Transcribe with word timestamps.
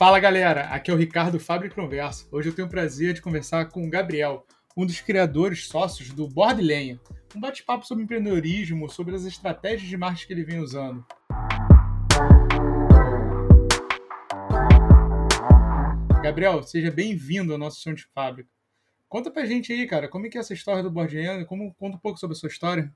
Fala 0.00 0.18
galera, 0.18 0.62
aqui 0.68 0.90
é 0.90 0.94
o 0.94 0.96
Ricardo 0.96 1.38
Fábrica 1.38 1.74
Conversa. 1.74 2.26
Hoje 2.32 2.48
eu 2.48 2.54
tenho 2.54 2.66
o 2.66 2.70
prazer 2.70 3.12
de 3.12 3.20
conversar 3.20 3.68
com 3.68 3.86
o 3.86 3.90
Gabriel, 3.90 4.46
um 4.74 4.86
dos 4.86 4.98
criadores 4.98 5.68
sócios 5.68 6.08
do 6.08 6.26
Board 6.26 6.62
Lenha. 6.62 6.98
Um 7.36 7.38
bate-papo 7.38 7.86
sobre 7.86 8.04
empreendedorismo, 8.04 8.88
sobre 8.88 9.14
as 9.14 9.26
estratégias 9.26 9.90
de 9.90 9.98
marketing 9.98 10.26
que 10.26 10.32
ele 10.32 10.44
vem 10.44 10.58
usando. 10.58 11.04
Gabriel, 16.22 16.62
seja 16.62 16.90
bem-vindo 16.90 17.52
ao 17.52 17.58
nosso 17.58 17.82
chão 17.82 17.92
de 17.92 18.06
fábrica. 18.14 18.48
Conta 19.06 19.30
pra 19.30 19.44
gente 19.44 19.70
aí, 19.70 19.86
cara, 19.86 20.08
como 20.08 20.24
é 20.24 20.30
que 20.30 20.38
é 20.38 20.40
essa 20.40 20.54
história 20.54 20.82
do 20.82 20.90
Board 20.90 21.14
Lenha? 21.14 21.44
Como, 21.44 21.74
conta 21.74 21.98
um 21.98 22.00
pouco 22.00 22.18
sobre 22.18 22.34
a 22.34 22.40
sua 22.40 22.48
história. 22.48 22.90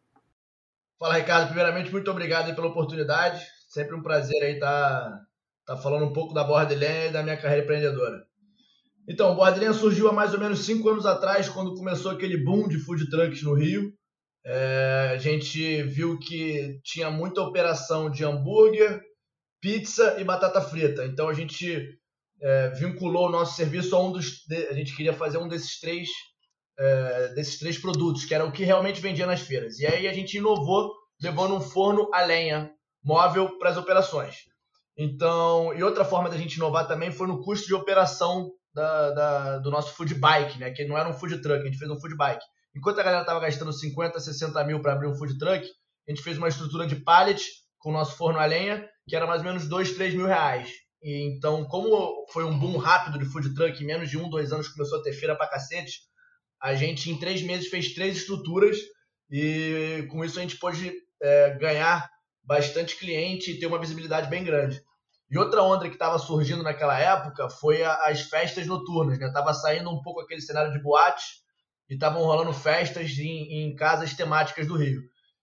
Fala, 0.98 1.18
Ricardo. 1.18 1.48
Primeiramente, 1.48 1.92
muito 1.92 2.10
obrigado 2.10 2.54
pela 2.54 2.68
oportunidade. 2.68 3.46
Sempre 3.68 3.94
um 3.94 4.02
prazer 4.02 4.42
aí 4.42 4.54
estar 4.54 5.22
tá 5.66 5.76
falando 5.76 6.04
um 6.04 6.12
pouco 6.12 6.34
da 6.34 6.44
Borderlands 6.44 7.10
e 7.10 7.12
da 7.12 7.22
minha 7.22 7.36
carreira 7.36 7.64
empreendedora. 7.64 8.24
Então, 9.08 9.34
Borderlands 9.34 9.80
surgiu 9.80 10.08
há 10.08 10.12
mais 10.12 10.32
ou 10.32 10.40
menos 10.40 10.64
cinco 10.64 10.88
anos 10.88 11.04
atrás, 11.04 11.48
quando 11.48 11.74
começou 11.74 12.10
aquele 12.10 12.42
boom 12.42 12.68
de 12.68 12.78
food 12.78 13.08
trucks 13.10 13.42
no 13.42 13.54
Rio. 13.54 13.92
É, 14.46 15.10
a 15.12 15.18
gente 15.18 15.82
viu 15.82 16.18
que 16.18 16.78
tinha 16.82 17.10
muita 17.10 17.42
operação 17.42 18.10
de 18.10 18.24
hambúrguer, 18.24 19.02
pizza 19.60 20.16
e 20.18 20.24
batata 20.24 20.60
frita. 20.60 21.04
Então, 21.04 21.28
a 21.28 21.34
gente 21.34 21.98
é, 22.40 22.70
vinculou 22.70 23.28
o 23.28 23.30
nosso 23.30 23.56
serviço 23.56 23.94
a 23.94 24.02
um 24.02 24.12
dos. 24.12 24.42
A 24.70 24.74
gente 24.74 24.96
queria 24.96 25.12
fazer 25.12 25.38
um 25.38 25.48
desses 25.48 25.78
três, 25.80 26.08
é, 26.78 27.28
desses 27.34 27.58
três 27.58 27.78
produtos, 27.78 28.24
que 28.24 28.34
era 28.34 28.44
o 28.44 28.52
que 28.52 28.64
realmente 28.64 29.00
vendia 29.00 29.26
nas 29.26 29.40
feiras. 29.40 29.78
E 29.78 29.86
aí 29.86 30.08
a 30.08 30.12
gente 30.14 30.38
inovou, 30.38 30.92
levando 31.20 31.54
um 31.54 31.60
forno 31.60 32.08
a 32.12 32.22
lenha 32.22 32.70
móvel 33.02 33.58
para 33.58 33.70
as 33.70 33.76
operações. 33.76 34.36
Então, 34.96 35.74
e 35.74 35.82
outra 35.82 36.04
forma 36.04 36.30
da 36.30 36.36
gente 36.36 36.54
inovar 36.54 36.86
também 36.86 37.10
foi 37.10 37.26
no 37.26 37.42
custo 37.42 37.66
de 37.66 37.74
operação 37.74 38.50
da, 38.72 39.10
da, 39.10 39.58
do 39.58 39.70
nosso 39.70 39.94
food 39.94 40.14
bike, 40.14 40.58
né? 40.58 40.70
Que 40.70 40.84
não 40.84 40.96
era 40.96 41.08
um 41.08 41.14
food 41.14 41.40
truck, 41.40 41.62
a 41.62 41.64
gente 41.64 41.78
fez 41.78 41.90
um 41.90 42.00
food 42.00 42.16
bike. 42.16 42.44
Enquanto 42.76 42.98
a 42.98 43.02
galera 43.02 43.22
estava 43.22 43.40
gastando 43.40 43.72
50, 43.72 44.18
60 44.18 44.64
mil 44.64 44.80
para 44.80 44.92
abrir 44.92 45.08
um 45.08 45.14
food 45.14 45.38
truck, 45.38 45.66
a 46.06 46.10
gente 46.10 46.22
fez 46.22 46.38
uma 46.38 46.48
estrutura 46.48 46.86
de 46.86 46.96
pallet 46.96 47.42
com 47.78 47.90
o 47.90 47.92
nosso 47.92 48.16
forno 48.16 48.38
a 48.38 48.46
lenha, 48.46 48.88
que 49.08 49.14
era 49.14 49.26
mais 49.26 49.40
ou 49.40 49.46
menos 49.46 49.68
2, 49.68 49.92
3 49.94 50.14
mil 50.14 50.26
reais. 50.26 50.70
E, 51.02 51.36
então, 51.36 51.64
como 51.64 52.26
foi 52.32 52.44
um 52.44 52.58
boom 52.58 52.78
rápido 52.78 53.18
de 53.18 53.26
food 53.26 53.54
truck, 53.54 53.82
em 53.82 53.86
menos 53.86 54.10
de 54.10 54.18
um, 54.18 54.28
dois 54.28 54.52
anos 54.52 54.68
começou 54.68 54.98
a 54.98 55.02
ter 55.02 55.12
feira 55.12 55.36
para 55.36 55.48
cacete, 55.48 56.00
a 56.60 56.74
gente 56.74 57.10
em 57.10 57.18
três 57.18 57.42
meses 57.42 57.68
fez 57.68 57.92
três 57.92 58.16
estruturas 58.16 58.78
e 59.30 60.06
com 60.10 60.24
isso 60.24 60.38
a 60.38 60.42
gente 60.42 60.56
pôde 60.56 60.92
é, 61.22 61.50
ganhar 61.58 62.08
bastante 62.44 62.96
cliente 62.96 63.50
e 63.50 63.58
ter 63.58 63.66
uma 63.66 63.78
visibilidade 63.78 64.28
bem 64.28 64.44
grande. 64.44 64.82
E 65.30 65.38
outra 65.38 65.62
onda 65.62 65.88
que 65.88 65.94
estava 65.94 66.18
surgindo 66.18 66.62
naquela 66.62 66.98
época 66.98 67.48
foi 67.48 67.82
a, 67.82 67.94
as 68.08 68.22
festas 68.22 68.66
noturnas, 68.66 69.18
né? 69.18 69.30
Tava 69.32 69.54
saindo 69.54 69.90
um 69.90 70.02
pouco 70.02 70.20
aquele 70.20 70.40
cenário 70.40 70.72
de 70.72 70.82
boate 70.82 71.24
e 71.88 71.94
estavam 71.94 72.22
rolando 72.22 72.52
festas 72.52 73.10
em, 73.18 73.64
em, 73.64 73.74
casas 73.74 74.14
temáticas 74.14 74.66
do 74.66 74.76
Rio. 74.76 75.02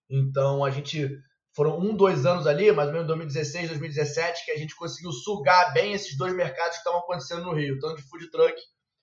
Então 0.09 0.63
a 0.63 0.69
gente 0.69 1.09
foram 1.53 1.79
um, 1.79 1.95
dois 1.95 2.25
anos 2.25 2.47
ali, 2.47 2.72
mais 2.72 2.88
ou 2.88 2.94
menos 2.94 3.07
2016, 3.07 3.69
2017, 3.69 4.45
que 4.45 4.52
a 4.52 4.57
gente 4.57 4.75
conseguiu 4.75 5.11
sugar 5.11 5.73
bem 5.73 5.94
esses 5.94 6.16
dois 6.16 6.33
mercados 6.33 6.73
que 6.73 6.77
estavam 6.77 6.99
acontecendo 6.99 7.44
no 7.44 7.53
Rio, 7.53 7.79
tanto 7.79 7.97
de 7.97 8.03
food 8.03 8.29
truck 8.31 8.55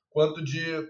quanto 0.08 0.42
de, 0.42 0.88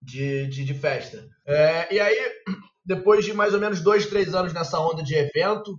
de, 0.00 0.46
de, 0.46 0.64
de 0.64 0.74
festa. 0.74 1.28
É, 1.46 1.94
e 1.94 2.00
aí, 2.00 2.16
depois 2.84 3.24
de 3.24 3.34
mais 3.34 3.52
ou 3.52 3.60
menos 3.60 3.80
dois, 3.80 4.06
três 4.06 4.34
anos 4.34 4.54
nessa 4.54 4.80
onda 4.80 5.02
de 5.02 5.14
evento, 5.14 5.78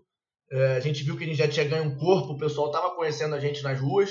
a 0.51 0.79
gente 0.81 1.03
viu 1.03 1.17
que 1.17 1.23
a 1.23 1.27
gente 1.27 1.37
já 1.37 1.47
tinha 1.47 1.67
ganho 1.67 1.85
um 1.85 1.95
corpo, 1.95 2.33
o 2.33 2.37
pessoal 2.37 2.67
estava 2.67 2.93
conhecendo 2.93 3.35
a 3.35 3.39
gente 3.39 3.63
nas 3.63 3.79
ruas. 3.79 4.09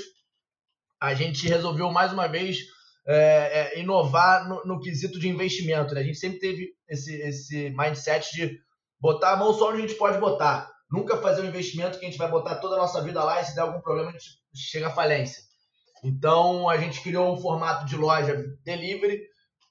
A 1.01 1.15
gente 1.15 1.47
resolveu 1.47 1.91
mais 1.91 2.13
uma 2.13 2.27
vez 2.27 2.59
é, 3.07 3.77
é, 3.77 3.79
inovar 3.81 4.49
no, 4.49 4.65
no, 4.65 4.81
quesito 4.81 5.19
de 5.19 5.29
investimento. 5.29 5.95
Né? 5.95 6.01
A 6.01 6.05
gente 6.05 6.19
sempre 6.19 6.39
teve 6.39 6.69
esse, 6.89 7.15
esse 7.23 7.71
mindset 7.71 8.31
de 8.33 8.59
botar 8.99 9.33
a 9.33 9.37
mão 9.37 9.53
só 9.53 9.71
onde 9.71 9.79
a 9.79 9.87
gente 9.87 9.95
pode 9.95 10.19
botar. 10.19 10.71
Nunca 10.91 11.17
fazer 11.19 11.43
um 11.43 11.49
investimento 11.49 11.99
que 11.99 12.07
a 12.07 12.09
gente 12.09 12.19
vai 12.19 12.31
botar 12.31 12.57
toda 12.57 12.75
a 12.75 12.79
nossa 12.79 13.03
vida 13.03 13.23
lá 13.23 13.41
e 13.41 13.45
se 13.45 13.55
der 13.55 13.63
algum 13.63 13.81
problema 13.81 14.11
a 14.11 14.13
gente 14.13 14.41
chega 14.55 14.89
à 14.89 14.93
falência. 14.93 15.43
Então 16.03 16.69
a 16.69 16.77
gente 16.79 17.01
criou 17.03 17.33
um 17.33 17.41
formato 17.41 17.85
de 17.85 17.97
loja 17.97 18.43
delivery, 18.65 19.21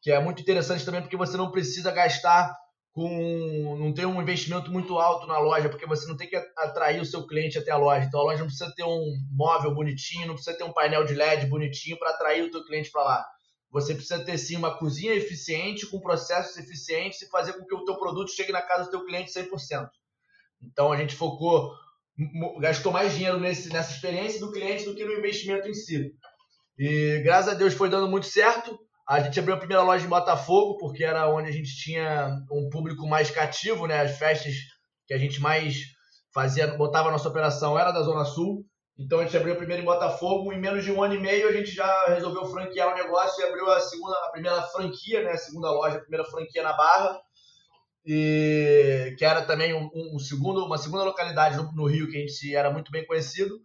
que 0.02 0.12
é 0.12 0.20
muito 0.20 0.42
interessante 0.42 0.86
também 0.86 1.02
porque 1.02 1.18
você 1.18 1.36
não 1.36 1.52
precisa 1.52 1.92
gastar 1.92 2.56
com 2.92 3.78
não 3.78 3.94
ter 3.94 4.06
um 4.06 4.22
investimento 4.22 4.72
muito 4.72 4.98
alto 4.98 5.28
na 5.28 5.38
loja, 5.38 5.70
porque 5.70 5.86
você 5.86 6.08
não 6.08 6.18
tem 6.18 6.28
que 6.28 6.36
atrair 6.36 7.00
o 7.00 7.06
seu 7.06 7.26
cliente 7.26 7.58
até 7.58 7.72
a 7.72 7.78
loja. 7.78 8.06
Então 8.06 8.20
a 8.20 8.24
loja 8.24 8.40
não 8.40 8.48
precisa 8.48 8.74
ter 8.76 8.84
um 8.84 9.16
móvel 9.32 9.74
bonitinho, 9.74 10.28
não 10.28 10.34
precisa 10.34 10.58
ter 10.58 10.64
um 10.64 10.74
painel 10.74 11.06
de 11.06 11.14
LED 11.14 11.48
bonitinho 11.48 11.98
para 11.98 12.12
atrair 12.12 12.44
o 12.44 12.52
teu 12.52 12.66
cliente 12.66 12.92
para 12.92 13.04
lá. 13.04 13.26
Você 13.72 13.94
precisa 13.94 14.24
ter 14.24 14.38
sim 14.38 14.56
uma 14.56 14.76
cozinha 14.78 15.14
eficiente, 15.14 15.86
com 15.86 16.00
processos 16.00 16.58
eficientes 16.58 17.22
e 17.22 17.30
fazer 17.30 17.54
com 17.54 17.66
que 17.66 17.76
o 17.76 17.86
teu 17.86 17.96
produto 17.98 18.32
chegue 18.32 18.52
na 18.52 18.62
casa 18.62 18.86
do 18.86 18.92
teu 18.92 19.06
cliente 19.06 19.32
100%. 19.32 19.88
Então 20.62 20.92
a 20.92 20.98
gente 20.98 21.16
focou, 21.16 21.72
gastou 22.60 22.92
mais 22.92 23.14
dinheiro 23.14 23.40
nesse, 23.40 23.72
nessa 23.72 23.94
experiência 23.94 24.40
do 24.40 24.52
cliente 24.52 24.86
do 24.86 24.96
que 24.96 25.06
no 25.06 25.14
investimento 25.14 25.68
em 25.68 25.74
si. 25.74 26.12
E 26.78 27.22
graças 27.24 27.54
a 27.54 27.56
Deus 27.56 27.76
foi 27.76 27.90
dando 27.90 28.10
muito 28.10 28.26
certo. 28.26 28.80
A 29.10 29.20
gente 29.22 29.40
abriu 29.40 29.56
a 29.56 29.58
primeira 29.58 29.82
loja 29.82 30.06
em 30.06 30.10
Botafogo, 30.10 30.78
porque 30.78 31.04
era 31.04 31.28
onde 31.28 31.50
a 31.50 31.52
gente 31.52 31.76
tinha 31.76 32.30
um 32.52 32.70
público 32.70 33.08
mais 33.08 33.32
cativo, 33.32 33.88
né? 33.88 34.02
As 34.02 34.20
festas 34.20 34.54
que 35.08 35.16
a 35.16 35.18
gente 35.18 35.42
mais 35.42 35.78
fazia, 36.32 36.68
botava 36.78 37.10
nossa 37.10 37.28
operação 37.28 37.78
era 37.78 37.92
da 37.92 38.04
Zona 38.04 38.24
Sul. 38.24 38.64
Então 39.00 39.20
a 39.20 39.24
gente 39.24 39.36
abriu 39.36 39.54
a 39.54 39.58
primeira 39.58 39.82
em 39.82 39.86
Botafogo, 39.86 40.54
em 40.54 40.60
menos 40.60 40.86
de 40.86 40.92
um 40.92 41.02
ano 41.02 41.16
e 41.16 41.20
meio 41.20 41.50
a 41.50 41.52
gente 41.52 41.72
já 41.72 42.06
resolveu 42.10 42.46
franquear 42.46 42.94
o 42.94 42.96
negócio 42.96 43.42
e 43.42 43.48
abriu 43.48 43.68
a 43.72 43.80
segunda, 43.80 44.16
a 44.26 44.32
primeira 44.32 44.62
franquia, 44.62 45.24
né? 45.24 45.32
A 45.32 45.38
segunda 45.38 45.72
loja, 45.72 45.98
a 45.98 46.02
primeira 46.02 46.26
franquia 46.26 46.62
na 46.62 46.74
Barra. 46.74 47.20
E 48.06 49.16
que 49.18 49.26
era 49.26 49.42
também 49.42 49.74
um, 49.74 49.90
um 50.14 50.20
segundo, 50.20 50.64
uma 50.64 50.78
segunda 50.78 51.04
localidade 51.04 51.58
no, 51.58 51.72
no, 51.74 51.88
Rio 51.88 52.12
que 52.12 52.18
a 52.18 52.20
gente 52.20 52.56
era 52.56 52.70
muito 52.70 52.92
bem 52.92 53.08
conhecido. 53.08 53.60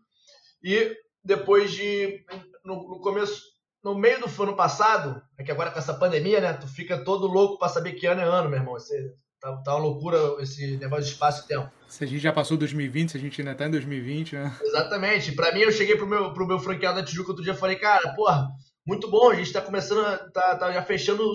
E 0.63 0.97
depois 1.23 1.71
de 1.71 2.25
no, 2.65 2.77
no 2.77 3.01
começo 3.03 3.54
no 3.85 3.95
meio 3.95 4.19
do 4.19 4.43
ano 4.43 4.57
passado, 4.57 5.23
é 5.39 5.45
que 5.45 5.53
agora 5.53 5.71
com 5.71 5.79
essa 5.79 5.93
pandemia, 5.93 6.41
né? 6.41 6.55
Tu 6.55 6.67
fica 6.67 7.05
todo 7.05 7.27
louco 7.27 7.59
para 7.59 7.69
saber 7.69 7.93
que 7.93 8.07
ano 8.07 8.23
é 8.23 8.25
ano, 8.25 8.49
meu 8.49 8.59
irmão. 8.59 8.73
Você, 8.73 9.13
tá, 9.39 9.55
tá 9.59 9.75
uma 9.75 9.85
loucura 9.85 10.19
esse 10.41 10.79
negócio 10.79 11.05
de 11.05 11.11
espaço 11.11 11.45
e 11.45 11.49
tempo. 11.49 11.71
Se 11.87 12.03
a 12.03 12.07
gente 12.07 12.21
já 12.21 12.33
passou 12.33 12.57
2020, 12.57 13.11
se 13.11 13.17
a 13.19 13.21
gente 13.21 13.41
ainda 13.43 13.55
tá 13.55 13.67
em 13.67 13.71
2020, 13.71 14.37
né? 14.37 14.57
Exatamente. 14.63 15.33
Para 15.33 15.53
mim, 15.53 15.61
eu 15.61 15.71
cheguei 15.71 15.97
pro 15.97 16.07
meu, 16.07 16.33
pro 16.33 16.47
meu 16.47 16.59
franqueado 16.59 16.99
da 16.99 17.05
Tijuca 17.05 17.31
outro 17.31 17.45
dia 17.45 17.53
e 17.53 17.57
falei, 17.57 17.77
cara, 17.77 18.15
porra, 18.15 18.49
muito 18.87 19.11
bom, 19.11 19.31
a 19.31 19.35
gente 19.35 19.53
tá 19.53 19.61
começando, 19.61 20.33
tá, 20.33 20.57
tá 20.57 20.73
já 20.73 20.83
fechando, 20.83 21.35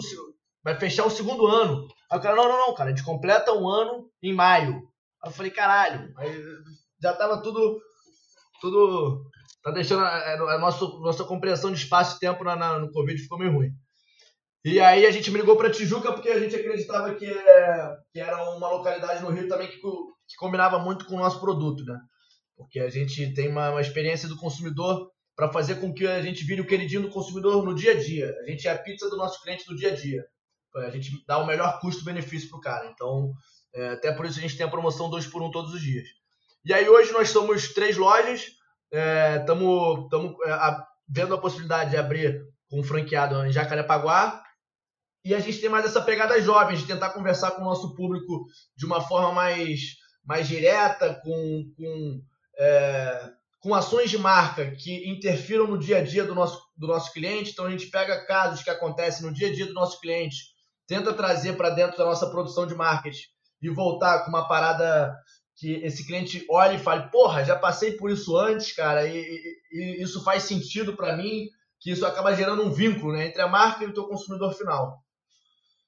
vai 0.64 0.76
fechar 0.76 1.06
o 1.06 1.12
segundo 1.12 1.46
ano. 1.46 1.88
Aí 2.12 2.18
o 2.18 2.22
cara, 2.22 2.36
não, 2.36 2.50
não, 2.50 2.58
não, 2.58 2.74
cara, 2.74 2.90
a 2.90 2.96
gente 2.96 3.06
completa 3.06 3.54
um 3.54 3.70
ano 3.70 4.10
em 4.24 4.34
maio. 4.34 4.90
Aí 5.24 5.30
eu 5.30 5.34
falei, 5.34 5.52
caralho, 5.52 6.12
aí 6.18 6.44
já 7.00 7.14
tava 7.14 7.44
tudo, 7.44 7.80
tudo 8.60 9.29
tá 9.64 9.72
deixando 9.72 10.04
a, 10.04 10.34
a, 10.34 10.58
nossa, 10.58 10.86
nossa 11.00 11.24
compreensão 11.24 11.72
de 11.72 11.78
espaço 11.78 12.18
e 12.18 12.20
tempo 12.20 12.44
na, 12.44 12.56
na, 12.56 12.80
no 12.80 12.92
Covid 12.92 13.22
ficou 13.22 13.38
meio 13.38 13.54
ruim. 13.54 13.72
E 14.64 14.80
aí 14.80 15.06
a 15.06 15.12
gente 15.12 15.32
ligou 15.32 15.56
para 15.56 15.72
Tijuca 15.72 16.12
porque 16.12 16.30
a 16.30 16.40
gente 16.40 16.56
acreditava 16.56 17.16
que, 17.16 17.26
é, 17.26 17.98
que 18.12 18.20
era 18.20 18.52
uma 18.52 18.70
localidade 18.70 19.22
no 19.22 19.30
Rio 19.30 19.48
também 19.48 19.68
que, 19.68 19.78
que 19.78 20.36
combinava 20.38 20.80
muito 20.80 21.06
com 21.06 21.16
o 21.16 21.20
nosso 21.20 21.40
produto, 21.40 21.84
né? 21.86 21.98
Porque 22.58 22.80
a 22.80 22.90
gente 22.90 23.34
tem 23.34 23.50
uma, 23.50 23.72
uma 23.72 23.82
experiência 23.82 24.28
do 24.28 24.36
consumidor 24.36 25.10
para 25.34 25.52
fazer 25.52 25.76
com 25.76 25.94
que 25.94 26.06
a 26.06 26.22
gente 26.22 26.44
vire 26.44 26.60
o 26.60 26.68
queridinho 26.68 27.04
do 27.04 27.10
consumidor 27.10 27.64
no 27.64 27.74
dia 27.74 27.94
a 27.94 27.98
dia. 27.98 28.36
A 28.42 28.50
gente 28.50 28.68
é 28.68 28.72
a 28.72 28.78
pizza 28.78 29.10
do 29.10 29.16
nosso 29.16 29.42
cliente 29.42 29.64
no 29.70 29.78
dia 29.78 29.94
a 29.94 29.96
dia. 29.96 30.26
A 30.76 30.90
gente 30.90 31.24
dá 31.26 31.38
o 31.38 31.48
melhor 31.48 31.80
custo-benefício 31.80 32.50
para 32.50 32.58
o 32.58 32.62
cara. 32.62 32.92
Então, 32.92 33.32
é, 33.74 33.92
até 33.92 34.12
por 34.12 34.26
isso 34.26 34.38
a 34.38 34.42
gente 34.42 34.58
tem 34.58 34.66
a 34.66 34.70
promoção 34.70 35.10
2 35.10 35.28
por 35.28 35.42
1 35.42 35.46
um 35.46 35.52
todos 35.52 35.74
os 35.74 35.82
dias. 35.82 36.06
E 36.66 36.74
aí 36.74 36.90
hoje 36.90 37.14
nós 37.14 37.30
somos 37.30 37.74
três 37.74 37.96
lojas, 37.96 38.48
Estamos 38.92 40.10
é, 40.46 40.52
é, 40.52 40.78
vendo 41.08 41.36
a 41.36 41.42
possibilidade 41.42 41.92
de 41.92 41.98
abrir 41.98 42.42
com 42.70 42.80
um 42.80 42.84
franqueado 42.84 43.46
em 43.46 43.52
Jacarepaguá. 43.52 44.44
E 45.24 45.36
a 45.36 45.40
gente 45.40 45.60
tem 45.60 45.70
mais 45.70 45.86
essa 45.86 46.02
pegada 46.02 46.40
jovem, 46.42 46.78
de 46.78 46.86
tentar 46.86 47.10
conversar 47.10 47.52
com 47.52 47.62
o 47.62 47.66
nosso 47.66 47.94
público 47.96 48.46
de 48.76 48.86
uma 48.86 49.02
forma 49.02 49.34
mais, 49.34 49.82
mais 50.24 50.48
direta, 50.48 51.14
com, 51.24 51.72
com, 51.76 52.22
é, 52.58 53.30
com 53.60 53.76
ações 53.76 54.10
de 54.10 54.18
marca 54.18 54.72
que 54.72 55.10
interfiram 55.10 55.68
no 55.68 55.78
dia 55.78 55.98
a 55.98 56.04
dia 56.04 56.24
do 56.24 56.34
nosso, 56.34 56.62
do 56.78 56.88
nosso 56.88 57.12
cliente. 57.12 57.52
Então 57.52 57.66
a 57.66 57.70
gente 57.70 57.88
pega 57.88 58.26
casos 58.26 58.64
que 58.64 58.70
acontecem 58.70 59.26
no 59.26 59.34
dia 59.34 59.50
a 59.50 59.54
dia 59.54 59.66
do 59.66 59.74
nosso 59.74 60.00
cliente, 60.00 60.38
tenta 60.88 61.14
trazer 61.14 61.54
para 61.58 61.70
dentro 61.70 61.98
da 61.98 62.06
nossa 62.06 62.30
produção 62.30 62.66
de 62.66 62.74
marketing 62.74 63.28
e 63.62 63.70
voltar 63.70 64.24
com 64.24 64.30
uma 64.30 64.48
parada 64.48 65.14
que 65.60 65.74
esse 65.84 66.08
cliente 66.08 66.46
olhe 66.50 66.78
e 66.78 66.80
fale, 66.80 67.10
porra, 67.10 67.44
já 67.44 67.54
passei 67.54 67.92
por 67.92 68.10
isso 68.10 68.38
antes, 68.38 68.72
cara, 68.72 69.06
e, 69.06 69.20
e, 69.20 70.00
e 70.00 70.02
isso 70.02 70.24
faz 70.24 70.44
sentido 70.44 70.96
para 70.96 71.18
mim, 71.18 71.50
que 71.82 71.92
isso 71.92 72.06
acaba 72.06 72.34
gerando 72.34 72.64
um 72.64 72.72
vínculo 72.72 73.12
né, 73.12 73.28
entre 73.28 73.42
a 73.42 73.48
marca 73.48 73.84
e 73.84 73.88
o 73.88 73.94
teu 73.94 74.08
consumidor 74.08 74.54
final. 74.54 75.04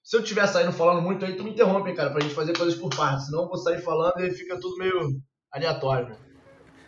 Se 0.03 0.18
eu 0.18 0.21
estiver 0.21 0.45
saindo 0.47 0.73
falando 0.73 1.01
muito 1.01 1.23
aí, 1.23 1.38
tu 1.38 1.44
me 1.44 1.51
interrompe, 1.51 1.94
cara, 1.94 2.09
pra 2.09 2.19
gente 2.19 2.35
fazer 2.35 2.57
coisas 2.57 2.77
por 2.77 2.94
partes, 2.94 3.27
senão 3.27 3.44
eu 3.44 3.47
vou 3.47 3.57
sair 3.57 3.81
falando 3.81 4.19
e 4.19 4.31
fica 4.31 4.59
tudo 4.59 4.77
meio 4.77 5.21
aleatório. 5.53 6.09
Né? 6.09 6.18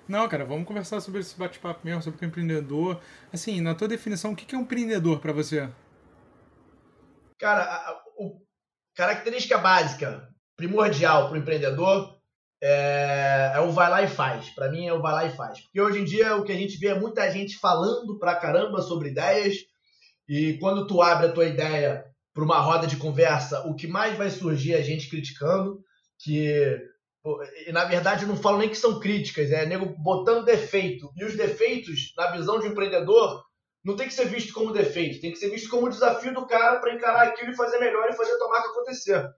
Não, 0.05 0.27
cara, 0.27 0.43
vamos 0.43 0.67
conversar 0.67 0.99
sobre 0.99 1.21
esse 1.21 1.37
bate-papo 1.37 1.79
mesmo, 1.85 2.01
sobre 2.01 2.17
o 2.17 2.19
que 2.19 2.25
é 2.25 2.27
empreendedor. 2.27 2.99
Assim, 3.31 3.61
na 3.61 3.73
tua 3.73 3.87
definição, 3.87 4.33
o 4.33 4.35
que 4.35 4.53
é 4.53 4.57
um 4.57 4.61
empreendedor 4.63 5.19
para 5.19 5.31
você? 5.31 5.69
Cara, 7.39 7.61
a, 7.61 7.91
a 7.91 8.01
característica 8.93 9.57
básica, 9.57 10.27
primordial 10.57 11.29
para 11.29 11.35
o 11.35 11.39
empreendedor 11.39 12.12
é, 12.65 13.51
é, 13.55 13.59
o 13.59 13.71
vai 13.71 13.89
lá 13.89 14.01
e 14.01 14.07
faz. 14.07 14.49
Para 14.51 14.71
mim 14.71 14.87
é 14.87 14.93
o 14.93 15.01
vai 15.01 15.13
lá 15.13 15.25
e 15.25 15.35
faz. 15.35 15.59
Porque 15.59 15.81
hoje 15.81 15.99
em 15.99 16.05
dia 16.05 16.37
o 16.37 16.45
que 16.45 16.51
a 16.53 16.55
gente 16.55 16.77
vê 16.77 16.87
é 16.87 16.99
muita 16.99 17.29
gente 17.29 17.57
falando 17.57 18.17
pra 18.17 18.37
caramba 18.37 18.81
sobre 18.81 19.09
ideias 19.09 19.57
e 20.29 20.57
quando 20.59 20.87
tu 20.87 21.01
abre 21.01 21.27
a 21.27 21.31
tua 21.31 21.45
ideia 21.45 22.05
para 22.33 22.43
uma 22.43 22.59
roda 22.59 22.87
de 22.87 22.95
conversa, 22.95 23.67
o 23.67 23.75
que 23.75 23.85
mais 23.85 24.17
vai 24.17 24.29
surgir 24.29 24.73
é 24.73 24.77
a 24.77 24.81
gente 24.81 25.09
criticando, 25.09 25.81
que 26.23 26.79
e 27.67 27.71
na 27.71 27.83
verdade 27.85 28.23
eu 28.23 28.29
não 28.29 28.37
falo 28.37 28.57
nem 28.57 28.69
que 28.69 28.77
são 28.77 28.99
críticas, 28.99 29.51
é 29.51 29.65
nego 29.65 29.85
botando 30.01 30.45
defeito. 30.45 31.11
E 31.17 31.25
os 31.25 31.35
defeitos, 31.35 32.13
na 32.17 32.31
visão 32.31 32.59
de 32.59 32.67
um 32.67 32.71
empreendedor, 32.71 33.43
não 33.83 33.97
tem 33.97 34.07
que 34.07 34.13
ser 34.13 34.25
visto 34.25 34.53
como 34.53 34.71
defeito, 34.71 35.19
tem 35.19 35.31
que 35.33 35.37
ser 35.37 35.49
visto 35.49 35.69
como 35.69 35.89
desafio 35.89 36.33
do 36.33 36.47
cara 36.47 36.79
para 36.79 36.93
encarar 36.93 37.27
aquilo 37.27 37.51
e 37.51 37.55
fazer 37.57 37.77
melhor 37.79 38.09
e 38.09 38.15
fazer 38.15 38.31
a 38.31 38.37
tua 38.37 38.49
marca 38.49 38.69
acontecer. 38.69 39.29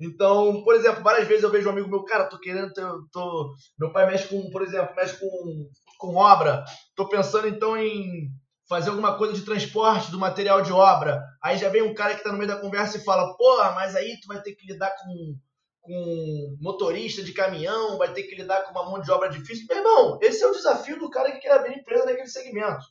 Então, 0.00 0.62
por 0.62 0.74
exemplo, 0.74 1.02
várias 1.02 1.26
vezes 1.26 1.42
eu 1.42 1.50
vejo 1.50 1.68
um 1.68 1.72
amigo 1.72 1.88
meu, 1.88 2.04
cara, 2.04 2.24
tô 2.24 2.38
querendo, 2.38 2.72
tô, 2.72 3.08
tô... 3.10 3.54
meu 3.78 3.92
pai 3.92 4.06
mexe 4.06 4.28
com, 4.28 4.48
por 4.50 4.62
exemplo, 4.62 4.94
mexe 4.94 5.18
com, 5.18 5.68
com 5.98 6.14
obra, 6.14 6.64
tô 6.94 7.08
pensando 7.08 7.48
então 7.48 7.76
em 7.76 8.30
fazer 8.68 8.90
alguma 8.90 9.16
coisa 9.16 9.32
de 9.32 9.42
transporte 9.42 10.10
do 10.10 10.18
material 10.18 10.62
de 10.62 10.72
obra. 10.72 11.24
Aí 11.42 11.56
já 11.56 11.68
vem 11.68 11.82
um 11.82 11.94
cara 11.94 12.14
que 12.14 12.22
tá 12.22 12.30
no 12.30 12.38
meio 12.38 12.48
da 12.48 12.60
conversa 12.60 12.98
e 12.98 13.04
fala, 13.04 13.34
porra, 13.36 13.72
mas 13.72 13.96
aí 13.96 14.20
tu 14.20 14.28
vai 14.28 14.40
ter 14.42 14.54
que 14.54 14.66
lidar 14.70 14.94
com, 15.02 15.36
com 15.80 16.56
motorista 16.60 17.22
de 17.22 17.32
caminhão, 17.32 17.96
vai 17.96 18.12
ter 18.12 18.24
que 18.24 18.36
lidar 18.36 18.62
com 18.62 18.70
uma 18.70 18.88
mão 18.88 19.00
de 19.00 19.10
obra 19.10 19.30
difícil. 19.30 19.66
Meu 19.68 19.78
irmão, 19.78 20.18
esse 20.22 20.44
é 20.44 20.46
o 20.46 20.52
desafio 20.52 20.98
do 20.98 21.10
cara 21.10 21.32
que 21.32 21.40
quer 21.40 21.52
abrir 21.52 21.78
empresa 21.78 22.04
naquele 22.04 22.28
segmento. 22.28 22.84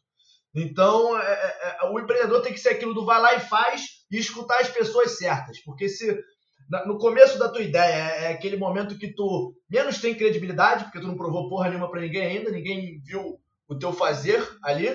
Então, 0.56 1.18
é, 1.18 1.31
é, 1.31 1.77
é, 1.83 1.89
o 1.92 2.00
empreendedor 2.00 2.42
tem 2.42 2.51
que 2.51 2.59
ser 2.59 2.69
aquilo 2.69 2.94
do 2.94 3.06
vai 3.06 3.21
lá 3.21 3.36
e 3.36 3.39
faz 3.39 3.86
e 4.09 4.18
escutar 4.18 4.59
as 4.59 4.69
pessoas 4.69 5.18
certas. 5.18 5.59
Porque 5.63 5.88
se 5.88 6.19
no 6.86 6.98
começo 6.98 7.40
da 7.40 7.50
tua 7.50 7.62
ideia 7.62 7.94
é, 7.94 8.24
é 8.25 8.28
aquele 8.30 8.58
momento 8.58 8.98
que 8.98 9.14
tu 9.14 9.54
menos 9.69 10.00
tem 10.00 10.16
credibilidade, 10.16 10.86
porque 10.86 11.00
tu 11.00 11.08
não 11.08 11.16
provou 11.16 11.50
porra 11.50 11.69
nenhuma 11.69 11.90
para 11.90 12.02
ninguém 12.02 12.25
ainda, 12.25 12.52
ninguém 12.52 13.02
viu 13.04 13.40
o 13.68 13.78
teu 13.78 13.94
fazer 13.94 14.46
ali. 14.64 14.88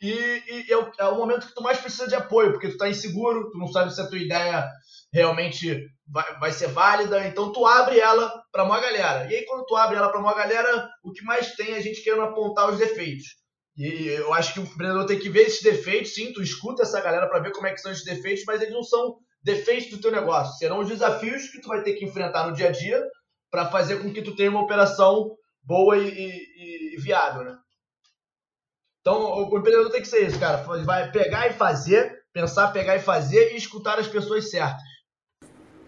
E, 0.00 0.12
e 0.12 0.72
é, 0.72 0.76
o, 0.76 0.90
é, 0.98 1.04
o, 1.06 1.16
momento 1.16 1.48
que 1.48 1.54
tu 1.54 1.62
mais 1.62 1.78
precisa 1.78 2.06
de 2.06 2.14
apoio, 2.14 2.52
porque 2.52 2.68
tu 2.68 2.76
tá 2.76 2.88
inseguro, 2.88 3.50
tu 3.50 3.58
não 3.58 3.66
sabe 3.66 3.92
se 3.92 4.00
a 4.00 4.06
tua 4.06 4.18
ideia 4.18 4.68
realmente 5.12 5.88
vai, 6.06 6.38
vai 6.38 6.52
ser 6.52 6.68
válida, 6.68 7.26
então 7.26 7.52
tu 7.52 7.66
abre 7.66 7.98
ela 7.98 8.32
para 8.52 8.64
uma 8.64 8.80
galera. 8.80 9.30
E 9.30 9.34
aí 9.34 9.44
quando 9.44 9.66
tu 9.66 9.74
abre 9.74 9.96
ela 9.96 10.08
para 10.08 10.20
uma 10.20 10.34
galera, 10.34 10.88
o 11.02 11.12
que 11.12 11.24
mais 11.24 11.54
tem 11.56 11.72
é 11.72 11.78
a 11.78 11.80
gente 11.80 12.02
querendo 12.02 12.22
apontar 12.22 12.70
os 12.70 12.78
defeitos. 12.78 13.38
E 13.76 14.08
eu 14.08 14.32
acho 14.34 14.52
que 14.52 14.60
o 14.60 14.64
empreendedor 14.64 15.06
tem 15.06 15.18
que 15.18 15.30
ver 15.30 15.42
esses 15.42 15.62
defeitos, 15.62 16.14
sim, 16.14 16.32
tu 16.32 16.42
escuta 16.42 16.82
essa 16.82 17.00
galera 17.00 17.28
para 17.28 17.40
ver 17.40 17.52
como 17.52 17.66
é 17.66 17.72
que 17.72 17.80
são 17.80 17.90
esses 17.90 18.04
defeitos, 18.04 18.44
mas 18.46 18.60
eles 18.60 18.74
não 18.74 18.82
são 18.82 19.18
defeitos 19.48 19.90
do 19.90 20.00
teu 20.00 20.12
negócio, 20.12 20.58
serão 20.58 20.80
os 20.80 20.88
desafios 20.88 21.48
que 21.48 21.60
tu 21.60 21.68
vai 21.68 21.82
ter 21.82 21.94
que 21.94 22.04
enfrentar 22.04 22.46
no 22.46 22.54
dia 22.54 22.68
a 22.68 22.72
dia 22.72 23.02
para 23.50 23.70
fazer 23.70 24.02
com 24.02 24.12
que 24.12 24.20
tu 24.20 24.36
tenha 24.36 24.50
uma 24.50 24.60
operação 24.60 25.34
boa 25.62 25.96
e, 25.96 26.06
e, 26.06 26.94
e 26.94 27.00
viável, 27.00 27.44
né? 27.44 27.56
Então, 29.00 29.48
o, 29.48 29.58
empreendedor 29.58 29.90
tem 29.90 30.02
que 30.02 30.08
ser 30.08 30.26
isso, 30.26 30.38
cara, 30.38 30.58
vai 30.84 31.10
pegar 31.10 31.46
e 31.46 31.54
fazer, 31.54 32.14
pensar, 32.30 32.72
pegar 32.72 32.96
e 32.96 33.00
fazer 33.00 33.54
e 33.54 33.56
escutar 33.56 33.98
as 33.98 34.06
pessoas 34.06 34.50
certas. 34.50 34.82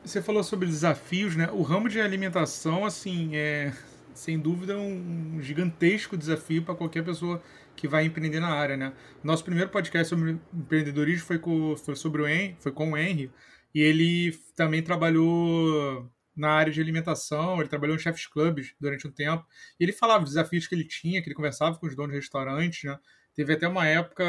Você 0.02 0.22
falou 0.22 0.42
sobre 0.42 0.66
desafios, 0.66 1.36
né? 1.36 1.50
O 1.52 1.60
ramo 1.60 1.86
de 1.86 2.00
alimentação, 2.00 2.86
assim, 2.86 3.36
é 3.36 3.74
sem 4.14 4.38
dúvida 4.38 4.76
um 4.76 5.40
gigantesco 5.40 6.16
desafio 6.16 6.62
para 6.62 6.74
qualquer 6.74 7.04
pessoa 7.04 7.42
que 7.76 7.88
vai 7.88 8.04
empreender 8.04 8.40
na 8.40 8.48
área, 8.48 8.76
né? 8.76 8.92
Nosso 9.22 9.44
primeiro 9.44 9.70
podcast 9.70 10.08
sobre 10.08 10.38
empreendedorismo 10.52 11.26
foi 11.26 11.38
com, 11.38 11.76
foi 11.76 11.96
sobre 11.96 12.22
o 12.22 12.28
Henry, 12.28 12.56
foi 12.60 12.72
com 12.72 12.92
o 12.92 12.96
Henry, 12.96 13.30
e 13.74 13.80
ele 13.80 14.32
também 14.54 14.82
trabalhou 14.82 16.10
na 16.36 16.50
área 16.50 16.72
de 16.72 16.80
alimentação, 16.80 17.58
ele 17.58 17.68
trabalhou 17.68 17.96
em 17.96 17.98
chefs 17.98 18.26
clubs 18.26 18.74
durante 18.80 19.06
um 19.06 19.10
tempo, 19.10 19.46
e 19.78 19.84
ele 19.84 19.92
falava 19.92 20.24
dos 20.24 20.34
desafios 20.34 20.66
que 20.66 20.74
ele 20.74 20.84
tinha, 20.84 21.22
que 21.22 21.28
ele 21.28 21.34
conversava 21.34 21.78
com 21.78 21.86
os 21.86 21.94
donos 21.94 22.12
de 22.12 22.18
restaurantes, 22.18 22.84
né? 22.84 22.98
Teve 23.34 23.54
até 23.54 23.66
uma 23.68 23.86
época 23.86 24.24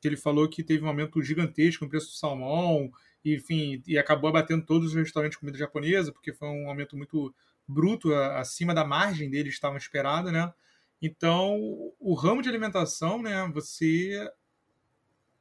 que 0.00 0.08
ele 0.08 0.16
falou 0.16 0.48
que 0.48 0.62
teve 0.62 0.84
um 0.84 0.88
aumento 0.88 1.22
gigantesco 1.22 1.84
no 1.84 1.90
preço 1.90 2.06
do 2.08 2.16
salmão, 2.16 2.90
e, 3.24 3.36
enfim, 3.36 3.82
e 3.86 3.98
acabou 3.98 4.30
abatendo 4.30 4.64
todos 4.64 4.88
os 4.88 4.94
restaurantes 4.94 5.36
de 5.36 5.40
comida 5.40 5.58
japonesa, 5.58 6.12
porque 6.12 6.32
foi 6.32 6.48
um 6.48 6.68
aumento 6.68 6.96
muito 6.96 7.34
bruto, 7.70 8.14
acima 8.14 8.74
da 8.74 8.84
margem 8.84 9.30
dele 9.30 9.48
estavam 9.48 9.76
esperada, 9.76 10.30
né? 10.32 10.52
Então, 11.00 11.58
o 11.98 12.14
ramo 12.14 12.42
de 12.42 12.48
alimentação, 12.48 13.22
né, 13.22 13.48
você 13.54 14.30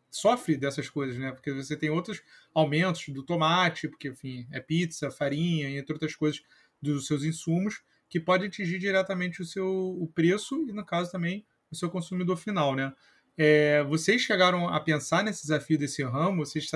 sofre 0.10 0.58
dessas 0.58 0.90
coisas, 0.90 1.18
né? 1.18 1.32
Porque 1.32 1.52
você 1.52 1.76
tem 1.76 1.90
outros 1.90 2.22
aumentos 2.54 3.10
do 3.10 3.24
tomate, 3.24 3.88
porque, 3.88 4.10
enfim, 4.10 4.48
é 4.52 4.60
pizza, 4.60 5.12
farinha, 5.12 5.70
entre 5.70 5.94
outras 5.94 6.16
coisas 6.16 6.42
dos 6.82 7.06
seus 7.08 7.24
insumos, 7.24 7.82
que 8.10 8.20
pode 8.20 8.46
atingir 8.46 8.80
diretamente 8.80 9.42
o 9.42 9.46
seu 9.46 9.68
o 9.68 10.08
preço 10.08 10.66
e, 10.68 10.74
no 10.74 10.86
caso, 10.86 11.12
também 11.12 11.46
o 11.70 11.76
seu 11.76 11.90
consumidor 11.90 12.38
final, 12.38 12.76
né? 12.76 12.94
É, 13.38 13.84
vocês 13.84 14.22
chegaram 14.22 14.68
a 14.68 14.80
pensar 14.80 15.24
nesse 15.24 15.44
desafio 15.44 15.78
desse 15.78 16.04
ramo? 16.04 16.46
Vocês, 16.46 16.70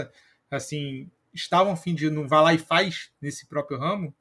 assim, 0.50 1.10
estavam 1.34 1.74
a 1.74 1.76
fim 1.76 1.96
de 1.96 2.10
não 2.10 2.28
vá 2.28 2.42
lá 2.42 2.54
e 2.54 2.58
faz 2.58 3.12
nesse 3.22 3.48
próprio 3.48 3.78
ramo? 3.78 4.16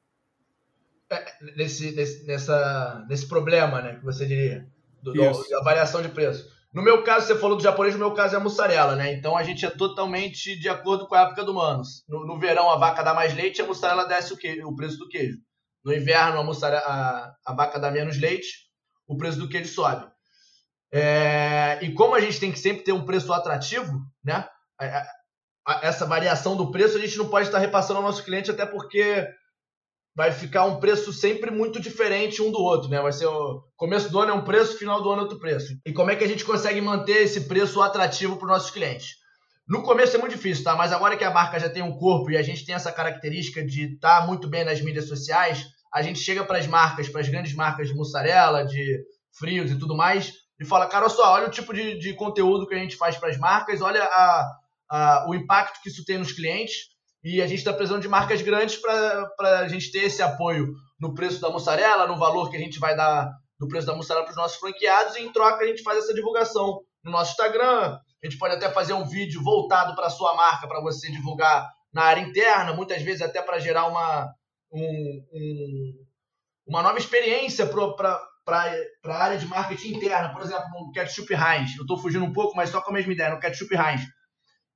É, 1.13 1.25
nesse, 1.55 1.91
nesse, 1.91 2.25
nessa, 2.25 3.05
nesse 3.07 3.27
problema, 3.27 3.81
né? 3.81 3.95
Que 3.95 4.03
você 4.03 4.25
diria, 4.25 4.67
do, 5.01 5.13
do, 5.13 5.49
da 5.49 5.61
variação 5.61 6.01
de 6.01 6.09
preço. 6.09 6.51
No 6.73 6.81
meu 6.81 7.03
caso, 7.03 7.27
você 7.27 7.35
falou 7.35 7.55
do 7.55 7.61
japonês, 7.61 7.93
no 7.93 7.99
meu 7.99 8.13
caso 8.13 8.33
é 8.33 8.37
a 8.37 8.41
mussarela, 8.41 8.95
né? 8.95 9.13
Então 9.13 9.37
a 9.37 9.43
gente 9.43 9.63
é 9.63 9.69
totalmente 9.69 10.57
de 10.57 10.67
acordo 10.67 11.07
com 11.07 11.13
a 11.13 11.21
época 11.21 11.43
do 11.43 11.59
ano. 11.59 11.83
No, 12.07 12.25
no 12.25 12.39
verão 12.39 12.71
a 12.71 12.77
vaca 12.77 13.03
dá 13.03 13.13
mais 13.13 13.35
leite, 13.35 13.61
a 13.61 13.65
mussarela 13.65 14.07
desce 14.07 14.33
o, 14.33 14.37
queijo, 14.37 14.67
o 14.67 14.75
preço 14.75 14.97
do 14.97 15.07
queijo. 15.07 15.37
No 15.85 15.93
inverno 15.93 16.39
a, 16.39 16.43
mussarela, 16.43 16.81
a, 16.83 17.35
a 17.45 17.53
vaca 17.53 17.79
dá 17.79 17.91
menos 17.91 18.17
leite, 18.17 18.47
o 19.07 19.15
preço 19.15 19.37
do 19.37 19.47
queijo 19.47 19.71
sobe. 19.71 20.07
É, 20.91 21.79
e 21.81 21.93
como 21.93 22.15
a 22.15 22.21
gente 22.21 22.39
tem 22.39 22.51
que 22.51 22.59
sempre 22.59 22.83
ter 22.83 22.91
um 22.91 23.05
preço 23.05 23.31
atrativo, 23.31 23.99
né? 24.23 24.47
essa 25.81 26.05
variação 26.05 26.55
do 26.55 26.71
preço 26.71 26.97
a 26.97 26.99
gente 26.99 27.17
não 27.17 27.29
pode 27.29 27.47
estar 27.47 27.59
repassando 27.59 27.99
ao 27.99 28.05
nosso 28.05 28.23
cliente, 28.23 28.51
até 28.51 28.65
porque 28.65 29.27
vai 30.15 30.31
ficar 30.31 30.65
um 30.65 30.79
preço 30.79 31.11
sempre 31.11 31.49
muito 31.49 31.79
diferente 31.79 32.41
um 32.41 32.51
do 32.51 32.59
outro, 32.59 32.89
né? 32.89 33.01
Vai 33.01 33.11
ser 33.11 33.25
o 33.25 33.63
começo 33.75 34.11
do 34.11 34.19
ano 34.19 34.31
é 34.31 34.33
um 34.35 34.43
preço, 34.43 34.77
final 34.77 35.01
do 35.01 35.09
ano 35.09 35.21
é 35.21 35.23
outro 35.23 35.39
preço. 35.39 35.73
E 35.85 35.91
como 35.91 36.11
é 36.11 36.15
que 36.15 36.23
a 36.23 36.27
gente 36.27 36.45
consegue 36.45 36.79
manter 36.81 37.23
esse 37.23 37.41
preço 37.41 37.81
atrativo 37.81 38.37
para 38.37 38.45
os 38.45 38.51
nossos 38.51 38.69
clientes? 38.69 39.15
No 39.67 39.81
começo 39.81 40.15
é 40.15 40.19
muito 40.19 40.35
difícil, 40.35 40.63
tá? 40.63 40.75
Mas 40.75 40.91
agora 40.91 41.17
que 41.17 41.23
a 41.23 41.31
marca 41.31 41.59
já 41.59 41.69
tem 41.69 41.81
um 41.81 41.97
corpo 41.97 42.29
e 42.29 42.37
a 42.37 42.43
gente 42.43 42.65
tem 42.65 42.75
essa 42.75 42.91
característica 42.91 43.65
de 43.65 43.93
estar 43.93 44.21
tá 44.21 44.27
muito 44.27 44.47
bem 44.47 44.63
nas 44.63 44.81
mídias 44.81 45.07
sociais, 45.07 45.65
a 45.91 46.01
gente 46.01 46.19
chega 46.19 46.43
para 46.43 46.57
as 46.57 46.67
marcas, 46.67 47.07
para 47.07 47.21
as 47.21 47.29
grandes 47.29 47.53
marcas 47.53 47.87
de 47.87 47.95
mussarela, 47.95 48.65
de 48.65 49.03
frios 49.37 49.71
e 49.71 49.79
tudo 49.79 49.95
mais, 49.95 50.33
e 50.59 50.65
fala, 50.65 50.87
cara, 50.87 51.05
olha 51.05 51.13
só, 51.13 51.33
olha 51.33 51.47
o 51.47 51.51
tipo 51.51 51.73
de, 51.73 51.97
de 51.97 52.13
conteúdo 52.13 52.67
que 52.67 52.75
a 52.75 52.77
gente 52.79 52.95
faz 52.95 53.17
para 53.17 53.29
as 53.29 53.37
marcas, 53.37 53.81
olha 53.81 54.03
a, 54.03 54.57
a, 54.89 55.25
o 55.27 55.33
impacto 55.33 55.81
que 55.81 55.89
isso 55.89 56.05
tem 56.05 56.17
nos 56.17 56.31
clientes 56.31 56.92
e 57.23 57.41
a 57.41 57.47
gente 57.47 57.59
está 57.59 57.71
precisando 57.71 58.01
de 58.01 58.07
marcas 58.07 58.41
grandes 58.41 58.75
para 58.75 59.59
a 59.59 59.67
gente 59.67 59.91
ter 59.91 60.05
esse 60.05 60.21
apoio 60.21 60.73
no 60.99 61.13
preço 61.13 61.39
da 61.39 61.49
mussarela, 61.49 62.07
no 62.07 62.17
valor 62.17 62.49
que 62.49 62.57
a 62.57 62.59
gente 62.59 62.79
vai 62.79 62.95
dar 62.95 63.31
do 63.59 63.67
preço 63.67 63.87
da 63.87 63.95
mussarela 63.95 64.25
para 64.25 64.31
os 64.31 64.37
nossos 64.37 64.57
franqueados, 64.57 65.15
e 65.15 65.21
em 65.21 65.31
troca 65.31 65.63
a 65.63 65.67
gente 65.67 65.83
faz 65.83 65.99
essa 65.99 66.13
divulgação 66.13 66.81
no 67.03 67.11
nosso 67.11 67.31
Instagram. 67.31 67.97
A 68.21 68.25
gente 68.25 68.37
pode 68.37 68.55
até 68.55 68.69
fazer 68.69 68.93
um 68.93 69.05
vídeo 69.05 69.41
voltado 69.41 69.95
para 69.95 70.07
a 70.07 70.09
sua 70.09 70.35
marca, 70.35 70.67
para 70.67 70.81
você 70.81 71.09
divulgar 71.11 71.69
na 71.93 72.03
área 72.03 72.21
interna, 72.21 72.73
muitas 72.73 73.01
vezes 73.01 73.21
até 73.21 73.41
para 73.41 73.59
gerar 73.59 73.85
uma, 73.85 74.33
um, 74.71 75.25
um, 75.31 75.93
uma 76.67 76.81
nova 76.81 76.97
experiência 76.97 77.67
para 77.67 78.19
a 79.05 79.23
área 79.23 79.37
de 79.37 79.45
marketing 79.45 79.95
interna. 79.95 80.33
Por 80.33 80.41
exemplo, 80.41 80.65
no 80.73 80.91
Ketchup 80.91 81.33
Heinz. 81.33 81.75
Eu 81.75 81.83
estou 81.83 81.97
fugindo 81.97 82.25
um 82.25 82.33
pouco, 82.33 82.55
mas 82.55 82.69
só 82.69 82.81
com 82.81 82.91
a 82.91 82.93
mesma 82.93 83.13
ideia. 83.13 83.29
No 83.29 83.39
Ketchup 83.39 83.75
Heinz, 83.75 84.01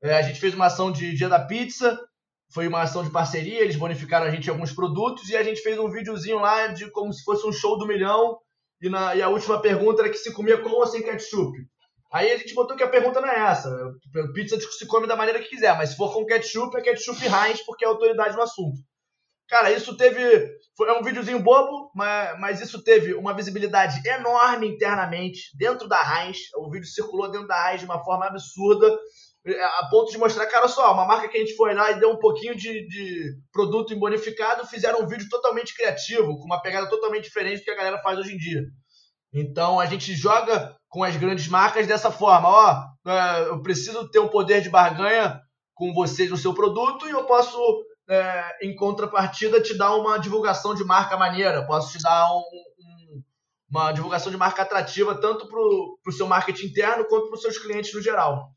é, 0.03 0.15
a 0.15 0.21
gente 0.21 0.39
fez 0.39 0.53
uma 0.53 0.67
ação 0.67 0.91
de 0.91 1.15
Dia 1.15 1.27
da 1.27 1.39
Pizza, 1.39 1.99
foi 2.49 2.67
uma 2.67 2.81
ação 2.81 3.03
de 3.03 3.09
parceria, 3.09 3.61
eles 3.61 3.75
bonificaram 3.75 4.25
a 4.25 4.31
gente 4.31 4.47
em 4.47 4.49
alguns 4.49 4.71
produtos 4.71 5.29
e 5.29 5.35
a 5.35 5.43
gente 5.43 5.61
fez 5.61 5.77
um 5.77 5.89
videozinho 5.89 6.39
lá 6.39 6.67
de 6.67 6.89
como 6.91 7.11
se 7.11 7.23
fosse 7.23 7.45
um 7.45 7.51
show 7.51 7.77
do 7.77 7.87
milhão. 7.87 8.37
E, 8.81 8.89
na, 8.89 9.15
e 9.15 9.21
a 9.21 9.29
última 9.29 9.61
pergunta 9.61 10.01
era 10.01 10.09
que 10.09 10.17
se 10.17 10.31
comia 10.33 10.57
com 10.57 10.69
ou 10.69 10.85
sem 10.85 11.01
ketchup. 11.01 11.57
Aí 12.11 12.31
a 12.31 12.37
gente 12.37 12.53
botou 12.53 12.77
que 12.77 12.83
a 12.83 12.89
pergunta 12.89 13.19
não 13.19 13.27
é 13.27 13.39
essa. 13.47 13.69
Pizza 14.33 14.57
se 14.59 14.85
come 14.85 15.07
da 15.07 15.15
maneira 15.15 15.39
que 15.39 15.49
quiser, 15.49 15.75
mas 15.77 15.89
se 15.89 15.97
for 15.97 16.13
com 16.13 16.25
ketchup, 16.25 16.75
é 16.77 16.81
ketchup 16.81 17.19
Heinz, 17.21 17.61
porque 17.65 17.83
é 17.83 17.87
autoridade 17.87 18.35
no 18.35 18.43
assunto. 18.43 18.77
Cara, 19.49 19.71
isso 19.71 19.95
teve. 19.97 20.21
Foi, 20.75 20.89
é 20.89 20.93
um 20.93 21.03
videozinho 21.03 21.39
bobo, 21.39 21.91
mas, 21.95 22.39
mas 22.39 22.61
isso 22.61 22.83
teve 22.83 23.13
uma 23.13 23.33
visibilidade 23.33 24.07
enorme 24.07 24.67
internamente, 24.67 25.49
dentro 25.57 25.87
da 25.87 25.99
Heinz. 25.99 26.37
O 26.55 26.69
vídeo 26.69 26.87
circulou 26.87 27.29
dentro 27.29 27.47
da 27.47 27.69
Heinz 27.69 27.81
de 27.81 27.85
uma 27.85 28.03
forma 28.03 28.25
absurda 28.25 28.97
a 29.55 29.87
ponto 29.89 30.11
de 30.11 30.17
mostrar, 30.17 30.45
cara, 30.47 30.67
só, 30.67 30.93
uma 30.93 31.05
marca 31.05 31.29
que 31.29 31.37
a 31.37 31.39
gente 31.39 31.55
foi 31.55 31.73
lá 31.73 31.91
e 31.91 31.99
deu 31.99 32.11
um 32.11 32.19
pouquinho 32.19 32.55
de, 32.55 32.87
de 32.87 33.33
produto 33.51 33.93
em 33.93 33.99
bonificado, 33.99 34.67
fizeram 34.67 35.01
um 35.01 35.07
vídeo 35.07 35.29
totalmente 35.29 35.75
criativo, 35.75 36.37
com 36.37 36.45
uma 36.45 36.61
pegada 36.61 36.89
totalmente 36.89 37.23
diferente 37.23 37.59
do 37.59 37.63
que 37.63 37.71
a 37.71 37.75
galera 37.75 38.01
faz 38.01 38.19
hoje 38.19 38.33
em 38.33 38.37
dia. 38.37 38.63
Então 39.33 39.79
a 39.79 39.85
gente 39.85 40.13
joga 40.15 40.75
com 40.89 41.03
as 41.03 41.15
grandes 41.15 41.47
marcas 41.47 41.87
dessa 41.87 42.11
forma. 42.11 42.49
Ó, 42.49 42.83
é, 43.09 43.49
eu 43.49 43.61
preciso 43.61 44.09
ter 44.09 44.19
um 44.19 44.27
poder 44.27 44.61
de 44.61 44.69
barganha 44.69 45.39
com 45.73 45.93
vocês 45.93 46.29
no 46.29 46.37
seu 46.37 46.53
produto 46.53 47.07
e 47.07 47.11
eu 47.11 47.25
posso, 47.25 47.57
é, 48.09 48.65
em 48.65 48.75
contrapartida, 48.75 49.61
te 49.61 49.77
dar 49.77 49.95
uma 49.95 50.17
divulgação 50.17 50.73
de 50.73 50.83
marca 50.83 51.15
maneira. 51.15 51.65
Posso 51.65 51.97
te 51.97 52.01
dar 52.01 52.33
um, 52.33 52.39
um, 52.39 53.21
uma 53.69 53.91
divulgação 53.91 54.31
de 54.31 54.37
marca 54.37 54.61
atrativa 54.61 55.13
tanto 55.19 55.47
para 55.47 55.59
o 55.59 56.11
seu 56.11 56.25
marketing 56.27 56.67
interno 56.67 57.05
quanto 57.05 57.27
para 57.27 57.35
os 57.35 57.41
seus 57.41 57.57
clientes 57.57 57.93
no 57.93 58.01
geral. 58.01 58.56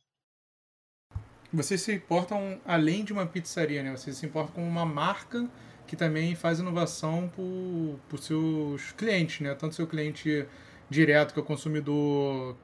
Vocês 1.52 1.80
se 1.80 1.92
importam 1.92 2.60
além 2.64 3.04
de 3.04 3.12
uma 3.12 3.26
pizzaria, 3.26 3.82
né? 3.82 3.90
Vocês 3.96 4.16
se 4.16 4.26
importam 4.26 4.54
com 4.54 4.68
uma 4.68 4.86
marca 4.86 5.48
que 5.86 5.96
também 5.96 6.36
faz 6.36 6.60
inovação 6.60 7.28
para 7.28 8.16
os 8.16 8.24
seus 8.24 8.92
clientes, 8.92 9.40
né? 9.40 9.54
Tanto 9.54 9.74
seu 9.74 9.86
cliente 9.86 10.46
direto, 10.88 11.34
que 11.34 11.40
é 11.40 11.42
o 11.42 11.46
consumidor 11.46 12.56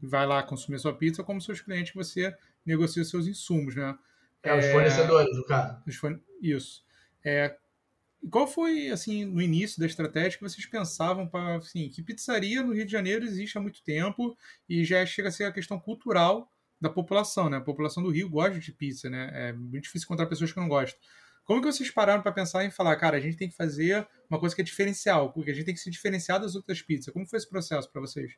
vai 0.00 0.26
lá 0.26 0.42
consumir 0.42 0.78
sua 0.78 0.94
pizza, 0.94 1.24
como 1.24 1.40
seus 1.40 1.60
clientes 1.60 1.90
que 1.90 1.96
você 1.96 2.32
negocia 2.64 3.04
seus 3.04 3.26
insumos, 3.26 3.74
né? 3.74 3.98
É, 4.42 4.56
os 4.56 4.66
fornecedores, 4.66 5.36
no 5.36 5.44
caso. 5.44 5.82
Isso. 6.40 6.84
É, 7.24 7.56
qual 8.30 8.46
foi, 8.46 8.88
assim, 8.90 9.24
no 9.24 9.40
início 9.40 9.80
da 9.80 9.86
estratégia 9.86 10.38
que 10.38 10.44
vocês 10.44 10.64
pensavam 10.66 11.26
para, 11.26 11.56
assim, 11.56 11.88
que 11.88 12.02
pizzaria 12.02 12.62
no 12.62 12.72
Rio 12.72 12.86
de 12.86 12.92
Janeiro 12.92 13.24
existe 13.24 13.58
há 13.58 13.60
muito 13.60 13.82
tempo 13.82 14.36
e 14.68 14.84
já 14.84 15.04
chega 15.04 15.28
a 15.28 15.32
ser 15.32 15.44
a 15.44 15.52
questão 15.52 15.78
cultural 15.78 16.50
da 16.80 16.88
população, 16.88 17.48
né? 17.48 17.56
A 17.56 17.60
população 17.60 18.02
do 18.02 18.10
Rio 18.10 18.28
gosta 18.28 18.58
de 18.58 18.72
pizza, 18.72 19.10
né? 19.10 19.30
É 19.32 19.52
muito 19.52 19.84
difícil 19.84 20.06
encontrar 20.06 20.26
pessoas 20.26 20.52
que 20.52 20.60
não 20.60 20.68
gostam. 20.68 20.98
Como 21.44 21.62
que 21.62 21.72
vocês 21.72 21.90
pararam 21.90 22.22
para 22.22 22.30
pensar 22.30 22.64
em 22.64 22.70
falar, 22.70 22.94
cara, 22.96 23.16
a 23.16 23.20
gente 23.20 23.36
tem 23.36 23.48
que 23.48 23.56
fazer 23.56 24.06
uma 24.28 24.38
coisa 24.38 24.54
que 24.54 24.60
é 24.60 24.64
diferencial, 24.64 25.32
porque 25.32 25.50
a 25.50 25.54
gente 25.54 25.64
tem 25.64 25.74
que 25.74 25.80
se 25.80 25.90
diferenciar 25.90 26.38
das 26.38 26.54
outras 26.54 26.82
pizzas? 26.82 27.12
Como 27.12 27.26
foi 27.26 27.38
esse 27.38 27.48
processo 27.48 27.90
para 27.90 28.02
vocês? 28.02 28.32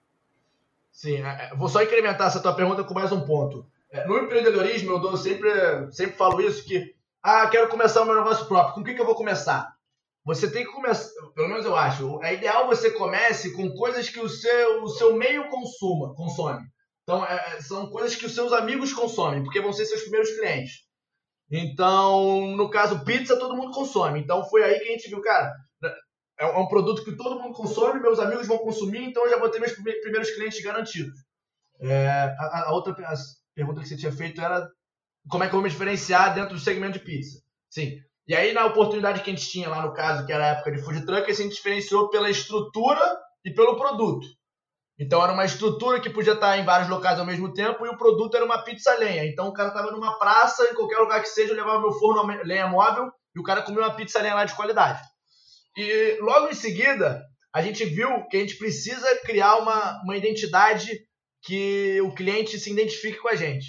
Sim, 0.92 1.16
é, 1.16 1.50
é, 1.50 1.56
vou 1.56 1.68
só 1.68 1.82
incrementar 1.82 2.28
essa 2.28 2.40
tua 2.40 2.54
pergunta 2.54 2.84
com 2.84 2.94
mais 2.94 3.10
um 3.10 3.22
ponto. 3.22 3.66
É, 3.90 4.06
no 4.06 4.16
empreendedorismo, 4.16 4.92
eu 4.92 5.00
dou 5.00 5.16
sempre, 5.16 5.50
sempre 5.90 6.16
falo 6.16 6.40
isso, 6.40 6.64
que, 6.64 6.94
ah, 7.22 7.48
quero 7.48 7.68
começar 7.68 8.02
o 8.02 8.06
meu 8.06 8.14
negócio 8.14 8.46
próprio. 8.46 8.74
Com 8.74 8.80
o 8.80 8.84
que, 8.84 8.94
que 8.94 9.00
eu 9.00 9.06
vou 9.06 9.16
começar? 9.16 9.74
Você 10.24 10.48
tem 10.48 10.64
que 10.64 10.72
começar, 10.72 11.10
pelo 11.34 11.48
menos 11.48 11.64
eu 11.64 11.74
acho, 11.74 12.22
é 12.22 12.34
ideal 12.34 12.66
você 12.66 12.90
comece 12.90 13.52
com 13.54 13.74
coisas 13.74 14.08
que 14.08 14.20
o 14.20 14.28
seu, 14.28 14.84
o 14.84 14.88
seu 14.88 15.16
meio 15.16 15.48
consuma, 15.48 16.14
consome. 16.14 16.64
Então, 17.10 17.24
é, 17.24 17.60
são 17.60 17.90
coisas 17.90 18.14
que 18.14 18.26
os 18.26 18.34
seus 18.34 18.52
amigos 18.52 18.92
consomem, 18.92 19.42
porque 19.42 19.60
vão 19.60 19.72
ser 19.72 19.84
seus 19.84 20.02
primeiros 20.02 20.30
clientes. 20.30 20.84
Então, 21.50 22.56
no 22.56 22.70
caso, 22.70 23.04
pizza 23.04 23.36
todo 23.36 23.56
mundo 23.56 23.72
consome. 23.72 24.20
Então, 24.20 24.44
foi 24.48 24.62
aí 24.62 24.78
que 24.78 24.88
a 24.88 24.92
gente 24.92 25.08
viu, 25.08 25.20
cara, 25.20 25.52
é 26.38 26.46
um 26.46 26.68
produto 26.68 27.04
que 27.04 27.16
todo 27.16 27.40
mundo 27.40 27.52
consome, 27.52 28.00
meus 28.00 28.20
amigos 28.20 28.46
vão 28.46 28.58
consumir, 28.58 29.02
então 29.02 29.24
eu 29.24 29.30
já 29.30 29.38
vou 29.38 29.48
ter 29.48 29.58
meus 29.58 29.72
primeiros 29.72 30.30
clientes 30.30 30.62
garantidos. 30.62 31.18
É, 31.80 32.06
a, 32.38 32.68
a, 32.68 32.72
outra 32.72 32.92
a 32.92 33.14
pergunta 33.54 33.80
que 33.80 33.88
você 33.88 33.96
tinha 33.96 34.12
feito 34.12 34.40
era 34.40 34.70
como 35.28 35.42
é 35.42 35.48
que 35.48 35.54
eu 35.54 35.58
vou 35.58 35.64
me 35.64 35.70
diferenciar 35.70 36.32
dentro 36.32 36.54
do 36.54 36.60
segmento 36.60 36.98
de 36.98 37.04
pizza. 37.04 37.42
Sim. 37.68 38.00
E 38.28 38.34
aí, 38.36 38.52
na 38.52 38.66
oportunidade 38.66 39.22
que 39.22 39.30
a 39.30 39.34
gente 39.34 39.50
tinha 39.50 39.68
lá 39.68 39.82
no 39.82 39.92
caso, 39.92 40.24
que 40.24 40.32
era 40.32 40.44
a 40.44 40.48
época 40.50 40.70
de 40.70 40.82
food 40.82 41.04
truck, 41.04 41.28
a 41.28 41.34
gente 41.34 41.56
diferenciou 41.56 42.08
pela 42.08 42.30
estrutura 42.30 43.00
e 43.44 43.50
pelo 43.50 43.76
produto. 43.76 44.26
Então 45.00 45.22
era 45.22 45.32
uma 45.32 45.46
estrutura 45.46 45.98
que 45.98 46.10
podia 46.10 46.34
estar 46.34 46.58
em 46.58 46.64
vários 46.64 46.90
locais 46.90 47.18
ao 47.18 47.24
mesmo 47.24 47.54
tempo 47.54 47.86
e 47.86 47.88
o 47.88 47.96
produto 47.96 48.36
era 48.36 48.44
uma 48.44 48.62
pizza 48.62 48.94
lenha. 48.98 49.24
Então 49.24 49.48
o 49.48 49.52
cara 49.52 49.70
estava 49.70 49.90
numa 49.90 50.18
praça, 50.18 50.70
em 50.70 50.74
qualquer 50.74 50.98
lugar 50.98 51.22
que 51.22 51.28
seja, 51.28 51.52
eu 51.52 51.56
levava 51.56 51.80
meu 51.80 51.92
forno 51.92 52.20
a 52.20 52.42
lenha 52.44 52.68
móvel 52.68 53.10
e 53.34 53.40
o 53.40 53.42
cara 53.42 53.62
comia 53.62 53.80
uma 53.80 53.94
pizza 53.94 54.20
lenha 54.20 54.34
lá 54.34 54.44
de 54.44 54.54
qualidade. 54.54 55.00
E 55.74 56.18
logo 56.20 56.48
em 56.48 56.54
seguida, 56.54 57.24
a 57.54 57.62
gente 57.62 57.82
viu 57.86 58.26
que 58.28 58.36
a 58.36 58.40
gente 58.40 58.56
precisa 58.56 59.16
criar 59.24 59.56
uma, 59.56 60.02
uma 60.02 60.16
identidade 60.18 60.90
que 61.42 61.98
o 62.02 62.14
cliente 62.14 62.58
se 62.58 62.70
identifique 62.70 63.20
com 63.20 63.28
a 63.28 63.36
gente. 63.36 63.68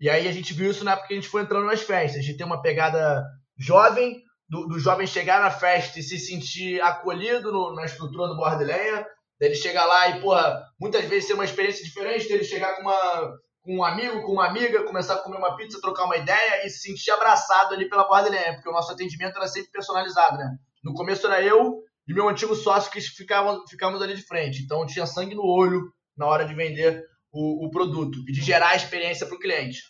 E 0.00 0.08
aí 0.08 0.26
a 0.26 0.32
gente 0.32 0.54
viu 0.54 0.70
isso 0.70 0.82
na 0.82 0.92
época 0.92 1.08
que 1.08 1.14
a 1.14 1.16
gente 1.16 1.28
foi 1.28 1.42
entrando 1.42 1.66
nas 1.66 1.82
festas. 1.82 2.20
A 2.20 2.22
gente 2.22 2.38
tem 2.38 2.46
uma 2.46 2.62
pegada 2.62 3.22
jovem, 3.58 4.22
do, 4.48 4.66
do 4.66 4.78
jovem 4.78 5.06
chegar 5.06 5.42
na 5.42 5.50
festa 5.50 5.98
e 5.98 6.02
se 6.02 6.18
sentir 6.18 6.80
acolhido 6.80 7.52
no, 7.52 7.74
na 7.74 7.84
estrutura 7.84 8.28
do 8.28 8.36
Borderlands, 8.36 9.06
dele 9.38 9.54
chegar 9.54 9.84
lá 9.84 10.08
e, 10.08 10.20
porra, 10.20 10.64
muitas 10.80 11.04
vezes 11.06 11.28
ter 11.28 11.34
uma 11.34 11.44
experiência 11.44 11.84
diferente, 11.84 12.28
dele 12.28 12.44
chegar 12.44 12.76
com, 12.76 12.82
uma, 12.82 13.38
com 13.62 13.76
um 13.76 13.84
amigo, 13.84 14.22
com 14.22 14.32
uma 14.32 14.46
amiga, 14.46 14.84
começar 14.84 15.14
a 15.14 15.18
comer 15.18 15.38
uma 15.38 15.56
pizza, 15.56 15.80
trocar 15.80 16.04
uma 16.04 16.16
ideia 16.16 16.66
e 16.66 16.70
se 16.70 16.80
sentir 16.80 17.10
abraçado 17.10 17.74
ali 17.74 17.88
pela 17.88 18.06
borda 18.06 18.30
dele, 18.30 18.54
porque 18.54 18.68
o 18.68 18.72
nosso 18.72 18.92
atendimento 18.92 19.36
era 19.36 19.48
sempre 19.48 19.70
personalizado, 19.70 20.36
né? 20.38 20.56
No 20.82 20.94
começo 20.94 21.26
era 21.26 21.42
eu 21.42 21.82
e 22.06 22.12
meu 22.12 22.28
antigo 22.28 22.54
sócio 22.54 22.92
que 22.92 23.00
ficavam, 23.00 23.66
ficávamos 23.68 24.02
ali 24.02 24.14
de 24.14 24.26
frente. 24.26 24.62
Então 24.62 24.86
tinha 24.86 25.06
sangue 25.06 25.34
no 25.34 25.44
olho 25.44 25.82
na 26.16 26.26
hora 26.26 26.44
de 26.44 26.54
vender 26.54 27.02
o, 27.32 27.66
o 27.66 27.70
produto 27.70 28.18
e 28.28 28.32
de 28.32 28.40
gerar 28.40 28.70
a 28.70 28.76
experiência 28.76 29.26
para 29.26 29.36
o 29.36 29.40
cliente. 29.40 29.80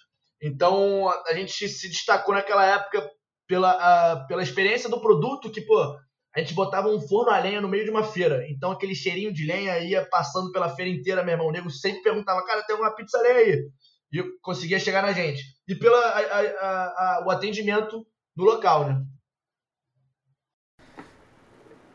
Então 0.43 1.09
a 1.27 1.35
gente 1.35 1.69
se 1.69 1.89
destacou 1.89 2.35
naquela 2.35 2.65
época 2.65 3.09
pela, 3.47 3.71
a, 3.71 4.27
pela 4.27 4.43
experiência 4.43 4.89
do 4.89 5.01
produto 5.01 5.51
que, 5.51 5.61
pô, 5.61 5.97
a 6.35 6.41
gente 6.41 6.55
botava 6.55 6.89
um 6.89 7.01
forno 7.01 7.31
a 7.31 7.39
lenha 7.39 7.61
no 7.61 7.69
meio 7.69 7.85
de 7.85 7.91
uma 7.91 8.03
feira. 8.03 8.45
Então 8.49 8.73
aquele 8.73 8.95
cheirinho 8.95 9.33
de 9.33 9.47
lenha 9.47 9.79
ia 9.79 10.05
passando 10.05 10.51
pela 10.51 10.75
feira 10.75 10.91
inteira, 10.91 11.23
meu 11.23 11.33
irmão. 11.33 11.47
O 11.47 11.53
nego 11.53 11.71
sempre 11.71 12.03
perguntava, 12.03 12.45
cara, 12.45 12.63
tem 12.65 12.75
alguma 12.75 12.95
pizza 12.95 13.21
lenha 13.21 13.37
aí? 13.37 13.69
E 14.13 14.23
conseguia 14.43 14.81
chegar 14.81 15.03
na 15.03 15.13
gente. 15.13 15.43
E 15.69 15.75
pelo 15.75 15.95
o 15.95 17.31
atendimento 17.31 18.05
no 18.37 18.45
local, 18.45 18.89
né? 18.89 19.05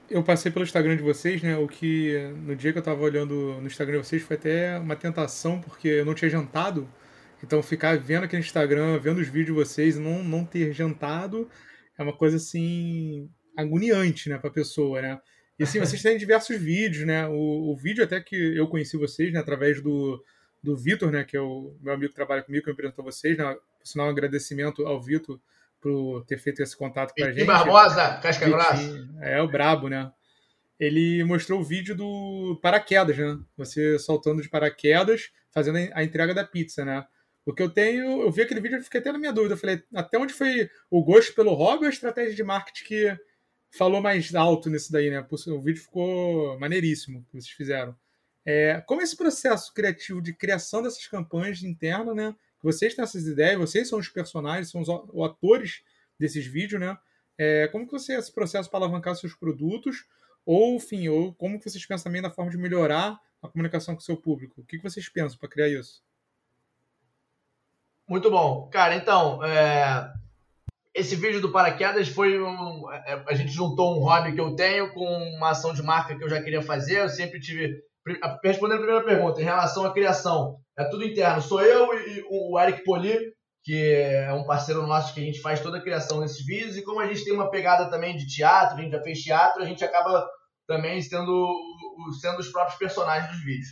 Eu 0.10 0.24
passei 0.24 0.52
pelo 0.52 0.66
Instagram 0.66 0.96
de 0.96 1.04
vocês, 1.04 1.44
né? 1.44 1.58
O 1.58 1.68
que 1.68 2.18
no 2.38 2.56
dia 2.56 2.72
que 2.72 2.80
eu 2.80 2.84
tava 2.84 3.02
olhando 3.02 3.60
no 3.60 3.68
Instagram 3.68 4.00
de 4.00 4.08
vocês 4.08 4.24
foi 4.24 4.38
até 4.38 4.80
uma 4.80 4.96
tentação, 4.96 5.60
porque 5.60 5.88
eu 5.88 6.06
não 6.06 6.16
tinha 6.16 6.32
jantado. 6.32 6.90
Então 7.44 7.62
ficar 7.62 7.98
vendo 7.98 8.24
aqui 8.24 8.36
no 8.36 8.42
Instagram, 8.42 8.98
vendo 9.00 9.20
os 9.20 9.28
vídeos 9.28 9.48
de 9.48 9.52
vocês 9.52 9.98
e 9.98 10.00
não, 10.00 10.24
não 10.24 10.46
ter 10.46 10.72
jantado 10.74 11.50
é 11.98 12.04
uma 12.04 12.14
coisa 12.14 12.38
assim 12.38 13.30
agoniante, 13.60 14.30
né, 14.30 14.38
para 14.38 14.50
a 14.50 14.54
pessoa, 14.54 15.02
né? 15.02 15.20
E 15.58 15.64
assim, 15.64 15.80
vocês 15.80 16.02
têm 16.02 16.18
diversos 16.18 16.58
vídeos, 16.58 17.06
né? 17.06 17.28
O, 17.28 17.72
o 17.72 17.76
vídeo 17.76 18.04
até 18.04 18.22
que 18.22 18.36
eu 18.36 18.68
conheci 18.68 18.96
vocês, 18.96 19.32
né, 19.34 19.40
através 19.40 19.82
do, 19.82 20.24
do 20.64 20.78
Vitor, 20.78 21.12
né, 21.12 21.24
que 21.24 21.36
é 21.36 21.42
o 21.42 21.76
meu 21.82 21.94
amigo 21.94 22.10
que 22.10 22.16
trabalha 22.16 22.42
comigo, 22.42 22.64
que 22.64 22.70
me 22.70 22.74
apresentou 22.74 23.04
vocês, 23.04 23.38
né? 23.38 23.56
Por 23.78 23.88
sinal, 23.88 24.08
um 24.08 24.10
agradecimento 24.10 24.86
ao 24.86 25.02
Vitor 25.02 25.40
por 25.82 26.26
ter 26.26 26.38
feito 26.38 26.62
esse 26.62 26.76
contato 26.76 27.14
com 27.16 27.24
a 27.24 27.32
gente. 27.32 27.46
Barbosa, 27.46 28.20
casca 28.22 28.48
grossa. 28.48 29.10
É, 29.22 29.42
o 29.42 29.48
brabo, 29.48 29.88
né? 29.90 30.12
Ele 30.80 31.24
mostrou 31.24 31.60
o 31.60 31.64
vídeo 31.64 31.96
do 31.96 32.58
paraquedas, 32.62 33.18
né? 33.18 33.38
Você 33.58 34.00
soltando 34.00 34.42
de 34.42 34.50
paraquedas, 34.50 35.30
fazendo 35.52 35.78
a 35.94 36.04
entrega 36.04 36.34
da 36.34 36.44
pizza, 36.44 36.86
né? 36.86 37.06
O 37.46 37.54
que 37.54 37.64
eu 37.64 37.70
tenho, 37.70 38.22
eu 38.22 38.32
vi 38.32 38.44
aquele 38.44 38.62
vídeo 38.62 38.78
e 38.78 38.84
fiquei 38.84 39.00
até 39.00 39.12
na 39.12 39.18
minha 39.18 39.34
dúvida. 39.34 39.56
Eu 39.56 39.58
falei, 39.58 39.82
até 39.94 40.18
onde 40.18 40.34
foi 40.34 40.70
o 40.90 41.04
gosto 41.04 41.34
pelo 41.34 41.54
hobby 41.54 41.84
ou 41.84 41.88
a 41.88 41.94
estratégia 41.94 42.36
de 42.36 42.44
marketing 42.44 42.84
que 42.86 43.18
falou 43.72 44.02
mais 44.02 44.34
alto 44.34 44.70
nisso 44.70 44.92
daí, 44.92 45.10
né? 45.10 45.26
O 45.48 45.62
vídeo 45.62 45.82
ficou 45.82 46.60
maneiríssimo 46.60 47.24
que 47.26 47.34
vocês 47.34 47.50
fizeram. 47.50 47.96
É, 48.46 48.82
como 48.82 49.02
esse 49.02 49.16
processo 49.16 49.74
criativo 49.74 50.22
de 50.22 50.34
criação 50.34 50.82
dessas 50.82 51.06
campanhas 51.08 51.62
internas, 51.62 52.16
né? 52.16 52.36
Vocês 52.62 52.94
têm 52.94 53.04
essas 53.04 53.26
ideias, 53.26 53.60
vocês 53.60 53.88
são 53.88 54.00
os 54.00 54.10
personagens, 54.10 54.70
são 54.70 54.82
os 54.82 54.90
atores 55.24 55.84
desses 56.20 56.46
vídeos, 56.46 56.82
né? 56.82 56.98
É, 57.38 57.68
como 57.68 57.86
que 57.86 57.92
você 57.92 58.14
esse 58.14 58.34
processo 58.34 58.70
para 58.70 58.80
alavancar 58.80 59.16
seus 59.16 59.34
produtos? 59.34 60.06
Ou, 60.46 60.76
enfim, 60.76 61.08
ou 61.08 61.34
como 61.34 61.60
que 61.60 61.70
vocês 61.70 61.86
pensam 61.86 62.06
também 62.06 62.22
na 62.22 62.30
forma 62.30 62.52
de 62.52 62.58
melhorar 62.58 63.20
a 63.42 63.48
comunicação 63.48 63.96
com 63.96 64.02
o 64.02 64.04
seu 64.04 64.18
público? 64.18 64.62
O 64.62 64.66
que, 64.66 64.78
que 64.78 64.84
vocês 64.84 65.08
pensam 65.08 65.38
para 65.38 65.48
criar 65.48 65.70
isso? 65.70 66.04
Muito 68.08 68.32
bom. 68.32 68.68
Cara, 68.72 68.96
então, 68.96 69.44
é, 69.44 70.12
esse 70.94 71.16
vídeo 71.16 71.42
do 71.42 71.52
paraquedas 71.52 72.08
foi 72.08 72.42
um. 72.42 72.92
É, 72.92 73.24
a 73.28 73.34
gente 73.34 73.52
juntou 73.52 73.96
um 73.96 74.04
hobby 74.04 74.34
que 74.34 74.42
eu 74.42 74.56
tenho 74.56 74.92
com 74.94 75.06
uma 75.06 75.52
ação 75.52 75.74
de 75.74 75.84
marca 75.84 76.16
que 76.18 76.24
eu 76.24 76.30
já 76.30 76.42
queria 76.42 76.62
fazer. 76.62 77.02
Eu 77.02 77.10
sempre 77.10 77.40
tive. 77.40 77.82
Respondendo 78.44 78.80
a 78.80 78.82
primeira 78.82 79.06
pergunta, 79.06 79.40
em 79.40 79.46
relação 79.46 79.86
à 79.86 79.94
criação, 79.94 80.58
é 80.78 80.84
tudo 80.86 81.06
interno. 81.06 81.42
Sou 81.42 81.62
eu 81.62 81.94
e 81.94 82.26
o 82.30 82.60
Eric 82.60 82.84
Poli, 82.84 83.20
que 83.64 83.94
é 83.94 84.34
um 84.34 84.46
parceiro 84.46 84.88
nosso 84.88 85.14
que 85.14 85.20
a 85.20 85.24
gente 85.24 85.42
faz 85.42 85.60
toda 85.60 85.78
a 85.78 85.82
criação 85.82 86.22
desses 86.22 86.44
vídeos. 86.44 86.76
E 86.76 86.84
como 86.84 87.00
a 87.00 87.08
gente 87.08 87.24
tem 87.24 87.34
uma 87.34 87.52
pegada 87.52 87.90
também 87.90 88.16
de 88.16 88.26
teatro, 88.26 88.78
a 88.78 88.82
gente 88.82 88.92
já 88.92 89.02
fez 89.04 89.22
teatro, 89.22 89.62
a 89.62 89.66
gente 89.66 89.84
acaba 89.84 90.28
também 90.66 91.02
sendo, 91.02 91.56
sendo 92.20 92.40
os 92.40 92.50
próprios 92.50 92.80
personagens 92.80 93.32
dos 93.32 93.44
vídeos. 93.44 93.70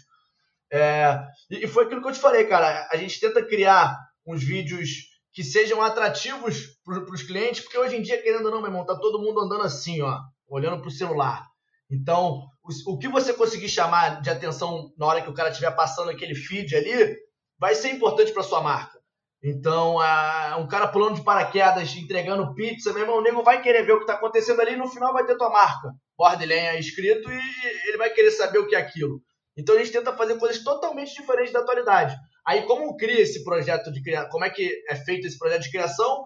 É, 0.72 1.20
e 1.50 1.68
foi 1.68 1.86
aquilo 1.86 2.02
que 2.02 2.10
eu 2.10 2.14
te 2.14 2.20
falei, 2.20 2.46
cara. 2.46 2.88
A 2.92 2.98
gente 2.98 3.20
tenta 3.20 3.44
criar 3.44 3.98
uns 4.26 4.44
vídeos 4.44 5.17
que 5.38 5.44
sejam 5.44 5.84
atrativos 5.84 6.79
para 6.84 7.13
os 7.13 7.22
clientes, 7.22 7.62
porque 7.62 7.77
hoje 7.77 7.96
em 7.96 8.01
dia, 8.01 8.20
querendo 8.20 8.46
ou 8.46 8.51
não, 8.51 8.58
meu 8.60 8.72
irmão, 8.72 8.84
tá 8.84 8.96
todo 8.96 9.22
mundo 9.22 9.39
andando 9.39 9.62
assim, 9.62 10.01
ó, 10.01 10.20
olhando 10.50 10.79
para 10.79 10.88
o 10.88 10.91
celular. 10.91 11.46
Então, 11.91 12.41
o, 12.63 12.94
o, 12.94 12.98
que 12.98 13.08
você 13.08 13.32
conseguir 13.32 13.70
chamar 13.70 14.20
de 14.20 14.32
atenção 14.32 14.91
na 14.98 15.06
hora 15.06 15.22
que 15.22 15.29
o 15.29 15.36
cara 15.36 15.50
estiver 15.50 15.70
passando 15.75 16.10
aquele 16.10 16.34
feed 16.34 16.75
ali, 16.75 17.15
vai 17.60 17.75
ser 17.75 17.91
importante 17.91 18.34
para 18.34 18.41
sua 18.41 18.63
marca. 18.63 18.98
Então, 19.44 19.98
uh, 19.98 20.58
um 20.58 20.67
cara 20.67 20.88
pulando 20.88 21.17
de 21.17 21.24
paraquedas, 21.24 21.96
entregando 21.96 22.56
pizza, 22.56 22.91
meu 22.91 23.03
irmão, 23.03 23.20
o 23.20 23.22
nego 23.22 23.44
vai 23.44 23.62
querer 23.62 23.86
ver 23.86 23.91
o 23.91 23.98
que 23.98 24.06
está 24.06 24.15
acontecendo 24.15 24.60
ali 24.60 24.74
e 24.74 24.77
no 24.77 24.89
final 24.89 25.13
vai 25.13 25.24
ter 25.24 25.38
tua 25.38 25.51
marca, 25.51 25.91
Borderlands 26.17 26.88
escrito, 26.88 27.29
e 27.32 27.88
ele 27.89 27.98
vai 27.98 28.10
querer 28.10 28.32
saber 28.32 28.58
o 28.58 28.67
que 28.67 28.75
é 28.75 28.79
aquilo. 28.79 29.22
Então 29.56 29.75
a 29.75 29.77
gente 29.77 29.91
tenta 29.91 30.17
fazer 30.17 30.39
coisas 30.39 30.63
totalmente 30.63 31.13
diferentes 31.13 31.53
da 31.53 31.60
atualidade. 31.60 32.15
Aí, 32.48 32.62
como 32.63 32.96
cria 32.96 33.22
esse 33.22 33.44
projeto 33.44 33.92
de 33.92 34.01
criação, 34.01 34.30
como 34.30 34.46
é 34.46 34.50
que 34.50 34.72
é 34.88 34.96
feito 34.96 35.27
esse 35.27 35.38
projeto 35.38 35.63
de 35.63 35.72
criação, 35.72 36.25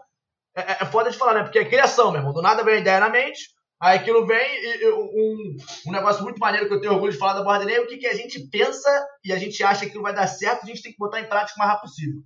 é, 0.55 0.61
é, 0.61 0.77
é 0.81 0.85
foda 0.85 1.09
de 1.09 1.17
falar, 1.17 1.33
né? 1.33 1.43
Porque 1.43 1.57
é 1.57 1.65
criação, 1.65 2.11
meu 2.11 2.19
irmão. 2.19 2.33
Do 2.33 2.43
nada 2.43 2.63
vem 2.63 2.75
a 2.75 2.79
ideia 2.79 2.99
na 2.99 3.09
mente, 3.09 3.49
aí 3.81 3.97
aquilo 3.97 4.27
vem 4.27 4.37
e, 4.39 4.91
um, 4.91 5.57
um 5.87 5.91
negócio 5.91 6.23
muito 6.23 6.37
maneiro 6.37 6.67
que 6.67 6.73
eu 6.75 6.79
tenho 6.79 6.93
orgulho 6.93 7.11
de 7.11 7.17
falar 7.17 7.33
da 7.33 7.43
Borderlands 7.43 7.79
é 7.79 7.81
o 7.81 7.87
que, 7.87 7.97
que 7.97 8.07
a 8.07 8.13
gente 8.13 8.47
pensa 8.49 8.89
e 9.25 9.33
a 9.33 9.37
gente 9.37 9.63
acha 9.63 9.81
que 9.81 9.87
aquilo 9.87 10.03
vai 10.03 10.13
dar 10.13 10.27
certo, 10.27 10.63
a 10.63 10.67
gente 10.67 10.83
tem 10.83 10.91
que 10.91 10.99
botar 10.99 11.19
em 11.19 11.27
prática 11.27 11.55
o 11.55 11.59
mais 11.59 11.71
rápido 11.71 11.89
possível. 11.89 12.21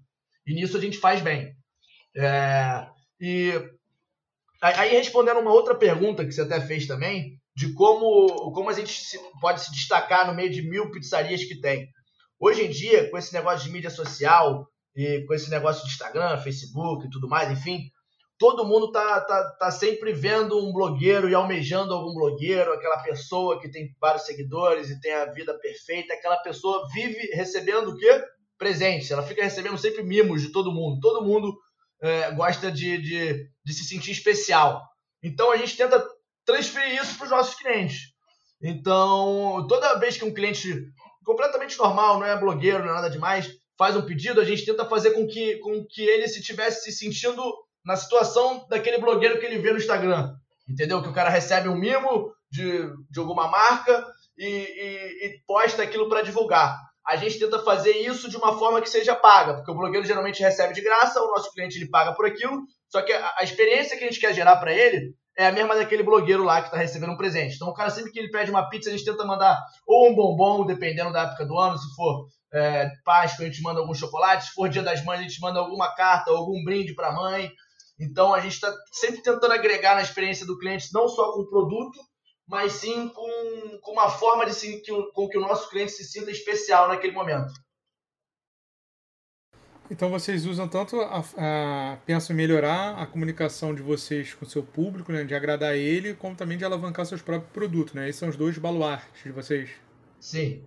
E 0.46 0.54
nisso 0.54 0.76
a 0.76 0.82
gente 0.82 0.98
faz 0.98 1.22
bem. 1.22 1.56
É, 2.18 2.86
e 3.22 3.54
aí, 4.62 4.92
respondendo 4.92 5.40
uma 5.40 5.54
outra 5.54 5.74
pergunta 5.74 6.26
que 6.26 6.34
você 6.34 6.42
até 6.42 6.60
fez 6.60 6.86
também, 6.86 7.40
de 7.56 7.72
como, 7.74 8.52
como 8.52 8.70
a 8.70 8.74
gente 8.74 8.94
pode 9.40 9.62
se 9.62 9.72
destacar 9.72 10.28
no 10.28 10.36
meio 10.36 10.50
de 10.50 10.62
mil 10.62 10.92
pizzarias 10.92 11.46
que 11.46 11.62
tem. 11.62 11.88
Hoje 12.48 12.64
em 12.64 12.70
dia, 12.70 13.10
com 13.10 13.18
esse 13.18 13.34
negócio 13.34 13.66
de 13.66 13.74
mídia 13.74 13.90
social 13.90 14.70
e 14.96 15.26
com 15.26 15.34
esse 15.34 15.50
negócio 15.50 15.84
de 15.84 15.92
Instagram, 15.92 16.38
Facebook 16.38 17.04
e 17.04 17.10
tudo 17.10 17.28
mais, 17.28 17.50
enfim, 17.50 17.90
todo 18.38 18.64
mundo 18.64 18.92
tá, 18.92 19.20
tá, 19.22 19.56
tá 19.60 19.72
sempre 19.72 20.14
vendo 20.14 20.56
um 20.64 20.72
blogueiro 20.72 21.28
e 21.28 21.34
almejando 21.34 21.92
algum 21.92 22.14
blogueiro, 22.14 22.72
aquela 22.72 23.00
pessoa 23.00 23.60
que 23.60 23.72
tem 23.72 23.96
vários 24.00 24.28
seguidores 24.28 24.92
e 24.92 25.02
tem 25.02 25.12
a 25.12 25.26
vida 25.26 25.58
perfeita, 25.58 26.14
aquela 26.14 26.38
pessoa 26.38 26.88
vive 26.94 27.18
recebendo 27.34 27.90
o 27.90 27.98
quê? 27.98 28.24
Presente. 28.60 29.12
Ela 29.12 29.24
fica 29.24 29.44
recebendo 29.44 29.80
sempre 29.80 30.04
mimos 30.04 30.44
de 30.44 30.52
todo 30.52 30.72
mundo. 30.72 31.00
Todo 31.02 31.26
mundo 31.26 31.52
é, 32.00 32.30
gosta 32.30 32.72
de, 32.72 33.00
de, 33.00 33.50
de 33.66 33.74
se 33.74 33.86
sentir 33.86 34.12
especial. 34.12 34.84
Então 35.24 35.52
a 35.52 35.58
gente 35.58 35.76
tenta 35.76 36.08
transferir 36.46 37.02
isso 37.02 37.18
para 37.18 37.26
os 37.26 37.32
nossos 37.32 37.56
clientes. 37.56 38.14
Então, 38.62 39.66
toda 39.68 39.98
vez 39.98 40.16
que 40.16 40.26
um 40.26 40.34
cliente 40.34 40.86
completamente 41.26 41.78
normal, 41.78 42.20
não 42.20 42.26
é 42.26 42.38
blogueiro, 42.38 42.80
não 42.80 42.92
é 42.92 42.94
nada 42.94 43.10
demais, 43.10 43.50
faz 43.78 43.96
um 43.96 44.06
pedido, 44.06 44.40
a 44.40 44.46
gente 44.46 44.66
tenta 44.66 44.86
fazer 44.86 45.12
com 45.12 45.28
que, 45.28 45.58
com 45.58 45.86
que 45.86 46.02
ele 46.02 46.28
se 46.28 46.42
tivesse 46.42 46.84
se 46.84 46.98
sentindo 46.98 47.42
na 47.84 47.96
situação 47.96 48.66
daquele 48.70 49.00
blogueiro 49.00 49.40
que 49.40 49.46
ele 49.46 49.60
vê 49.60 49.72
no 49.72 49.78
Instagram. 49.78 50.34
Entendeu? 50.68 51.02
Que 51.02 51.10
o 51.10 51.14
cara 51.14 51.30
recebe 51.30 51.70
um 51.70 51.76
mimo 51.76 52.34
de, 52.50 52.90
de 53.10 53.20
alguma 53.20 53.48
marca 53.48 54.06
e, 54.38 54.48
e, 54.48 55.26
e 55.28 55.40
posta 55.46 55.84
aquilo 55.84 56.10
para 56.10 56.22
divulgar. 56.22 56.80
A 57.06 57.16
gente 57.18 57.38
tenta 57.38 57.60
fazer 57.60 57.92
isso 57.92 58.28
de 58.30 58.38
uma 58.38 58.58
forma 58.58 58.82
que 58.82 58.90
seja 58.90 59.16
paga, 59.16 59.56
porque 59.56 59.70
o 59.70 59.76
blogueiro 59.76 60.08
geralmente 60.08 60.42
recebe 60.42 60.74
de 60.74 60.82
graça, 60.82 61.22
o 61.22 61.28
nosso 61.28 61.52
cliente 61.52 61.78
ele 61.78 61.90
paga 61.90 62.14
por 62.14 62.26
aquilo, 62.26 62.64
só 62.90 63.02
que 63.04 63.14
a, 63.14 63.36
a 63.38 63.44
experiência 63.44 63.96
que 63.96 64.04
a 64.04 64.08
gente 64.08 64.20
quer 64.20 64.34
gerar 64.34 64.56
para 64.56 64.74
ele 64.74 65.14
é 65.38 65.48
a 65.48 65.52
mesma 65.52 65.76
daquele 65.76 66.04
blogueiro 66.04 66.44
lá 66.44 66.62
que 66.62 66.68
está 66.68 66.78
recebendo 66.78 67.12
um 67.12 67.18
presente. 67.18 67.56
Então, 67.56 67.68
o 67.68 67.74
cara, 67.74 67.90
sempre 67.90 68.12
que 68.12 68.20
ele 68.20 68.32
pede 68.32 68.50
uma 68.50 68.70
pizza, 68.70 68.90
a 68.90 68.92
gente 68.94 69.06
tenta 69.06 69.26
mandar 69.26 69.62
ou 69.86 70.10
um 70.10 70.16
bombom, 70.16 70.66
dependendo 70.66 71.12
da 71.12 71.24
época 71.24 71.46
do 71.46 71.58
ano. 71.58 71.78
Se 71.78 71.94
for 71.96 72.28
é, 72.54 72.90
Páscoa, 73.04 73.46
a 73.46 73.50
gente 73.50 73.62
manda 73.62 73.82
algum 73.82 73.94
chocolate. 73.94 74.46
Se 74.46 74.54
for 74.54 74.70
Dia 74.70 74.82
das 74.82 75.04
Mães, 75.04 75.20
a 75.20 75.24
gente 75.24 75.42
manda 75.42 75.60
alguma 75.60 75.94
carta, 75.94 76.32
algum 76.32 76.64
brinde 76.64 76.96
para 76.96 77.10
a 77.10 77.14
mãe. 77.14 77.52
Então, 78.00 78.34
a 78.34 78.40
gente 78.40 78.54
está 78.54 78.74
sempre 78.92 79.22
tentando 79.22 79.52
agregar 79.52 79.96
na 79.96 80.02
experiência 80.02 80.46
do 80.46 80.58
cliente, 80.58 80.90
não 80.94 81.08
só 81.08 81.34
com 81.34 81.42
o 81.42 81.50
produto, 81.50 82.00
mas 82.48 82.74
sim 82.74 83.10
com, 83.10 83.80
com 83.82 83.92
uma 83.92 84.10
forma 84.10 84.46
de 84.46 84.82
com 85.14 85.28
que 85.28 85.38
o 85.38 85.42
nosso 85.42 85.70
cliente 85.70 85.92
se 85.92 86.06
sinta 86.06 86.32
especial 86.32 86.88
naquele 86.88 87.14
momento. 87.14 87.52
Então 89.90 90.10
vocês 90.10 90.46
usam 90.46 90.68
tanto 90.68 91.00
a, 91.00 91.24
a, 91.38 91.98
pensam 92.06 92.34
em 92.34 92.38
melhorar 92.38 92.96
a 92.96 93.06
comunicação 93.06 93.74
de 93.74 93.84
vocês 93.84 94.34
com 94.34 94.44
o 94.44 94.50
seu 94.50 94.64
público, 94.64 95.12
né, 95.12 95.24
de 95.24 95.36
agradar 95.36 95.76
ele, 95.76 96.16
como 96.16 96.36
também 96.36 96.58
de 96.58 96.66
alavancar 96.66 97.06
seus 97.06 97.22
próprios 97.22 97.52
produtos, 97.52 97.94
né? 97.94 98.10
Esses 98.10 98.20
são 98.20 98.30
os 98.30 98.36
dois 98.36 98.58
baluartes 98.58 99.24
de 99.24 99.32
vocês. 99.32 99.70
Sim. 100.20 100.64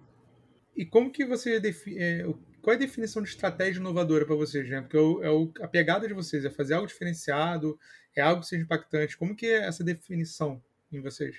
E 0.76 0.86
como 0.86 1.10
que 1.10 1.26
você 1.26 1.58
define, 1.58 1.98
é, 1.98 2.22
qual 2.62 2.72
é 2.72 2.76
a 2.76 2.78
definição 2.78 3.20
de 3.20 3.28
estratégia 3.28 3.80
inovadora 3.80 4.24
para 4.24 4.36
vocês, 4.36 4.68
né? 4.68 4.80
Porque 4.80 4.96
é, 4.96 5.00
o, 5.00 5.22
é 5.24 5.30
o, 5.30 5.52
a 5.60 5.66
pegada 5.66 6.06
de 6.06 6.14
vocês 6.14 6.44
é 6.44 6.50
fazer 6.50 6.74
algo 6.74 6.86
diferenciado, 6.86 7.76
é 8.14 8.22
algo 8.22 8.42
que 8.42 8.46
seja 8.46 8.62
impactante. 8.62 9.18
Como 9.18 9.34
que 9.34 9.46
é 9.46 9.66
essa 9.66 9.82
definição 9.82 10.62
em 10.92 11.00
vocês? 11.00 11.38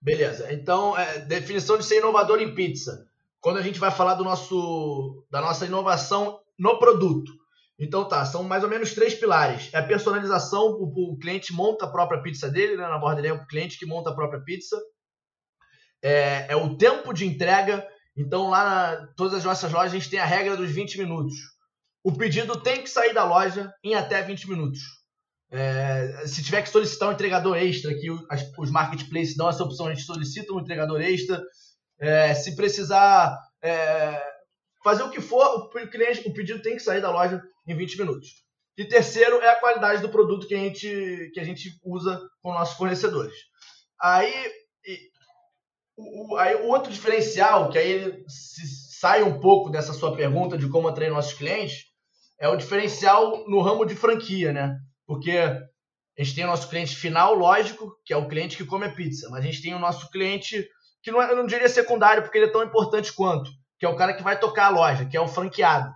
Beleza. 0.00 0.50
Então, 0.52 0.98
é, 0.98 1.20
definição 1.20 1.76
de 1.76 1.84
ser 1.84 1.98
inovador 1.98 2.40
em 2.40 2.54
pizza 2.54 3.06
quando 3.44 3.58
a 3.58 3.62
gente 3.62 3.78
vai 3.78 3.90
falar 3.90 4.14
do 4.14 4.24
nosso, 4.24 5.22
da 5.30 5.38
nossa 5.38 5.66
inovação 5.66 6.40
no 6.58 6.78
produto. 6.78 7.30
Então 7.78 8.08
tá, 8.08 8.24
são 8.24 8.42
mais 8.42 8.64
ou 8.64 8.70
menos 8.70 8.94
três 8.94 9.14
pilares. 9.14 9.68
É 9.74 9.76
a 9.76 9.86
personalização, 9.86 10.68
o, 10.68 11.12
o 11.12 11.18
cliente 11.18 11.52
monta 11.52 11.84
a 11.84 11.90
própria 11.90 12.22
pizza 12.22 12.50
dele, 12.50 12.74
né? 12.74 12.88
na 12.88 12.96
borda 12.96 13.20
é 13.28 13.34
o 13.34 13.46
cliente 13.46 13.78
que 13.78 13.84
monta 13.84 14.08
a 14.08 14.14
própria 14.14 14.40
pizza. 14.40 14.80
É, 16.02 16.46
é 16.48 16.56
o 16.56 16.78
tempo 16.78 17.12
de 17.12 17.26
entrega. 17.26 17.86
Então 18.16 18.48
lá 18.48 18.64
na 18.64 19.06
todas 19.14 19.34
as 19.34 19.44
nossas 19.44 19.70
lojas 19.70 19.92
a 19.92 19.98
gente 19.98 20.08
tem 20.08 20.20
a 20.20 20.24
regra 20.24 20.56
dos 20.56 20.70
20 20.70 20.96
minutos. 20.96 21.34
O 22.02 22.12
pedido 22.12 22.58
tem 22.62 22.80
que 22.80 22.88
sair 22.88 23.12
da 23.12 23.26
loja 23.26 23.70
em 23.84 23.94
até 23.94 24.22
20 24.22 24.48
minutos. 24.48 24.80
É, 25.50 26.26
se 26.26 26.42
tiver 26.42 26.62
que 26.62 26.70
solicitar 26.70 27.10
um 27.10 27.12
entregador 27.12 27.58
extra, 27.58 27.94
que 27.94 28.10
os, 28.10 28.22
os 28.56 28.70
marketplaces 28.70 29.36
dão 29.36 29.50
essa 29.50 29.62
opção, 29.62 29.88
a 29.88 29.94
gente 29.94 30.06
solicita 30.06 30.54
um 30.54 30.60
entregador 30.60 30.98
extra. 31.02 31.42
É, 31.98 32.34
se 32.34 32.56
precisar 32.56 33.38
é, 33.62 34.20
fazer 34.82 35.02
o 35.02 35.10
que 35.10 35.20
for, 35.20 35.46
o 35.46 35.68
cliente, 35.88 36.28
o 36.28 36.32
pedido 36.32 36.62
tem 36.62 36.76
que 36.76 36.82
sair 36.82 37.00
da 37.00 37.10
loja 37.10 37.42
em 37.66 37.74
20 37.74 37.98
minutos. 37.98 38.44
E 38.76 38.84
terceiro 38.84 39.40
é 39.40 39.48
a 39.50 39.60
qualidade 39.60 40.02
do 40.02 40.08
produto 40.08 40.46
que 40.46 40.54
a 40.54 40.58
gente, 40.58 41.30
que 41.32 41.40
a 41.40 41.44
gente 41.44 41.70
usa 41.84 42.20
com 42.42 42.52
nossos 42.52 42.76
fornecedores. 42.76 43.34
Aí, 44.00 44.52
o, 45.96 46.36
aí 46.36 46.56
o 46.56 46.66
outro 46.66 46.92
diferencial, 46.92 47.70
que 47.70 47.78
aí 47.78 47.88
ele 47.88 48.24
sai 48.28 49.22
um 49.22 49.38
pouco 49.38 49.70
dessa 49.70 49.92
sua 49.92 50.16
pergunta 50.16 50.58
de 50.58 50.68
como 50.68 50.88
atrair 50.88 51.10
nossos 51.10 51.34
clientes, 51.34 51.84
é 52.38 52.48
o 52.48 52.56
diferencial 52.56 53.48
no 53.48 53.62
ramo 53.62 53.86
de 53.86 53.94
franquia, 53.94 54.52
né? 54.52 54.76
Porque 55.06 55.30
a 55.38 56.22
gente 56.22 56.34
tem 56.34 56.44
o 56.44 56.48
nosso 56.48 56.68
cliente 56.68 56.96
final, 56.96 57.34
lógico, 57.34 57.96
que 58.04 58.12
é 58.12 58.16
o 58.16 58.28
cliente 58.28 58.56
que 58.56 58.64
come 58.64 58.86
a 58.86 58.92
pizza, 58.92 59.28
mas 59.30 59.40
a 59.40 59.46
gente 59.46 59.62
tem 59.62 59.74
o 59.74 59.78
nosso 59.78 60.10
cliente 60.10 60.68
que 61.04 61.12
não 61.12 61.22
é, 61.22 61.30
eu 61.30 61.36
não 61.36 61.46
diria 61.46 61.68
secundário, 61.68 62.22
porque 62.22 62.38
ele 62.38 62.46
é 62.46 62.50
tão 62.50 62.64
importante 62.64 63.12
quanto, 63.12 63.50
que 63.78 63.84
é 63.84 63.88
o 63.88 63.94
cara 63.94 64.14
que 64.14 64.22
vai 64.22 64.40
tocar 64.40 64.66
a 64.66 64.70
loja, 64.70 65.04
que 65.04 65.16
é 65.16 65.20
o 65.20 65.28
franqueado. 65.28 65.92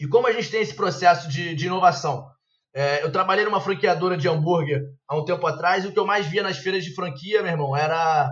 E 0.00 0.06
como 0.08 0.26
a 0.26 0.32
gente 0.32 0.50
tem 0.50 0.60
esse 0.60 0.74
processo 0.74 1.28
de, 1.28 1.54
de 1.54 1.66
inovação? 1.66 2.28
É, 2.74 3.04
eu 3.04 3.12
trabalhei 3.12 3.44
numa 3.44 3.60
franqueadora 3.60 4.16
de 4.16 4.28
hambúrguer 4.28 4.82
há 5.08 5.16
um 5.16 5.24
tempo 5.24 5.46
atrás, 5.46 5.84
e 5.84 5.88
o 5.88 5.92
que 5.92 5.98
eu 5.98 6.06
mais 6.06 6.26
via 6.26 6.42
nas 6.42 6.58
feiras 6.58 6.84
de 6.84 6.94
franquia, 6.94 7.40
meu 7.42 7.52
irmão, 7.52 7.76
era 7.76 8.28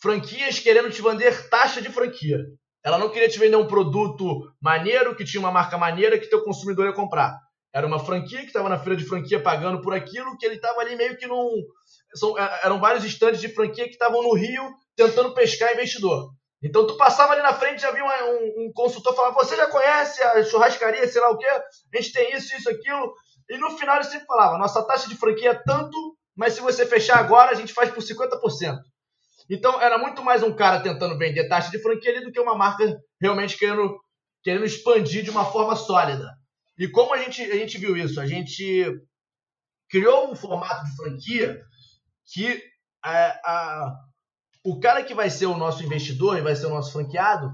franquias 0.00 0.60
querendo 0.60 0.90
te 0.90 1.02
vender 1.02 1.48
taxa 1.50 1.82
de 1.82 1.90
franquia. 1.90 2.38
Ela 2.84 2.96
não 2.96 3.10
queria 3.10 3.28
te 3.28 3.38
vender 3.38 3.56
um 3.56 3.66
produto 3.66 4.48
maneiro, 4.62 5.16
que 5.16 5.24
tinha 5.24 5.40
uma 5.40 5.50
marca 5.50 5.76
maneira, 5.76 6.18
que 6.18 6.30
teu 6.30 6.44
consumidor 6.44 6.86
ia 6.86 6.92
comprar. 6.92 7.36
Era 7.74 7.86
uma 7.86 7.98
franquia 7.98 8.40
que 8.40 8.46
estava 8.46 8.68
na 8.68 8.78
feira 8.78 8.96
de 8.96 9.04
franquia 9.04 9.42
pagando 9.42 9.80
por 9.80 9.92
aquilo, 9.92 10.36
que 10.38 10.46
ele 10.46 10.56
estava 10.56 10.80
ali 10.80 10.96
meio 10.96 11.16
que 11.16 11.26
num. 11.26 11.50
São, 12.14 12.38
é, 12.38 12.60
eram 12.64 12.80
vários 12.80 13.04
estandes 13.04 13.40
de 13.40 13.48
franquia 13.48 13.84
que 13.84 13.92
estavam 13.92 14.22
no 14.22 14.34
Rio 14.34 14.72
tentando 15.06 15.32
pescar 15.32 15.72
investidor. 15.72 16.30
Então 16.62 16.86
tu 16.86 16.96
passava 16.96 17.32
ali 17.32 17.42
na 17.42 17.54
frente, 17.54 17.80
já 17.80 17.90
viu 17.90 18.04
um, 18.04 18.66
um 18.66 18.72
consultor 18.72 19.14
falando, 19.14 19.34
você 19.34 19.56
já 19.56 19.66
conhece 19.66 20.22
a 20.22 20.44
churrascaria, 20.44 21.08
sei 21.08 21.20
lá 21.22 21.30
o 21.30 21.38
quê, 21.38 21.46
a 21.46 21.62
gente 21.96 22.12
tem 22.12 22.36
isso, 22.36 22.54
isso, 22.54 22.68
aquilo. 22.68 23.14
E 23.48 23.56
no 23.56 23.76
final 23.78 23.96
ele 23.96 24.04
sempre 24.04 24.26
falava, 24.26 24.58
nossa 24.58 24.82
taxa 24.86 25.08
de 25.08 25.16
franquia 25.16 25.52
é 25.52 25.54
tanto, 25.54 25.96
mas 26.36 26.52
se 26.52 26.60
você 26.60 26.84
fechar 26.84 27.18
agora, 27.18 27.50
a 27.50 27.54
gente 27.54 27.72
faz 27.72 27.90
por 27.90 28.02
50%. 28.02 28.76
Então 29.48 29.80
era 29.80 29.96
muito 29.96 30.22
mais 30.22 30.42
um 30.42 30.54
cara 30.54 30.80
tentando 30.80 31.16
vender 31.16 31.48
taxa 31.48 31.70
de 31.70 31.80
franquia 31.80 32.12
ali 32.12 32.24
do 32.24 32.30
que 32.30 32.38
uma 32.38 32.54
marca 32.54 33.00
realmente 33.20 33.56
querendo, 33.56 33.98
querendo 34.42 34.66
expandir 34.66 35.24
de 35.24 35.30
uma 35.30 35.46
forma 35.46 35.74
sólida. 35.74 36.28
E 36.78 36.86
como 36.88 37.14
a 37.14 37.18
gente, 37.18 37.42
a 37.42 37.56
gente 37.56 37.78
viu 37.78 37.96
isso? 37.96 38.20
A 38.20 38.26
gente 38.26 38.86
criou 39.88 40.30
um 40.30 40.36
formato 40.36 40.84
de 40.84 40.94
franquia 40.94 41.60
que 42.32 42.62
é, 43.04 43.40
a, 43.44 43.92
o 44.64 44.78
cara 44.78 45.02
que 45.02 45.14
vai 45.14 45.30
ser 45.30 45.46
o 45.46 45.56
nosso 45.56 45.82
investidor 45.82 46.38
e 46.38 46.42
vai 46.42 46.54
ser 46.54 46.66
o 46.66 46.70
nosso 46.70 46.92
franqueado 46.92 47.52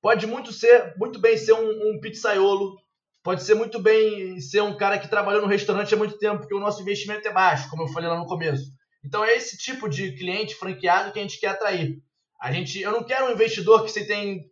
pode 0.00 0.26
muito 0.26 0.52
ser 0.52 0.94
muito 0.96 1.20
bem 1.20 1.36
ser 1.36 1.52
um, 1.52 1.90
um 1.90 2.00
pizzaiolo, 2.00 2.76
pode 3.22 3.42
ser 3.42 3.54
muito 3.54 3.80
bem 3.80 4.40
ser 4.40 4.62
um 4.62 4.76
cara 4.76 4.98
que 4.98 5.08
trabalhou 5.08 5.42
no 5.42 5.48
restaurante 5.48 5.94
há 5.94 5.96
muito 5.96 6.18
tempo, 6.18 6.40
porque 6.40 6.54
o 6.54 6.60
nosso 6.60 6.80
investimento 6.82 7.26
é 7.26 7.32
baixo, 7.32 7.68
como 7.68 7.82
eu 7.82 7.88
falei 7.88 8.08
lá 8.08 8.16
no 8.16 8.26
começo. 8.26 8.72
Então 9.04 9.24
é 9.24 9.36
esse 9.36 9.56
tipo 9.56 9.88
de 9.88 10.12
cliente 10.16 10.54
franqueado 10.54 11.12
que 11.12 11.18
a 11.18 11.22
gente 11.22 11.38
quer 11.38 11.48
atrair. 11.48 11.98
A 12.40 12.52
gente, 12.52 12.80
eu 12.80 12.92
não 12.92 13.02
quero 13.02 13.26
um 13.26 13.32
investidor 13.32 13.84
que 13.84 13.90
você 13.90 14.04
tem, 14.06 14.44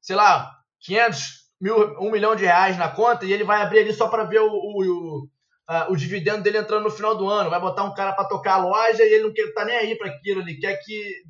sei 0.00 0.16
lá, 0.16 0.50
500 0.80 1.44
mil, 1.60 1.98
um 2.00 2.10
milhão 2.10 2.34
de 2.34 2.44
reais 2.44 2.76
na 2.76 2.88
conta 2.88 3.24
e 3.24 3.32
ele 3.32 3.44
vai 3.44 3.60
abrir 3.60 3.80
ali 3.80 3.92
só 3.92 4.08
para 4.08 4.24
ver 4.24 4.40
o, 4.40 4.48
o, 4.48 4.82
o, 4.82 5.24
uh, 5.68 5.90
o 5.92 5.96
dividendo 5.96 6.42
dele 6.42 6.58
entrando 6.58 6.84
no 6.84 6.90
final 6.90 7.16
do 7.16 7.28
ano. 7.28 7.50
Vai 7.50 7.60
botar 7.60 7.84
um 7.84 7.94
cara 7.94 8.12
para 8.12 8.28
tocar 8.28 8.54
a 8.54 8.64
loja 8.64 9.02
e 9.02 9.14
ele 9.14 9.24
não 9.24 9.32
quer, 9.32 9.52
tá 9.52 9.64
nem 9.64 9.76
aí 9.76 9.96
para 9.96 10.08
aquilo. 10.08 10.40
Ele 10.40 10.56
quer 10.56 10.76
que 10.76 11.22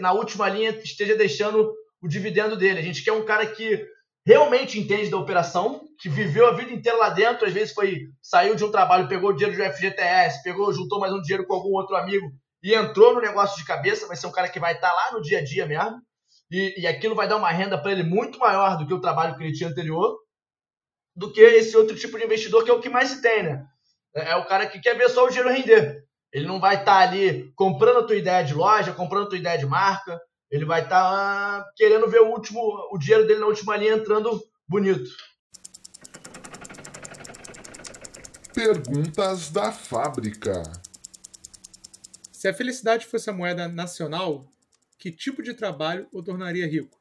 na 0.00 0.12
última 0.12 0.48
linha 0.48 0.70
esteja 0.70 1.16
deixando 1.16 1.72
o 2.00 2.08
dividendo 2.08 2.56
dele. 2.56 2.80
A 2.80 2.82
gente 2.82 3.02
quer 3.02 3.12
um 3.12 3.24
cara 3.24 3.46
que 3.46 3.84
realmente 4.26 4.78
entende 4.78 5.10
da 5.10 5.16
operação, 5.16 5.88
que 5.98 6.08
viveu 6.08 6.46
a 6.46 6.52
vida 6.52 6.72
inteira 6.72 6.98
lá 6.98 7.10
dentro, 7.10 7.46
às 7.46 7.52
vezes 7.52 7.74
foi 7.74 8.08
saiu 8.20 8.54
de 8.54 8.64
um 8.64 8.70
trabalho, 8.70 9.08
pegou 9.08 9.30
o 9.30 9.32
dinheiro 9.32 9.56
do 9.56 9.72
FGTS, 9.72 10.42
pegou, 10.42 10.72
juntou 10.72 11.00
mais 11.00 11.12
um 11.12 11.20
dinheiro 11.20 11.46
com 11.46 11.54
algum 11.54 11.72
outro 11.72 11.96
amigo 11.96 12.32
e 12.62 12.74
entrou 12.74 13.14
no 13.14 13.20
negócio 13.20 13.56
de 13.58 13.64
cabeça, 13.64 14.06
vai 14.06 14.16
ser 14.16 14.26
um 14.26 14.32
cara 14.32 14.48
que 14.48 14.60
vai 14.60 14.74
estar 14.74 14.90
tá 14.90 14.94
lá 14.94 15.12
no 15.12 15.20
dia 15.20 15.38
a 15.38 15.44
dia 15.44 15.66
mesmo, 15.66 16.00
e, 16.50 16.82
e 16.82 16.86
aquilo 16.86 17.14
vai 17.14 17.26
dar 17.26 17.36
uma 17.36 17.50
renda 17.50 17.76
para 17.76 17.90
ele 17.90 18.04
muito 18.04 18.38
maior 18.38 18.78
do 18.78 18.86
que 18.86 18.94
o 18.94 19.00
trabalho 19.00 19.36
que 19.36 19.42
ele 19.42 19.52
tinha 19.52 19.68
anterior, 19.68 20.16
do 21.16 21.32
que 21.32 21.40
esse 21.40 21.76
outro 21.76 21.96
tipo 21.96 22.16
de 22.16 22.24
investidor 22.24 22.64
que 22.64 22.70
é 22.70 22.74
o 22.74 22.80
que 22.80 22.88
mais 22.88 23.08
se 23.08 23.20
tem, 23.20 23.42
né? 23.42 23.66
É, 24.14 24.30
é 24.30 24.36
o 24.36 24.46
cara 24.46 24.66
que 24.66 24.80
quer 24.80 24.96
ver 24.96 25.08
só 25.08 25.24
o 25.24 25.28
dinheiro 25.28 25.50
render. 25.50 26.01
Ele 26.32 26.46
não 26.46 26.58
vai 26.58 26.76
estar 26.76 26.94
tá 26.94 26.98
ali 26.98 27.52
comprando 27.54 27.98
a 27.98 28.04
tua 28.04 28.16
ideia 28.16 28.42
de 28.42 28.54
loja, 28.54 28.92
comprando 28.92 29.26
a 29.26 29.28
tua 29.28 29.38
ideia 29.38 29.58
de 29.58 29.66
marca, 29.66 30.20
ele 30.50 30.64
vai 30.64 30.82
estar 30.82 31.00
tá, 31.00 31.72
querendo 31.76 32.08
ver 32.08 32.20
o 32.20 32.30
último, 32.30 32.60
o 32.90 32.98
dinheiro 32.98 33.26
dele 33.26 33.40
na 33.40 33.46
última 33.46 33.76
linha 33.76 33.94
entrando 33.94 34.42
bonito. 34.68 35.10
Perguntas 38.54 39.50
da 39.50 39.72
fábrica. 39.72 40.62
Se 42.30 42.48
a 42.48 42.54
felicidade 42.54 43.06
fosse 43.06 43.30
a 43.30 43.32
moeda 43.32 43.66
nacional, 43.66 44.46
que 44.98 45.10
tipo 45.10 45.42
de 45.42 45.54
trabalho 45.54 46.06
o 46.12 46.22
tornaria 46.22 46.66
rico? 46.66 46.98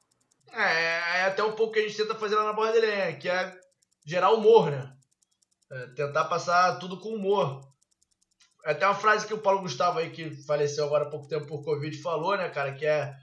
É, 0.54 1.20
é 1.20 1.24
até 1.26 1.44
um 1.44 1.54
pouco 1.54 1.74
que 1.74 1.80
a 1.80 1.82
gente 1.84 1.98
tenta 1.98 2.16
fazer 2.16 2.36
lá 2.36 2.46
na 2.46 2.54
borda 2.54 2.74
dele, 2.74 2.88
né? 2.88 3.14
que 3.14 3.28
é 3.30 3.60
gerar 4.06 4.32
humor, 4.32 4.72
né? 4.72 4.94
É, 5.72 5.88
tentar 5.88 6.26
passar 6.26 6.80
tudo 6.80 7.00
com 7.00 7.10
humor. 7.10 7.71
Até 8.64 8.86
uma 8.86 8.96
frase 8.96 9.26
que 9.26 9.34
o 9.34 9.40
Paulo 9.40 9.62
Gustavo 9.62 10.00
aí, 10.00 10.12
que 10.12 10.32
faleceu 10.46 10.86
agora 10.86 11.06
há 11.06 11.10
pouco 11.10 11.28
tempo 11.28 11.48
por 11.48 11.64
Covid, 11.64 12.00
falou, 12.02 12.38
né, 12.38 12.50
cara? 12.50 12.74
Que 12.74 12.86
é 12.86 13.14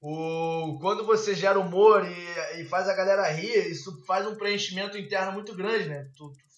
o, 0.00 0.78
quando 0.80 1.06
você 1.06 1.34
gera 1.34 1.60
humor 1.60 2.04
e, 2.04 2.60
e 2.60 2.64
faz 2.64 2.88
a 2.88 2.94
galera 2.94 3.30
rir, 3.30 3.70
isso 3.70 4.04
faz 4.04 4.26
um 4.26 4.34
preenchimento 4.34 4.98
interno 4.98 5.32
muito 5.32 5.54
grande, 5.54 5.88
né? 5.88 6.04
Tu, 6.16 6.28
tu 6.28 6.52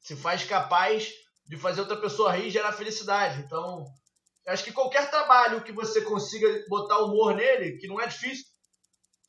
se 0.00 0.16
faz 0.16 0.42
capaz 0.44 1.12
de 1.46 1.56
fazer 1.56 1.82
outra 1.82 1.96
pessoa 1.96 2.32
rir 2.32 2.48
e 2.48 2.50
gerar 2.50 2.72
felicidade. 2.72 3.40
Então, 3.40 3.84
acho 4.48 4.64
que 4.64 4.72
qualquer 4.72 5.08
trabalho 5.08 5.62
que 5.62 5.70
você 5.70 6.00
consiga 6.00 6.48
botar 6.68 6.98
humor 6.98 7.34
nele, 7.34 7.78
que 7.78 7.86
não 7.86 8.00
é 8.00 8.06
difícil, 8.06 8.44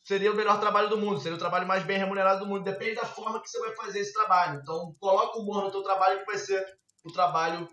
seria 0.04 0.32
o 0.32 0.36
melhor 0.36 0.60
trabalho 0.60 0.90
do 0.90 0.98
mundo, 0.98 1.20
seria 1.20 1.36
o 1.36 1.40
trabalho 1.40 1.68
mais 1.68 1.84
bem 1.84 2.00
remunerado 2.00 2.40
do 2.40 2.48
mundo. 2.48 2.64
Depende 2.64 2.96
da 2.96 3.06
forma 3.06 3.40
que 3.42 3.48
você 3.48 3.60
vai 3.60 3.76
fazer 3.76 4.00
esse 4.00 4.14
trabalho. 4.14 4.60
Então, 4.60 4.96
coloca 5.00 5.38
humor 5.38 5.64
no 5.64 5.72
teu 5.72 5.84
trabalho 5.84 6.20
que 6.20 6.26
vai 6.26 6.38
ser 6.38 6.66
o 7.04 7.12
trabalho 7.12 7.70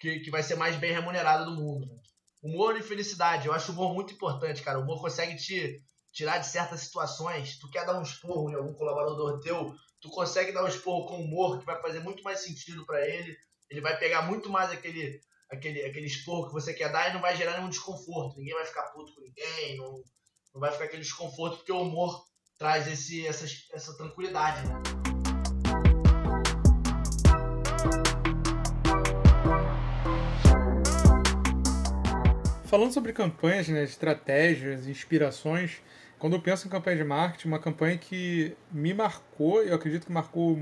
que, 0.00 0.20
que 0.20 0.30
vai 0.30 0.42
ser 0.42 0.56
mais 0.56 0.76
bem 0.76 0.92
remunerado 0.92 1.44
do 1.44 1.60
mundo. 1.60 1.86
Né? 1.86 2.00
Humor 2.42 2.76
e 2.76 2.82
felicidade. 2.82 3.46
Eu 3.46 3.52
acho 3.52 3.70
o 3.70 3.74
humor 3.74 3.94
muito 3.94 4.14
importante, 4.14 4.62
cara. 4.62 4.78
O 4.78 4.82
humor 4.82 5.00
consegue 5.00 5.36
te 5.36 5.78
tirar 6.10 6.38
de 6.38 6.46
certas 6.46 6.80
situações. 6.80 7.58
Tu 7.58 7.70
quer 7.70 7.84
dar 7.84 7.98
um 7.98 8.02
esporro 8.02 8.50
em 8.50 8.54
algum 8.54 8.72
colaborador 8.72 9.38
teu, 9.40 9.74
tu 10.00 10.08
consegue 10.08 10.50
dar 10.50 10.64
um 10.64 10.68
esporro 10.68 11.06
com 11.06 11.22
humor 11.22 11.60
que 11.60 11.66
vai 11.66 11.80
fazer 11.80 12.00
muito 12.00 12.22
mais 12.22 12.40
sentido 12.40 12.84
para 12.86 13.06
ele. 13.06 13.36
Ele 13.68 13.82
vai 13.82 13.96
pegar 13.98 14.22
muito 14.22 14.48
mais 14.48 14.70
aquele, 14.70 15.20
aquele, 15.50 15.82
aquele 15.82 16.06
esporro 16.06 16.46
que 16.46 16.54
você 16.54 16.72
quer 16.72 16.90
dar 16.90 17.10
e 17.10 17.14
não 17.14 17.20
vai 17.20 17.36
gerar 17.36 17.58
nenhum 17.58 17.68
desconforto. 17.68 18.38
Ninguém 18.38 18.54
vai 18.54 18.64
ficar 18.64 18.84
puto 18.84 19.14
com 19.14 19.20
ninguém, 19.20 19.76
não, 19.76 20.02
não 20.54 20.60
vai 20.60 20.72
ficar 20.72 20.86
aquele 20.86 21.02
desconforto, 21.02 21.58
porque 21.58 21.72
o 21.72 21.82
humor 21.82 22.24
traz 22.58 22.88
esse, 22.88 23.26
essa, 23.26 23.44
essa 23.72 23.96
tranquilidade. 23.96 24.66
Né? 24.66 25.09
Falando 32.70 32.94
sobre 32.94 33.12
campanhas, 33.12 33.66
né, 33.66 33.82
estratégias, 33.82 34.86
inspirações, 34.86 35.82
quando 36.20 36.36
eu 36.36 36.40
penso 36.40 36.68
em 36.68 36.70
campanha 36.70 36.98
de 36.98 37.02
marketing, 37.02 37.48
uma 37.48 37.58
campanha 37.58 37.98
que 37.98 38.56
me 38.70 38.94
marcou, 38.94 39.60
eu 39.60 39.74
acredito 39.74 40.06
que 40.06 40.12
marcou 40.12 40.56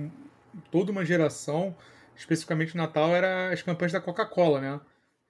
toda 0.70 0.90
uma 0.90 1.04
geração, 1.04 1.76
especificamente 2.16 2.74
no 2.74 2.82
Natal, 2.82 3.14
era 3.14 3.52
as 3.52 3.60
campanhas 3.60 3.92
da 3.92 4.00
Coca-Cola, 4.00 4.58
né? 4.58 4.80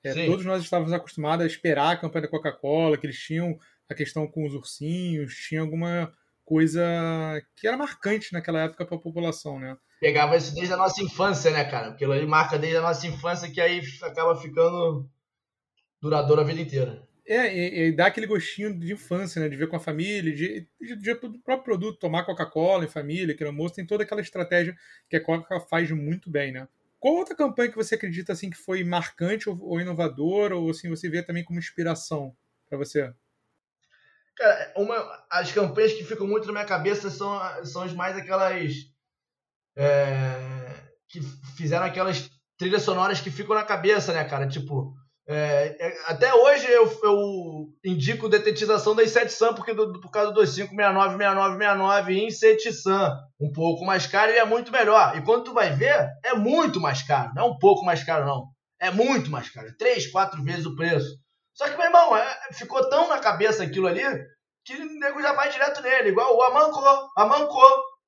É, 0.05 0.27
todos 0.27 0.45
nós 0.45 0.62
estávamos 0.62 0.93
acostumados 0.93 1.43
a 1.43 1.49
esperar 1.49 1.95
a 1.95 1.97
campanha 1.97 2.23
da 2.23 2.31
Coca-Cola, 2.31 2.97
que 2.97 3.07
eles 3.07 3.19
tinham 3.19 3.59
a 3.91 3.95
questão 3.95 4.29
com 4.29 4.47
os 4.47 4.55
ursinhos, 4.55 5.35
tinha 5.35 5.62
alguma 5.62 6.12
coisa 6.45 6.81
que 7.57 7.67
era 7.67 7.77
marcante 7.77 8.33
naquela 8.33 8.61
época 8.61 8.87
para 8.87 8.97
a 8.97 9.01
população, 9.01 9.59
né? 9.59 9.77
Pegava 10.01 10.37
isso 10.37 10.55
desde 10.55 10.75
a 10.75 10.77
nossa 10.77 11.03
infância, 11.03 11.51
né, 11.51 11.64
cara? 11.64 11.88
Porque 11.88 12.05
ele 12.05 12.25
marca 12.25 12.57
desde 12.57 12.79
a 12.79 12.83
nossa 12.83 13.05
infância 13.05 13.51
que 13.51 13.61
aí 13.61 13.83
acaba 14.01 14.37
ficando 14.37 15.11
duradouro 16.01 16.41
a 16.41 16.45
vida 16.45 16.61
inteira. 16.61 17.07
É, 17.27 17.55
e, 17.55 17.89
e, 17.89 17.93
dá 17.93 18.07
aquele 18.07 18.27
gostinho 18.27 18.79
de 18.79 18.93
infância, 18.93 19.41
né? 19.41 19.51
De 19.51 19.57
ver 19.57 19.69
com 19.69 19.77
a 19.77 19.81
família, 19.81 20.35
de, 20.35 20.67
de, 20.81 20.97
de 20.97 21.15
do 21.15 21.39
próprio 21.41 21.65
produto, 21.65 21.99
tomar 21.99 22.25
Coca-Cola 22.25 22.85
em 22.85 22.89
família, 22.89 23.35
aquele 23.35 23.51
almoço, 23.51 23.75
tem 23.75 23.87
toda 23.87 24.03
aquela 24.03 24.23
estratégia 24.23 24.75
que 25.11 25.17
a 25.17 25.23
Coca 25.23 25.61
faz 25.61 25.91
muito 25.91 26.31
bem, 26.31 26.53
né? 26.53 26.67
Qual 26.99 27.15
outra 27.15 27.37
campanha 27.37 27.71
que 27.71 27.77
você 27.77 27.97
acredita 27.97 28.33
assim 28.33 28.49
que 28.49 28.57
foi 28.57 28.83
marcante 28.83 29.49
ou, 29.49 29.59
ou 29.61 29.81
inovadora, 29.81 30.57
ou 30.57 30.71
assim 30.71 30.89
você 30.89 31.09
vê 31.11 31.23
também 31.23 31.45
como 31.45 31.59
inspiração 31.59 32.35
para 32.67 32.79
você? 32.79 33.13
Cara, 34.35 34.73
uma, 34.77 35.27
as 35.31 35.53
campanhas 35.53 35.93
que 35.93 36.05
ficam 36.05 36.27
muito 36.27 36.47
na 36.47 36.53
minha 36.53 36.65
cabeça 36.65 37.11
são, 37.11 37.39
são 37.65 37.83
as 37.83 37.93
mais 37.93 38.17
aquelas 38.17 38.73
é, 39.77 40.89
que 41.09 41.21
fizeram 41.57 41.85
aquelas 41.85 42.31
trilhas 42.57 42.83
sonoras 42.83 43.21
que 43.21 43.31
ficam 43.31 43.55
na 43.55 43.65
cabeça, 43.65 44.13
né, 44.13 44.25
cara? 44.25 44.49
Tipo, 44.49 44.95
é, 45.31 45.77
é, 45.79 45.99
até 46.07 46.33
hoje 46.33 46.67
eu, 46.71 46.91
eu 47.03 47.67
indico 47.85 48.31
detetização 48.31 48.97
da 48.97 49.03
i7 49.03 49.55
porque 49.55 49.75
do, 49.75 50.01
por 50.01 50.11
causa 50.11 50.31
do 50.31 50.37
2569, 50.37 51.19
69, 51.19 52.19
em 52.19 52.31
Setisan. 52.31 53.14
Um 53.38 53.53
pouco 53.53 53.85
mais 53.85 54.07
caro 54.07 54.33
e 54.33 54.38
é 54.38 54.45
muito 54.47 54.73
melhor. 54.73 55.14
E 55.19 55.23
quando 55.23 55.45
tu 55.45 55.53
vai 55.53 55.71
ver, 55.71 56.09
é 56.25 56.35
muito 56.35 56.81
mais 56.81 57.03
caro. 57.03 57.31
Não 57.35 57.43
é 57.43 57.47
um 57.47 57.59
pouco 57.59 57.85
mais 57.85 58.03
caro, 58.03 58.25
não. 58.25 58.47
É 58.81 58.91
muito 58.91 59.31
mais 59.31 59.51
caro. 59.51 59.69
É 59.69 59.75
três, 59.79 60.11
quatro 60.11 60.43
vezes 60.43 60.64
o 60.64 60.75
preço. 60.75 61.19
Só 61.53 61.69
que, 61.69 61.77
meu 61.77 61.85
irmão, 61.85 62.17
é, 62.17 62.38
ficou 62.55 62.88
tão 62.88 63.07
na 63.11 63.19
cabeça 63.19 63.62
aquilo 63.62 63.87
ali 63.87 64.03
que 64.64 64.77
o 64.77 64.99
nego 64.99 65.21
já 65.21 65.35
vai 65.35 65.51
direto 65.51 65.83
nele. 65.83 66.09
Igual 66.09 66.35
o 66.35 66.43
Amanco. 66.43 66.81
Amanco. 67.19 67.55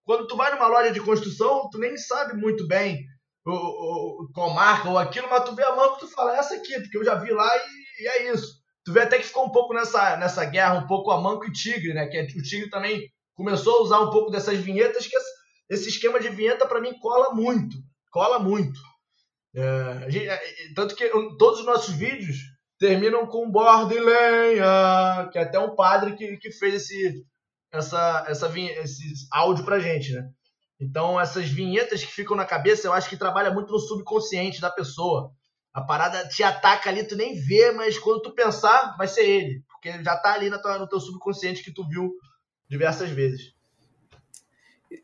Quando 0.05 0.27
tu 0.27 0.37
vai 0.37 0.51
numa 0.53 0.69
loja 0.69 0.91
de 0.91 1.01
construção, 1.01 1.69
tu 1.71 1.79
nem 1.79 1.99
sabe 1.99 2.33
muito 2.33 2.67
bem 2.67 2.99
ou, 3.47 4.29
ou, 4.37 4.51
marca 4.51 4.89
ou 4.89 4.99
aquilo, 4.99 5.29
mas 5.29 5.45
tu 5.45 5.55
vê 5.55 5.63
a 5.65 5.75
mão 5.75 5.95
que 5.95 6.01
tu 6.01 6.09
fala, 6.09 6.37
é 6.37 6.39
essa 6.39 6.55
aqui, 6.55 6.79
porque 6.81 6.99
eu 6.99 7.05
já 7.05 7.15
vi 7.15 7.31
lá 7.33 7.51
e, 7.57 8.03
e, 8.03 8.09
é 8.09 8.33
isso. 8.33 8.61
Tu 8.85 8.93
vê 8.93 9.01
até 9.01 9.19
que 9.19 9.27
ficou 9.27 9.47
um 9.47 9.53
pouco 9.53 9.75
nessa, 9.75 10.17
nessa 10.17 10.45
guerra, 10.45 10.75
um 10.75 10.87
pouco 10.87 11.11
a 11.11 11.21
Manco 11.21 11.47
e 11.47 11.53
Tigre, 11.53 11.93
né? 11.95 12.07
Que 12.07 12.19
é, 12.19 12.23
o 12.23 12.43
Tigre 12.43 12.71
também 12.71 13.11
começou 13.35 13.79
a 13.79 13.83
usar 13.83 14.01
um 14.01 14.11
pouco 14.11 14.31
dessas 14.31 14.59
vinhetas, 14.59 15.07
que 15.07 15.17
esse 15.71 15.89
esquema 15.89 16.19
de 16.19 16.29
vinheta 16.29 16.67
para 16.67 16.81
mim 16.81 16.99
cola 16.99 17.35
muito. 17.35 17.77
Cola 18.11 18.39
muito. 18.39 18.79
É, 19.55 20.11
gente, 20.11 20.29
é, 20.29 20.41
tanto 20.75 20.95
que 20.95 21.09
todos 21.39 21.61
os 21.61 21.67
nossos 21.67 21.95
vídeos 21.95 22.37
terminam 22.79 23.27
com 23.27 23.51
borda 23.51 23.95
e 23.95 24.01
lenha, 24.01 25.29
que 25.31 25.39
é 25.39 25.43
até 25.43 25.59
um 25.59 25.75
padre 25.75 26.17
que, 26.17 26.37
que 26.39 26.51
fez 26.51 26.75
esse, 26.75 27.25
essa, 27.73 28.25
essa, 28.29 28.59
esse 28.59 29.03
áudio 29.31 29.65
pra 29.65 29.79
gente, 29.79 30.13
né? 30.13 30.29
Então, 30.81 31.21
essas 31.21 31.49
vinhetas 31.49 32.03
que 32.03 32.11
ficam 32.11 32.35
na 32.35 32.47
cabeça, 32.47 32.87
eu 32.87 32.93
acho 32.93 33.09
que 33.09 33.17
trabalha 33.17 33.51
muito 33.51 33.71
no 33.71 33.79
subconsciente 33.79 34.61
da 34.61 34.71
pessoa. 34.71 35.31
A 35.75 35.83
parada 35.83 36.27
te 36.27 36.43
ataca 36.43 36.89
ali, 36.89 37.07
tu 37.07 37.15
nem 37.15 37.35
vê, 37.35 37.71
mas 37.71 37.99
quando 37.99 38.23
tu 38.23 38.35
pensar, 38.35 38.97
vai 38.97 39.07
ser 39.07 39.29
ele. 39.29 39.63
Porque 39.69 40.03
já 40.03 40.17
tá 40.17 40.33
ali 40.33 40.51
tua, 40.63 40.79
no 40.79 40.89
teu 40.89 40.99
subconsciente 40.99 41.63
que 41.63 41.73
tu 41.73 41.87
viu 41.87 42.11
diversas 42.69 43.11
vezes. 43.11 43.55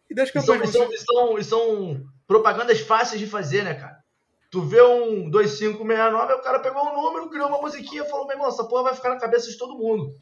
E 0.09 0.15
das 0.15 0.31
campanhas... 0.31 0.71
E 0.71 0.73
são, 0.73 0.93
e 0.93 0.99
são, 0.99 1.39
e 1.39 1.45
são 1.45 2.07
propagandas 2.27 2.81
fáceis 2.81 3.21
de 3.21 3.27
fazer, 3.27 3.63
né, 3.63 3.75
cara? 3.75 4.03
Tu 4.51 4.63
vê 4.63 4.81
um 4.81 5.29
2569, 5.29 6.33
o 6.33 6.41
cara 6.41 6.61
pegou 6.61 6.83
um 6.83 7.03
número, 7.03 7.29
criou 7.29 7.49
uma 7.49 7.61
musiquinha 7.61 8.03
e 8.03 8.09
falou, 8.09 8.27
meu 8.27 8.37
irmão, 8.37 8.49
essa 8.49 8.65
porra 8.65 8.85
vai 8.85 8.95
ficar 8.95 9.11
na 9.11 9.21
cabeça 9.21 9.51
de 9.51 9.59
todo 9.59 9.77
mundo. 9.77 10.17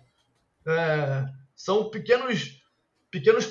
É, 0.66 1.24
são 1.54 1.90
pequenos, 1.90 2.60
pequenos 3.10 3.46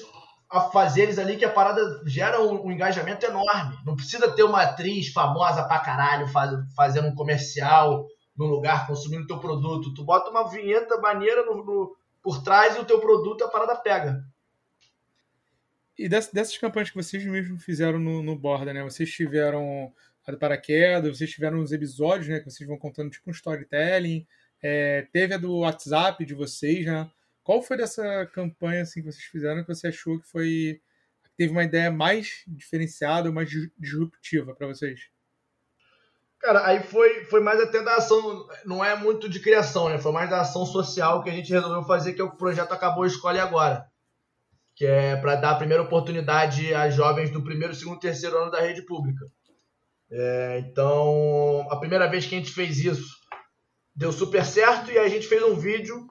afazeres 0.53 1.17
ali 1.17 1.35
que 1.35 1.43
a 1.43 1.51
parada 1.51 2.01
gera 2.05 2.41
um, 2.41 2.67
um, 2.67 2.71
engajamento 2.71 3.25
enorme. 3.25 3.75
Não 3.85 3.95
precisa 3.95 4.31
ter 4.31 4.43
uma 4.43 4.61
atriz 4.61 5.07
famosa 5.11 5.63
pra 5.63 5.79
caralho 5.79 6.27
faz, 6.27 6.51
fazendo 6.75 7.07
um 7.07 7.15
comercial 7.15 8.07
no 8.37 8.45
lugar, 8.45 8.85
consumindo 8.85 9.27
teu 9.27 9.39
produto. 9.39 9.93
Tu 9.93 10.03
bota 10.03 10.29
uma 10.29 10.49
vinheta 10.49 10.97
maneira 10.97 11.43
no, 11.45 11.65
no, 11.65 11.97
por 12.21 12.43
trás 12.43 12.75
e 12.75 12.79
o 12.79 12.85
teu 12.85 12.99
produto 12.99 13.43
a 13.43 13.49
parada 13.49 13.75
pega. 13.75 14.23
E 15.97 16.07
dessas, 16.07 16.31
dessas 16.31 16.57
campanhas 16.57 16.89
que 16.89 16.95
vocês 16.95 17.25
mesmos 17.25 17.63
fizeram 17.63 17.99
no, 17.99 18.21
no 18.21 18.35
Borda, 18.35 18.73
né? 18.73 18.83
Vocês 18.83 19.11
tiveram 19.11 19.91
a 20.25 20.31
do 20.31 20.37
Paraquedas, 20.37 21.17
vocês 21.17 21.31
tiveram 21.31 21.59
uns 21.59 21.71
episódios, 21.71 22.27
né? 22.27 22.39
Que 22.39 22.49
vocês 22.49 22.67
vão 22.67 22.77
contando 22.77 23.09
tipo 23.09 23.29
um 23.29 23.33
storytelling. 23.33 24.25
É, 24.61 25.07
teve 25.11 25.33
a 25.33 25.37
do 25.37 25.59
WhatsApp 25.59 26.23
de 26.25 26.33
vocês, 26.33 26.85
né? 26.85 27.09
Qual 27.43 27.61
foi 27.61 27.77
dessa 27.77 28.25
campanha 28.27 28.83
assim, 28.83 29.01
que 29.01 29.11
vocês 29.11 29.25
fizeram 29.25 29.63
que 29.63 29.67
você 29.67 29.87
achou 29.87 30.19
que 30.19 30.27
foi 30.27 30.81
teve 31.35 31.51
uma 31.51 31.63
ideia 31.63 31.91
mais 31.91 32.43
diferenciada, 32.47 33.31
mais 33.31 33.49
disruptiva 33.77 34.53
para 34.53 34.67
vocês? 34.67 35.09
Cara, 36.39 36.65
aí 36.65 36.83
foi, 36.83 37.23
foi 37.25 37.39
mais 37.39 37.59
até 37.59 37.81
da 37.81 37.95
ação, 37.95 38.47
não 38.65 38.83
é 38.83 38.95
muito 38.95 39.29
de 39.29 39.39
criação, 39.39 39.89
né? 39.89 39.97
Foi 39.97 40.11
mais 40.11 40.29
da 40.29 40.41
ação 40.41 40.65
social 40.65 41.23
que 41.23 41.29
a 41.29 41.33
gente 41.33 41.51
resolveu 41.51 41.83
fazer, 41.83 42.13
que 42.13 42.21
é 42.21 42.23
o 42.23 42.35
projeto 42.35 42.73
Acabou 42.73 43.03
a 43.03 43.07
Escola 43.07 43.41
Agora. 43.41 43.89
que 44.75 44.85
é 44.85 45.15
para 45.15 45.35
dar 45.35 45.51
a 45.51 45.55
primeira 45.55 45.83
oportunidade 45.83 46.73
a 46.73 46.89
jovens 46.89 47.29
do 47.31 47.43
primeiro, 47.43 47.73
segundo, 47.73 47.99
terceiro 47.99 48.37
ano 48.37 48.51
da 48.51 48.59
rede 48.59 48.81
pública. 48.83 49.25
É, 50.11 50.59
então, 50.67 51.65
a 51.69 51.77
primeira 51.77 52.07
vez 52.09 52.25
que 52.25 52.35
a 52.35 52.37
gente 52.37 52.51
fez 52.51 52.79
isso 52.79 53.17
deu 53.95 54.11
super 54.11 54.45
certo 54.45 54.91
e 54.91 54.97
a 54.97 55.07
gente 55.07 55.27
fez 55.27 55.41
um 55.43 55.55
vídeo 55.55 56.07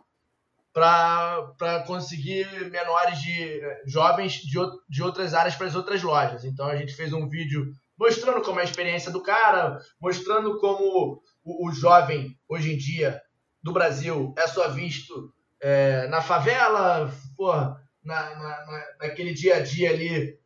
para 0.72 1.84
conseguir 1.86 2.46
menores 2.70 3.20
de 3.20 3.60
jovens 3.86 4.34
de, 4.34 4.58
de 4.88 5.02
outras 5.02 5.34
áreas 5.34 5.54
para 5.54 5.66
as 5.66 5.74
outras 5.74 6.02
lojas. 6.02 6.44
Então 6.44 6.66
a 6.66 6.76
gente 6.76 6.94
fez 6.94 7.12
um 7.12 7.28
vídeo 7.28 7.70
mostrando 7.98 8.42
como 8.42 8.58
é 8.58 8.62
a 8.62 8.64
experiência 8.64 9.12
do 9.12 9.22
cara, 9.22 9.78
mostrando 10.00 10.58
como 10.58 11.20
o, 11.44 11.68
o 11.68 11.72
jovem 11.72 12.36
hoje 12.48 12.72
em 12.72 12.76
dia 12.76 13.20
do 13.62 13.72
Brasil 13.72 14.34
é 14.36 14.46
só 14.46 14.68
visto 14.70 15.32
é, 15.60 16.08
na 16.08 16.20
favela, 16.20 17.12
porra, 17.36 17.80
na, 18.02 18.34
na, 18.34 18.86
naquele 19.00 19.32
dia 19.32 19.56
a 19.56 19.60
dia 19.60 19.90
ali, 19.90 20.36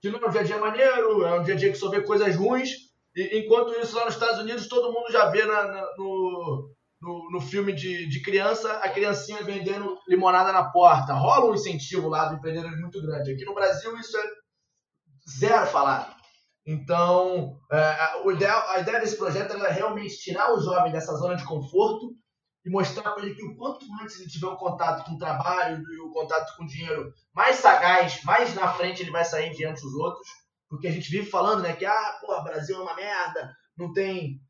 que 0.00 0.10
não 0.10 0.18
é 0.18 0.26
um 0.26 0.30
dia 0.30 0.40
a 0.40 0.44
dia 0.44 0.58
maneiro, 0.58 1.24
é 1.24 1.38
um 1.38 1.42
dia 1.44 1.54
a 1.54 1.56
dia 1.56 1.70
que 1.70 1.78
só 1.78 1.88
vê 1.88 2.00
coisas 2.00 2.34
ruins, 2.34 2.70
e, 3.14 3.38
enquanto 3.38 3.78
isso 3.78 3.94
lá 3.94 4.06
nos 4.06 4.14
Estados 4.14 4.40
Unidos 4.40 4.66
todo 4.66 4.92
mundo 4.92 5.12
já 5.12 5.26
vê 5.26 5.44
na, 5.44 5.66
na, 5.68 5.96
no, 5.96 6.70
no, 7.04 7.30
no, 7.30 7.40
filme 7.40 7.72
de, 7.72 8.08
de 8.08 8.22
criança 8.22 8.72
a 8.78 8.88
criancinha 8.88 9.42
vendendo 9.42 9.98
limonada 10.08 10.50
na 10.52 10.64
porta. 10.64 11.12
Rola 11.12 11.50
um 11.50 11.54
incentivo 11.54 12.08
lá 12.08 12.24
do 12.24 12.36
empreendedor 12.36 12.70
muito 12.80 13.00
grande. 13.02 13.32
Aqui 13.32 13.44
no 13.44 13.54
Brasil 13.54 13.94
isso 13.98 14.16
é 14.16 14.22
zero 15.38 15.66
falado. 15.66 16.14
Então, 16.66 17.58
é, 17.70 18.22
o 18.24 18.32
ideal, 18.32 18.70
a 18.70 18.78
ideia 18.78 18.98
desse 18.98 19.18
projeto 19.18 19.52
é 19.54 19.70
realmente 19.70 20.16
tirar 20.16 20.54
o 20.54 20.60
jovem 20.60 20.90
dessa 20.90 21.14
zona 21.14 21.36
de 21.36 21.44
conforto 21.44 22.16
e 22.64 22.70
mostrar 22.70 23.12
para 23.12 23.22
ele 23.22 23.34
que 23.34 23.44
o 23.44 23.54
quanto 23.54 23.84
antes 24.02 24.18
ele 24.18 24.30
tiver 24.30 24.46
o 24.46 24.54
um 24.54 24.56
contato 24.56 25.04
com 25.04 25.12
o 25.12 25.18
trabalho 25.18 25.82
e 25.92 26.00
o 26.00 26.10
contato 26.10 26.56
com 26.56 26.64
o 26.64 26.66
dinheiro 26.66 27.12
mais 27.34 27.56
sagaz, 27.56 28.22
mais 28.24 28.54
na 28.54 28.72
frente 28.72 29.02
ele 29.02 29.10
vai 29.10 29.26
sair 29.26 29.54
diante 29.54 29.82
dos 29.82 29.94
outros, 29.94 30.26
porque 30.70 30.88
a 30.88 30.90
gente 30.90 31.10
vive 31.10 31.28
falando, 31.28 31.62
né, 31.62 31.74
que 31.74 31.84
ah, 31.84 32.18
porra, 32.22 32.44
Brasil 32.44 32.76
é 32.76 32.80
uma 32.80 32.96
merda, 32.96 33.54
não 33.76 33.92
tem 33.92 34.40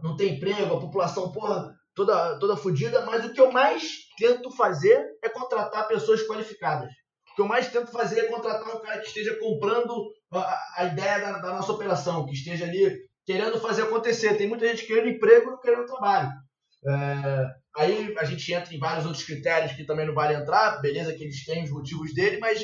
não 0.00 0.16
tem 0.16 0.34
emprego, 0.34 0.74
a 0.74 0.80
população, 0.80 1.32
porra, 1.32 1.74
toda 1.94 2.38
toda 2.38 2.56
fodida, 2.56 3.04
mas 3.04 3.24
o 3.24 3.32
que 3.32 3.40
eu 3.40 3.50
mais 3.50 3.82
tento 4.16 4.50
fazer 4.50 5.04
é 5.22 5.28
contratar 5.28 5.88
pessoas 5.88 6.26
qualificadas. 6.26 6.90
O 7.32 7.34
que 7.34 7.42
eu 7.42 7.46
mais 7.46 7.68
tento 7.68 7.90
fazer 7.90 8.20
é 8.20 8.28
contratar 8.28 8.76
um 8.76 8.80
cara 8.80 9.00
que 9.00 9.08
esteja 9.08 9.38
comprando 9.38 10.12
a, 10.32 10.58
a 10.76 10.84
ideia 10.84 11.18
da, 11.18 11.38
da 11.38 11.54
nossa 11.54 11.72
operação, 11.72 12.26
que 12.26 12.34
esteja 12.34 12.64
ali 12.64 12.98
querendo 13.24 13.58
fazer 13.58 13.82
acontecer. 13.82 14.36
Tem 14.36 14.48
muita 14.48 14.66
gente 14.68 14.86
querendo 14.86 15.08
emprego 15.08 15.54
e 15.54 15.60
querendo 15.60 15.86
trabalho. 15.86 16.30
É, 16.86 17.46
aí 17.76 18.14
a 18.18 18.24
gente 18.24 18.52
entra 18.52 18.74
em 18.74 18.78
vários 18.78 19.06
outros 19.06 19.24
critérios 19.24 19.72
que 19.72 19.84
também 19.84 20.06
não 20.06 20.14
vale 20.14 20.34
entrar, 20.34 20.80
beleza 20.80 21.14
que 21.14 21.24
eles 21.24 21.44
têm 21.44 21.64
os 21.64 21.70
motivos 21.70 22.12
dele, 22.12 22.38
mas 22.38 22.60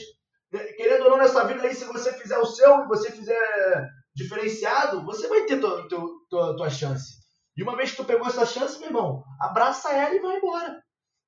é, 0.52 0.58
querendo 0.72 1.04
ou 1.04 1.10
não 1.10 1.18
nessa 1.18 1.44
vida 1.46 1.62
aí, 1.62 1.74
se 1.74 1.84
você 1.84 2.12
fizer 2.12 2.38
o 2.38 2.46
seu 2.46 2.86
você 2.88 3.10
fizer 3.12 3.88
diferenciado, 4.14 5.04
você 5.04 5.28
vai 5.28 5.44
ter 5.46 5.60
tua, 5.60 5.86
tua, 5.88 6.08
tua, 6.28 6.56
tua 6.56 6.70
chance. 6.70 7.17
E 7.58 7.62
uma 7.64 7.76
vez 7.76 7.90
que 7.90 7.96
tu 7.96 8.04
pegou 8.04 8.24
essa 8.24 8.46
chance, 8.46 8.78
meu 8.78 8.88
irmão, 8.88 9.24
abraça 9.40 9.92
ela 9.92 10.14
e 10.14 10.20
vai 10.20 10.36
embora. 10.36 10.80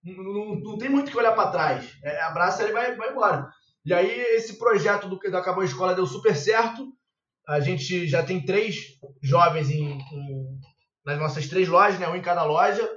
Não, 0.05 0.23
não, 0.23 0.55
não 0.61 0.79
tem 0.79 0.89
muito 0.89 1.11
que 1.11 1.19
olhar 1.19 1.33
para 1.33 1.51
trás. 1.51 1.93
É, 2.05 2.23
abraça 2.23 2.63
ela 2.63 2.71
e 2.71 2.73
vai, 2.73 2.95
vai 2.95 3.11
embora. 3.11 3.49
E 3.85 3.93
aí 3.93 4.09
esse 4.37 4.57
projeto 4.57 5.09
do 5.09 5.19
que 5.19 5.27
acabou 5.27 5.63
a 5.63 5.67
escola 5.67 5.93
deu 5.93 6.07
super 6.07 6.37
certo. 6.37 6.87
A 7.49 7.59
gente 7.59 8.07
já 8.07 8.23
tem 8.23 8.45
três 8.45 8.77
jovens 9.21 9.71
em, 9.71 9.99
em 9.99 10.61
nas 11.05 11.19
nossas 11.19 11.49
três 11.49 11.67
lojas, 11.67 11.99
né? 11.99 12.07
Um 12.07 12.15
em 12.15 12.23
cada 12.23 12.45
loja. 12.45 12.89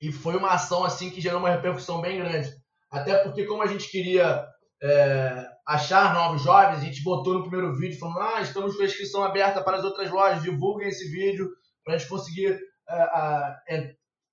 E 0.00 0.10
foi 0.10 0.34
uma 0.34 0.50
ação 0.50 0.84
assim 0.84 1.08
que 1.08 1.20
gerou 1.20 1.38
uma 1.38 1.50
repercussão 1.50 2.00
bem 2.00 2.18
grande. 2.18 2.50
Até 2.90 3.16
porque 3.18 3.44
como 3.44 3.62
a 3.62 3.66
gente 3.68 3.88
queria 3.88 4.44
é, 4.82 5.46
achar 5.64 6.12
novos 6.14 6.42
jovens, 6.42 6.78
a 6.80 6.84
gente 6.84 7.04
botou 7.04 7.34
no 7.34 7.42
primeiro 7.42 7.76
vídeo 7.76 8.00
falando, 8.00 8.18
ah, 8.22 8.40
estamos 8.40 8.74
com 8.74 8.82
a 8.82 8.86
inscrição 8.86 9.22
aberta 9.22 9.62
para 9.62 9.76
as 9.76 9.84
outras 9.84 10.10
lojas, 10.10 10.42
divulguem 10.42 10.88
esse 10.88 11.08
vídeo 11.08 11.48
para 11.90 11.96
a 11.96 11.98
gente 11.98 12.08
conseguir 12.08 12.58
é, 12.88 12.92
a, 12.92 13.62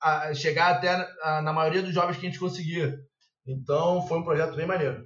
a, 0.02 0.28
a 0.28 0.34
chegar 0.34 0.76
até 0.76 0.90
a, 1.24 1.42
na 1.42 1.52
maioria 1.52 1.82
dos 1.82 1.94
jovens 1.94 2.18
que 2.18 2.28
a 2.28 2.30
gente 2.30 2.40
conseguir. 2.40 3.00
Então 3.46 4.06
foi 4.08 4.20
um 4.20 4.24
projeto 4.24 4.56
bem 4.56 4.68
maneiro. 4.68 5.04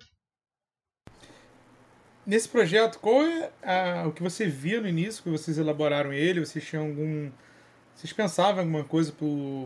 Nesse 2.25 2.49
projeto, 2.49 2.99
qual 2.99 3.23
é 3.23 4.03
o 4.05 4.11
que 4.11 4.21
você 4.21 4.45
via 4.45 4.79
no 4.79 4.87
início, 4.87 5.23
que 5.23 5.29
vocês 5.29 5.57
elaboraram 5.57 6.13
ele? 6.13 6.45
Vocês 6.45 6.63
tinham 6.63 6.87
algum 6.87 7.31
vocês 7.95 8.13
pensavam 8.13 8.63
em 8.63 8.65
alguma 8.65 8.83
coisa 8.83 9.13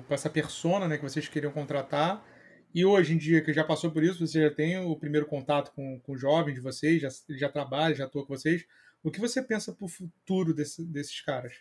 para 0.08 0.16
essa 0.16 0.30
persona 0.30 0.88
né, 0.88 0.98
que 0.98 1.04
vocês 1.04 1.28
queriam 1.28 1.52
contratar? 1.52 2.26
E 2.74 2.84
hoje 2.84 3.14
em 3.14 3.18
dia, 3.18 3.42
que 3.42 3.54
já 3.54 3.64
passou 3.64 3.92
por 3.92 4.04
isso, 4.04 4.26
você 4.26 4.42
já 4.42 4.54
tem 4.54 4.78
o 4.78 4.96
primeiro 4.98 5.26
contato 5.26 5.72
com, 5.74 6.00
com 6.02 6.14
o 6.14 6.18
jovem 6.18 6.54
de 6.54 6.60
vocês, 6.60 7.02
já, 7.02 7.10
já 7.30 7.50
trabalha, 7.50 7.96
já 7.96 8.06
atua 8.06 8.26
com 8.26 8.36
vocês. 8.36 8.66
O 9.02 9.12
que 9.12 9.20
você 9.20 9.42
pensa 9.42 9.72
para 9.72 9.86
o 9.86 9.88
futuro 9.88 10.54
desse, 10.54 10.84
desses 10.84 11.22
caras? 11.22 11.54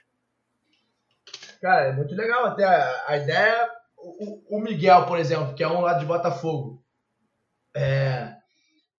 Cara, 1.61 1.87
é 1.87 1.93
muito 1.93 2.15
legal 2.15 2.47
até 2.47 2.65
a, 2.65 3.17
ideia. 3.17 3.71
O, 3.97 4.59
o, 4.59 4.61
Miguel, 4.61 5.07
por 5.07 5.19
exemplo, 5.19 5.55
que 5.55 5.63
é 5.63 5.69
um 5.69 5.81
lá 5.81 5.95
de 5.95 6.05
Botafogo, 6.05 6.83
é, 7.75 8.35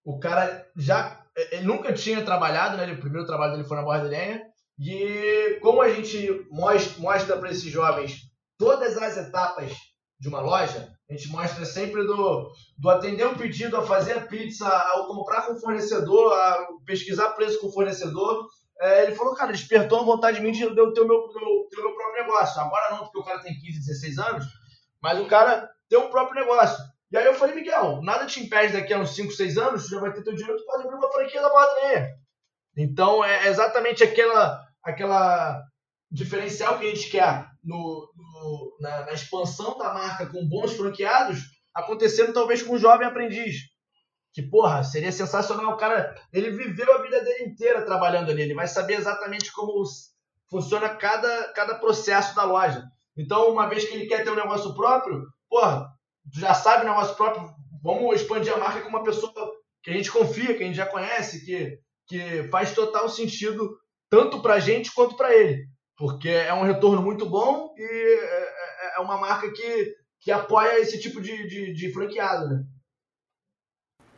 o 0.04 0.18
cara 0.18 0.66
já. 0.76 1.24
Ele 1.52 1.64
nunca 1.64 1.92
tinha 1.92 2.24
trabalhado, 2.24 2.76
né? 2.76 2.90
O 2.92 3.00
primeiro 3.00 3.26
trabalho 3.26 3.52
dele 3.52 3.68
foi 3.68 3.76
na 3.76 3.82
Borda 3.82 4.04
de 4.04 4.10
Lenha. 4.10 4.42
E 4.78 5.58
como 5.62 5.80
a 5.80 5.88
gente 5.90 6.46
mostra 6.50 7.36
para 7.36 7.50
esses 7.50 7.70
jovens 7.70 8.22
todas 8.58 8.96
as 8.96 9.16
etapas 9.16 9.72
de 10.18 10.28
uma 10.28 10.40
loja, 10.40 10.90
a 11.08 11.12
gente 11.12 11.28
mostra 11.28 11.64
sempre 11.64 12.04
do, 12.04 12.50
do 12.78 12.90
atender 12.90 13.26
um 13.26 13.36
pedido, 13.36 13.76
a 13.76 13.86
fazer 13.86 14.14
a 14.14 14.26
pizza, 14.26 14.66
ao 14.66 15.06
comprar 15.06 15.42
com 15.42 15.52
o 15.54 15.60
fornecedor, 15.60 16.32
a 16.32 16.66
pesquisar 16.84 17.30
preço 17.30 17.60
com 17.60 17.68
o 17.68 17.72
fornecedor. 17.72 18.48
É, 18.80 19.04
ele 19.04 19.14
falou, 19.14 19.34
cara, 19.34 19.52
despertou 19.52 20.00
a 20.00 20.04
vontade 20.04 20.38
de 20.38 20.42
mim 20.42 20.52
de 20.52 20.62
eu 20.62 20.74
ter 20.92 21.00
o 21.00 21.08
meu, 21.08 21.28
meu, 21.28 21.68
ter 21.70 21.80
o 21.80 21.84
meu 21.84 21.94
próprio 21.94 22.22
negócio. 22.24 22.60
Agora 22.60 22.90
não, 22.90 22.98
porque 23.04 23.18
o 23.18 23.24
cara 23.24 23.40
tem 23.40 23.58
15, 23.58 23.86
16 23.86 24.18
anos, 24.18 24.44
mas 25.02 25.18
o 25.18 25.26
cara 25.26 25.70
tem 25.88 25.98
um 25.98 26.10
próprio 26.10 26.40
negócio. 26.40 26.84
E 27.10 27.16
aí 27.16 27.24
eu 27.24 27.34
falei, 27.34 27.54
Miguel, 27.54 28.02
nada 28.02 28.26
te 28.26 28.40
impede 28.40 28.72
daqui 28.72 28.92
a 28.92 28.98
uns 28.98 29.14
5, 29.14 29.32
6 29.32 29.58
anos, 29.58 29.84
tu 29.84 29.90
já 29.90 30.00
vai 30.00 30.12
ter 30.12 30.22
teu 30.22 30.34
dinheiro, 30.34 30.58
tu 30.58 30.66
pode 30.66 30.82
abrir 30.82 30.96
uma 30.96 31.12
franquia 31.12 31.40
da 31.40 31.48
Borda 31.48 32.16
Então 32.76 33.24
é 33.24 33.46
exatamente 33.46 34.02
aquela 34.02 34.64
aquela 34.82 35.62
diferencial 36.10 36.78
que 36.78 36.86
a 36.86 36.94
gente 36.94 37.10
quer 37.10 37.46
no, 37.62 38.08
no 38.16 38.76
na, 38.80 39.06
na, 39.06 39.12
expansão 39.12 39.76
da 39.76 39.92
marca 39.92 40.26
com 40.26 40.48
bons 40.48 40.72
franqueados, 40.74 41.40
acontecendo 41.74 42.32
talvez 42.32 42.62
com 42.62 42.74
um 42.74 42.78
jovem 42.78 43.06
aprendiz. 43.06 43.56
Que, 44.36 44.42
porra, 44.42 44.84
seria 44.84 45.10
sensacional. 45.10 45.72
O 45.72 45.76
cara, 45.78 46.14
ele 46.30 46.50
viveu 46.50 46.94
a 46.94 47.00
vida 47.00 47.24
dele 47.24 47.44
inteira 47.44 47.86
trabalhando 47.86 48.30
ali. 48.30 48.42
Ele 48.42 48.52
vai 48.52 48.68
saber 48.68 48.92
exatamente 48.92 49.50
como 49.50 49.82
funciona 50.50 50.90
cada, 50.90 51.54
cada 51.54 51.76
processo 51.76 52.36
da 52.36 52.44
loja. 52.44 52.84
Então, 53.16 53.50
uma 53.50 53.66
vez 53.66 53.86
que 53.86 53.94
ele 53.94 54.04
quer 54.04 54.22
ter 54.22 54.30
um 54.30 54.36
negócio 54.36 54.74
próprio, 54.74 55.22
porra, 55.48 55.88
já 56.34 56.52
sabe 56.52 56.84
o 56.84 56.88
negócio 56.90 57.16
próprio, 57.16 57.48
vamos 57.82 58.14
expandir 58.14 58.52
a 58.52 58.58
marca 58.58 58.82
com 58.82 58.90
uma 58.90 59.02
pessoa 59.02 59.32
que 59.82 59.90
a 59.90 59.94
gente 59.94 60.12
confia, 60.12 60.54
que 60.54 60.62
a 60.62 60.66
gente 60.66 60.76
já 60.76 60.84
conhece, 60.84 61.46
que, 61.46 61.78
que 62.06 62.46
faz 62.50 62.74
total 62.74 63.08
sentido 63.08 63.74
tanto 64.10 64.42
para 64.42 64.56
a 64.56 64.60
gente 64.60 64.92
quanto 64.92 65.16
para 65.16 65.34
ele, 65.34 65.66
porque 65.96 66.28
é 66.28 66.52
um 66.52 66.64
retorno 66.64 67.00
muito 67.00 67.24
bom 67.24 67.72
e 67.74 67.82
é, 67.82 68.96
é, 68.96 68.96
é 68.98 69.00
uma 69.00 69.16
marca 69.16 69.50
que, 69.50 69.94
que 70.20 70.30
apoia 70.30 70.78
esse 70.78 71.00
tipo 71.00 71.22
de, 71.22 71.48
de, 71.48 71.72
de 71.72 71.90
franqueado. 71.90 72.48
Né? 72.50 72.64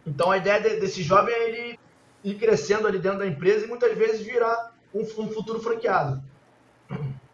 Então 0.09 0.31
a 0.31 0.38
ideia 0.38 0.61
desse 0.81 1.03
jovem 1.03 1.35
é 1.35 1.49
ele 1.49 1.79
ir 2.25 2.35
crescendo 2.35 2.87
ali 2.87 2.99
dentro 2.99 3.18
da 3.18 3.27
empresa 3.27 3.64
e 3.64 3.68
muitas 3.68 3.97
vezes 3.97 4.27
virar 4.27 4.75
um, 4.94 5.01
um 5.03 5.29
futuro 5.31 5.61
franqueado. 5.61 6.23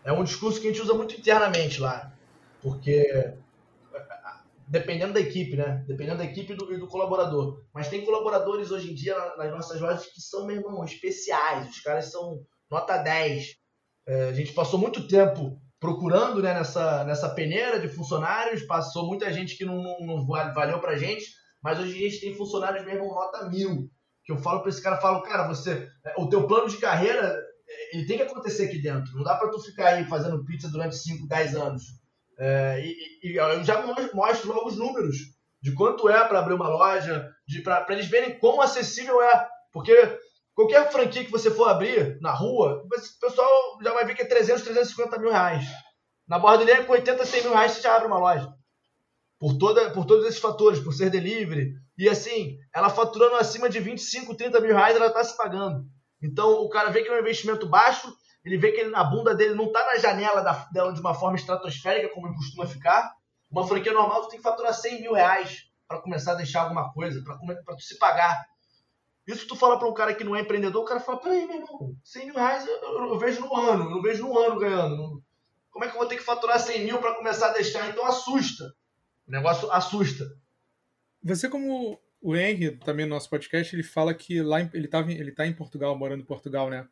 É 0.05 0.13
um 0.13 0.25
discurso 0.25 0.61
que 0.61 0.67
a 0.67 0.71
gente 0.71 0.83
usa 0.83 0.93
muito 0.93 1.15
internamente 1.15 1.81
lá, 1.81 2.13
porque 2.61 3.35
dependendo 4.67 5.13
da 5.13 5.21
equipe, 5.21 5.57
né? 5.57 5.85
Dependendo 5.87 6.19
da 6.19 6.25
equipe 6.25 6.53
e 6.53 6.57
do, 6.57 6.67
do, 6.67 6.89
colaborador. 6.89 7.63
Mas 7.73 7.89
tem 7.89 8.05
colaboradores 8.05 8.71
hoje 8.71 8.91
em 8.91 8.95
dia 8.95 9.15
nas 9.37 9.51
nossas 9.51 9.81
lojas 9.81 10.07
que 10.07 10.21
são, 10.21 10.47
meu 10.47 10.57
irmão, 10.57 10.85
especiais. 10.85 11.71
Os 11.71 11.81
caras 11.81 12.11
são 12.11 12.41
nota 12.71 12.99
10. 12.99 13.55
É, 14.07 14.29
a 14.29 14.33
gente 14.33 14.53
passou 14.53 14.79
muito 14.79 15.07
tempo 15.07 15.59
procurando 15.79 16.43
né, 16.43 16.55
nessa, 16.55 17.05
nessa 17.05 17.29
peneira 17.29 17.79
de 17.79 17.89
funcionários, 17.89 18.63
passou 18.63 19.07
muita 19.07 19.31
gente 19.33 19.57
que 19.57 19.65
não, 19.65 19.83
não, 19.83 19.99
não 20.01 20.27
valeu 20.27 20.81
pra 20.81 20.97
gente, 20.97 21.27
mas 21.65 21.81
hoje 21.81 21.97
a 21.97 22.09
gente 22.09 22.21
tem 22.21 22.37
funcionários 22.37 22.85
mesmo 22.85 23.07
nota 23.07 23.49
mil. 23.49 23.91
Que 24.25 24.33
eu 24.33 24.39
falo 24.39 24.61
para 24.61 24.71
esse 24.71 24.83
cara, 24.83 25.01
falo, 25.01 25.23
cara, 25.23 25.49
você, 25.49 25.89
é, 26.05 26.15
o 26.17 26.29
teu 26.29 26.47
plano 26.47 26.69
de 26.69 26.79
carreira, 26.79 27.37
é, 27.69 27.97
ele 27.97 28.07
tem 28.07 28.17
que 28.19 28.23
acontecer 28.23 28.67
aqui 28.67 28.81
dentro. 28.81 29.13
Não 29.17 29.23
dá 29.23 29.35
para 29.35 29.51
tu 29.51 29.59
ficar 29.61 29.89
aí 29.89 30.05
fazendo 30.05 30.45
pizza 30.45 30.71
durante 30.71 30.97
5, 30.97 31.27
10 31.27 31.57
anos 31.57 31.83
é, 32.39 32.83
e, 32.85 33.31
e, 33.31 33.37
eu 33.37 33.65
já 33.65 33.83
mostro 34.13 34.53
logo 34.53 34.69
os 34.69 34.77
números 34.77 35.17
de 35.63 35.73
quanto 35.73 36.09
é 36.09 36.25
para 36.27 36.41
abrir 36.41 36.55
uma 36.55 36.69
loja, 36.69 37.31
para 37.63 37.87
eles 37.91 38.07
verem 38.07 38.39
quão 38.39 38.61
acessível 38.61 39.23
é. 39.23 39.49
Porque 39.73 40.19
qualquer 40.55 40.91
franquia 40.91 41.25
que 41.25 41.31
você 41.31 41.51
for 41.51 41.69
abrir 41.69 42.19
na 42.21 42.33
rua, 42.33 42.83
o 42.85 42.89
pessoal 43.21 43.79
já 43.83 43.93
vai 43.93 44.05
ver 44.05 44.15
que 44.15 44.23
é 44.23 44.27
300, 44.27 44.63
350 44.63 45.19
mil 45.19 45.31
reais. 45.31 45.65
Na 46.29 46.39
borda 46.39 46.65
dele, 46.65 46.85
com 46.85 46.93
80, 46.93 47.25
100 47.25 47.43
mil 47.43 47.53
reais, 47.53 47.73
você 47.73 47.83
já 47.83 47.97
abre 47.97 48.09
uma 48.09 48.19
loja. 48.19 48.53
Por, 49.45 49.59
toda, 49.59 49.91
por 49.91 50.07
todos 50.07 50.25
esses 50.25 50.41
fatores, 50.41 50.81
por 50.81 50.95
ser 50.95 51.11
delivery, 51.11 51.75
E 51.99 52.09
assim, 52.09 52.57
ela 52.75 52.89
faturando 52.89 53.35
acima 53.35 53.69
de 53.69 53.79
25, 53.79 54.35
30 54.35 54.59
mil 54.59 54.75
reais, 54.75 54.97
ela 54.97 55.09
está 55.09 55.23
se 55.23 55.37
pagando. 55.37 55.85
Então 56.23 56.63
o 56.63 56.69
cara 56.71 56.89
vê 56.89 57.03
que 57.03 57.11
é 57.11 57.13
um 57.15 57.21
investimento 57.21 57.69
baixo, 57.69 58.11
ele 58.43 58.57
vê 58.57 58.73
que 58.73 58.81
ele, 58.81 58.91
bunda 59.11 59.35
dele 59.35 59.53
não 59.53 59.67
está 59.67 59.85
na 59.85 59.99
janela 59.99 60.41
da, 60.41 60.67
dela 60.73 60.95
de 60.95 61.01
uma 61.01 61.13
forma 61.13 61.37
estratosférica, 61.37 62.09
como 62.15 62.27
ele 62.27 62.37
costuma 62.37 62.65
ficar. 62.67 63.13
Uma 63.51 63.67
franquia 63.67 63.93
normal, 63.93 64.23
tu 64.23 64.29
tem 64.29 64.39
que 64.39 64.43
faturar 64.43 64.73
100 64.73 65.03
mil 65.03 65.13
reais 65.13 65.65
para 65.87 66.01
começar 66.01 66.33
a 66.33 66.37
deixar 66.37 66.63
alguma 66.63 66.91
coisa, 66.95 67.23
para 67.23 67.77
tu 67.77 67.83
se 67.83 67.99
pagar. 67.99 68.47
Isso 69.27 69.47
tu 69.47 69.55
fala 69.55 69.79
para 69.79 69.87
um 69.87 69.93
cara 69.93 70.15
que 70.15 70.25
não 70.25 70.35
é 70.35 70.41
empreendedor, 70.41 70.81
o 70.81 70.87
cara 70.87 71.01
fala, 71.01 71.21
peraí, 71.21 71.47
meu 71.47 71.57
irmão, 71.57 71.95
100 72.03 72.25
mil 72.25 72.35
reais 72.35 72.67
eu, 72.67 72.77
eu, 72.77 73.09
eu 73.09 73.19
vejo 73.19 73.43
no 73.43 73.55
ano, 73.55 73.91
eu 73.91 74.01
vejo 74.01 74.27
no 74.27 74.39
ano 74.39 74.59
ganhando. 74.59 75.23
Como 75.71 75.85
é 75.85 75.89
que 75.89 75.95
eu 75.95 75.99
vou 75.99 76.09
ter 76.09 76.17
que 76.17 76.25
faturar 76.25 76.59
100 76.59 76.87
mil 76.87 76.99
para 76.99 77.15
começar 77.15 77.49
a 77.49 77.53
deixar? 77.53 77.91
Então 77.91 78.07
assusta. 78.07 78.65
O 79.27 79.31
negócio 79.31 79.71
assusta. 79.71 80.25
Você, 81.23 81.49
como 81.49 82.01
o 82.21 82.37
Henry, 82.37 82.77
também 82.79 83.07
no 83.07 83.15
nosso 83.15 83.29
podcast, 83.29 83.75
ele 83.75 83.83
fala 83.83 84.15
que 84.15 84.41
lá 84.43 84.61
ele, 84.73 84.89
tava, 84.89 85.13
ele 85.13 85.33
tá 85.33 85.47
em 85.47 85.53
Portugal, 85.53 85.97
morando 85.97 86.23
em 86.23 86.27
Portugal, 86.27 86.71
né? 86.71 86.89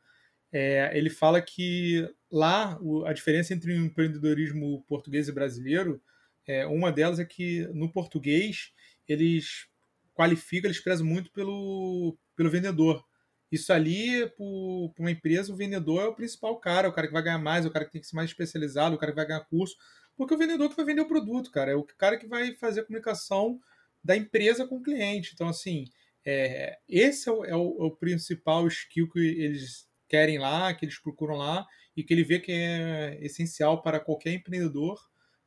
É, 0.52 0.90
ele 0.96 1.08
fala 1.08 1.40
que 1.40 2.06
lá 2.30 2.78
o, 2.80 3.06
a 3.06 3.12
diferença 3.12 3.54
entre 3.54 3.72
o 3.72 3.86
empreendedorismo 3.86 4.84
português 4.86 5.28
e 5.28 5.32
brasileiro, 5.32 6.02
é, 6.46 6.66
uma 6.66 6.92
delas 6.92 7.18
é 7.18 7.24
que 7.24 7.66
no 7.68 7.90
português 7.90 8.72
eles 9.08 9.66
qualificam, 10.14 10.68
eles 10.68 10.82
prezam 10.82 11.06
muito 11.06 11.30
pelo, 11.32 12.18
pelo 12.36 12.50
vendedor. 12.50 13.02
Isso 13.50 13.72
ali, 13.72 14.26
para 14.30 15.02
uma 15.02 15.10
empresa, 15.10 15.52
o 15.52 15.56
vendedor 15.56 16.02
é 16.02 16.06
o 16.06 16.14
principal 16.14 16.58
cara, 16.58 16.88
o 16.88 16.92
cara 16.92 17.06
que 17.06 17.12
vai 17.12 17.22
ganhar 17.22 17.38
mais, 17.38 17.66
o 17.66 17.70
cara 17.70 17.84
que 17.84 17.92
tem 17.92 18.00
que 18.00 18.06
ser 18.06 18.16
mais 18.16 18.30
especializado, 18.30 18.94
o 18.94 18.98
cara 18.98 19.12
que 19.12 19.16
vai 19.16 19.26
ganhar 19.26 19.44
curso. 19.44 19.76
Porque 20.16 20.34
o 20.34 20.38
vendedor 20.38 20.68
que 20.68 20.76
vai 20.76 20.84
vender 20.84 21.00
o 21.00 21.08
produto, 21.08 21.50
cara, 21.50 21.72
é 21.72 21.74
o 21.74 21.84
cara 21.84 22.16
que 22.16 22.26
vai 22.26 22.54
fazer 22.54 22.80
a 22.80 22.84
comunicação 22.84 23.60
da 24.04 24.16
empresa 24.16 24.66
com 24.66 24.76
o 24.76 24.82
cliente. 24.82 25.32
Então, 25.34 25.48
assim, 25.48 25.84
é, 26.24 26.78
esse 26.88 27.28
é 27.28 27.32
o, 27.32 27.44
é, 27.44 27.56
o, 27.56 27.76
é 27.80 27.84
o, 27.84 27.90
principal 27.90 28.66
skill 28.68 29.08
que 29.10 29.18
eles 29.18 29.88
querem 30.08 30.38
lá, 30.38 30.72
que 30.74 30.84
eles 30.84 30.98
procuram 30.98 31.36
lá, 31.36 31.66
e 31.96 32.02
que 32.02 32.12
ele 32.12 32.24
vê 32.24 32.38
que 32.38 32.52
é 32.52 33.18
essencial 33.20 33.82
para 33.82 34.00
qualquer 34.00 34.32
empreendedor 34.32 34.98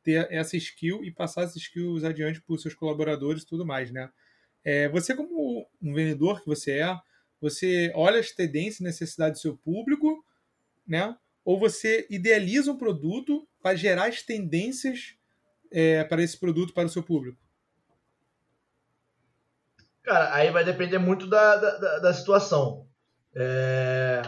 ter 0.02 0.30
essa 0.30 0.56
skill 0.56 1.02
e 1.02 1.10
passar 1.10 1.42
essas 1.42 1.56
skills 1.56 2.04
adiante 2.04 2.40
para 2.40 2.54
os 2.54 2.62
seus 2.62 2.74
colaboradores 2.74 3.42
e 3.42 3.46
tudo 3.46 3.66
mais, 3.66 3.90
né? 3.90 4.08
É, 4.64 4.88
você, 4.88 5.14
como 5.14 5.68
um 5.82 5.94
vendedor 5.94 6.40
que 6.40 6.46
você 6.46 6.78
é, 6.80 6.96
você 7.40 7.92
olha 7.94 8.20
as 8.20 8.32
tendências 8.32 8.80
e 8.80 8.84
necessidades 8.84 9.40
do 9.40 9.42
seu 9.42 9.56
público, 9.56 10.24
né? 10.86 11.16
Ou 11.44 11.58
você 11.58 12.06
idealiza 12.10 12.72
um 12.72 12.76
produto 12.76 13.48
para 13.66 13.74
gerar 13.74 14.06
as 14.06 14.22
tendências 14.22 15.16
é, 15.72 16.04
para 16.04 16.22
esse 16.22 16.38
produto 16.38 16.72
para 16.72 16.86
o 16.86 16.88
seu 16.88 17.02
público? 17.02 17.36
Cara, 20.04 20.32
aí 20.32 20.52
vai 20.52 20.62
depender 20.62 20.98
muito 20.98 21.26
da, 21.26 21.56
da, 21.56 21.98
da 21.98 22.14
situação. 22.14 22.86
É... 23.34 24.22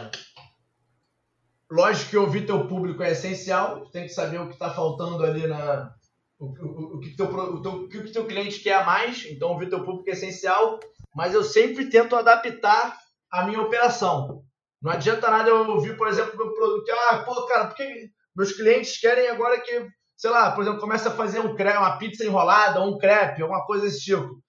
Lógico 1.71 2.09
que 2.09 2.17
ouvir 2.17 2.45
teu 2.45 2.67
público 2.67 3.01
é 3.01 3.11
essencial, 3.11 3.89
tem 3.91 4.03
que 4.03 4.09
saber 4.09 4.41
o 4.41 4.47
que 4.47 4.55
está 4.55 4.73
faltando 4.73 5.23
ali 5.23 5.47
na. 5.47 5.95
O, 6.37 6.47
o, 6.47 6.95
o, 6.97 6.99
que 6.99 7.15
teu, 7.15 7.27
o, 7.27 7.61
teu, 7.61 7.71
o 7.71 7.87
que 7.87 8.11
teu 8.11 8.27
cliente 8.27 8.59
quer 8.59 8.73
a 8.73 8.83
mais, 8.83 9.25
então 9.25 9.51
ouvir 9.51 9.69
teu 9.69 9.85
público 9.85 10.09
é 10.09 10.13
essencial, 10.13 10.81
mas 11.15 11.33
eu 11.33 11.45
sempre 11.45 11.89
tento 11.89 12.13
adaptar 12.13 12.99
a 13.31 13.45
minha 13.45 13.61
operação. 13.61 14.43
Não 14.81 14.91
adianta 14.91 15.31
nada 15.31 15.49
eu 15.49 15.65
ouvir, 15.69 15.95
por 15.95 16.09
exemplo, 16.09 16.35
meu 16.35 16.53
produto, 16.53 16.91
ah, 17.09 17.19
pô, 17.19 17.45
cara, 17.45 17.67
porque 17.67 18.11
meus 18.39 18.53
clientes 18.53 18.97
querem 18.97 19.27
agora 19.27 19.59
que, 19.59 19.85
sei 20.15 20.29
lá, 20.29 20.53
por 20.53 20.61
exemplo, 20.61 20.79
começa 20.79 21.09
a 21.09 21.13
fazer 21.13 21.41
um 21.41 21.53
crepe, 21.57 21.77
uma 21.77 21.97
pizza 21.97 22.23
enrolada, 22.23 22.81
um 22.81 22.97
crepe, 22.97 23.41
alguma 23.41 23.65
coisa 23.65 23.83
desse 23.83 23.99
tipo. 23.99 24.41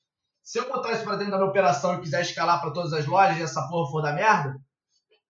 Se 0.45 0.61
eu 0.61 0.69
botar 0.69 0.93
isso 0.93 1.03
para 1.03 1.17
dentro 1.17 1.33
da 1.33 1.39
minha 1.39 1.51
operação 1.51 1.95
e 1.95 2.01
quiser 2.01 2.21
escalar 2.21 2.61
para 2.61 2.73
todas 2.73 2.93
as 2.93 3.05
lojas 3.05 3.37
e 3.39 3.43
essa 3.43 3.67
porra 3.69 3.91
for 3.91 4.01
da 4.01 4.13
merda, 4.13 4.55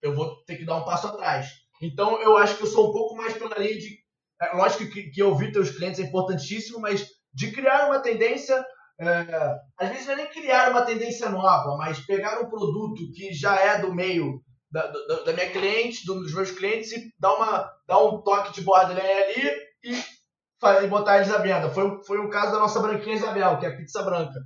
eu 0.03 0.15
vou 0.15 0.45
ter 0.45 0.57
que 0.57 0.67
dar 0.67 0.77
um 0.77 0.85
passo 0.85 1.07
atrás. 1.07 1.49
Então, 1.81 2.21
eu 2.21 2.37
acho 2.37 2.59
que 2.59 2.65
eu 2.65 2.67
sou 2.67 2.91
um 2.91 2.93
pouco 2.93 3.17
mais 3.17 3.33
pela 3.33 3.57
linha 3.59 3.79
de. 3.79 3.99
É, 4.43 4.55
lógico 4.55 4.93
que, 4.93 5.05
que 5.05 5.23
ouvir 5.23 5.53
teus 5.53 5.71
clientes 5.71 5.99
é 5.99 6.03
importantíssimo, 6.03 6.81
mas 6.81 7.07
de 7.33 7.53
criar 7.53 7.87
uma 7.87 8.01
tendência. 8.01 8.63
É, 9.01 9.57
às 9.79 9.89
vezes 9.89 10.05
não 10.05 10.13
é 10.13 10.17
nem 10.17 10.27
criar 10.27 10.71
uma 10.71 10.83
tendência 10.83 11.31
nova, 11.31 11.79
mas 11.79 11.99
pegar 12.01 12.41
um 12.41 12.51
produto 12.51 13.11
que 13.15 13.33
já 13.33 13.59
é 13.59 13.81
do 13.81 13.95
meio 13.95 14.43
da, 14.71 14.87
da, 14.87 15.23
da 15.25 15.33
minha 15.33 15.51
cliente, 15.51 16.07
dos 16.07 16.33
meus 16.33 16.51
clientes, 16.51 16.93
e 16.93 17.13
dar, 17.19 17.35
uma, 17.35 17.71
dar 17.87 17.99
um 17.99 18.23
toque 18.23 18.53
de 18.53 18.63
borderline 18.63 19.09
ali 19.09 19.53
e, 19.83 20.85
e 20.85 20.87
botar 20.87 21.17
eles 21.17 21.31
à 21.33 21.39
venda. 21.39 21.71
Foi, 21.71 22.03
foi 22.05 22.19
o 22.19 22.31
caso 22.31 22.53
da 22.53 22.59
nossa 22.59 22.81
branquinha 22.81 23.17
Isabel, 23.17 23.59
que 23.59 23.67
é 23.67 23.69
a 23.71 23.77
pizza 23.77 24.03
branca. 24.03 24.41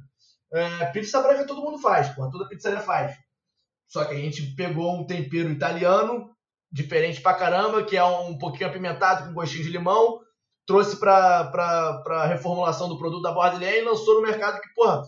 É, 0.53 0.87
pizza 0.87 1.21
branca 1.21 1.47
todo 1.47 1.63
mundo 1.63 1.79
faz, 1.79 2.09
pô, 2.11 2.31
toda 2.31 2.49
pizzaria 2.49 2.81
faz. 2.81 3.17
Só 3.89 4.05
que 4.05 4.15
a 4.15 4.19
gente 4.19 4.55
pegou 4.55 4.95
um 4.95 5.07
tempero 5.07 5.51
italiano, 5.51 6.31
diferente 6.71 7.21
pra 7.21 7.35
caramba, 7.35 7.85
que 7.85 7.97
é 7.97 8.05
um 8.05 8.39
pouquinho 8.39 8.69
apimentado, 8.69 9.27
com 9.27 9.35
gostinho 9.35 9.65
de 9.65 9.71
limão, 9.71 10.21
trouxe 10.67 10.97
pra, 10.97 11.45
pra, 11.45 12.03
pra 12.03 12.27
reformulação 12.27 12.89
do 12.89 12.99
produto 12.99 13.23
da 13.23 13.33
Bordelém 13.33 13.79
e 13.79 13.85
lançou 13.85 14.15
no 14.15 14.23
mercado 14.23 14.61
que, 14.61 14.73
porra, 14.75 15.03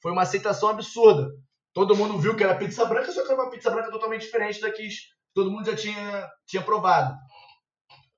foi 0.00 0.10
uma 0.12 0.22
aceitação 0.22 0.68
absurda. 0.68 1.30
Todo 1.72 1.96
mundo 1.96 2.18
viu 2.18 2.36
que 2.36 2.44
era 2.44 2.56
pizza 2.56 2.84
branca, 2.84 3.10
só 3.10 3.22
que 3.22 3.32
era 3.32 3.40
uma 3.42 3.50
pizza 3.50 3.70
branca 3.70 3.90
totalmente 3.90 4.22
diferente 4.22 4.60
da 4.60 4.70
que 4.70 4.88
todo 5.34 5.50
mundo 5.50 5.66
já 5.66 5.76
tinha, 5.76 6.30
tinha 6.46 6.62
provado. 6.62 7.14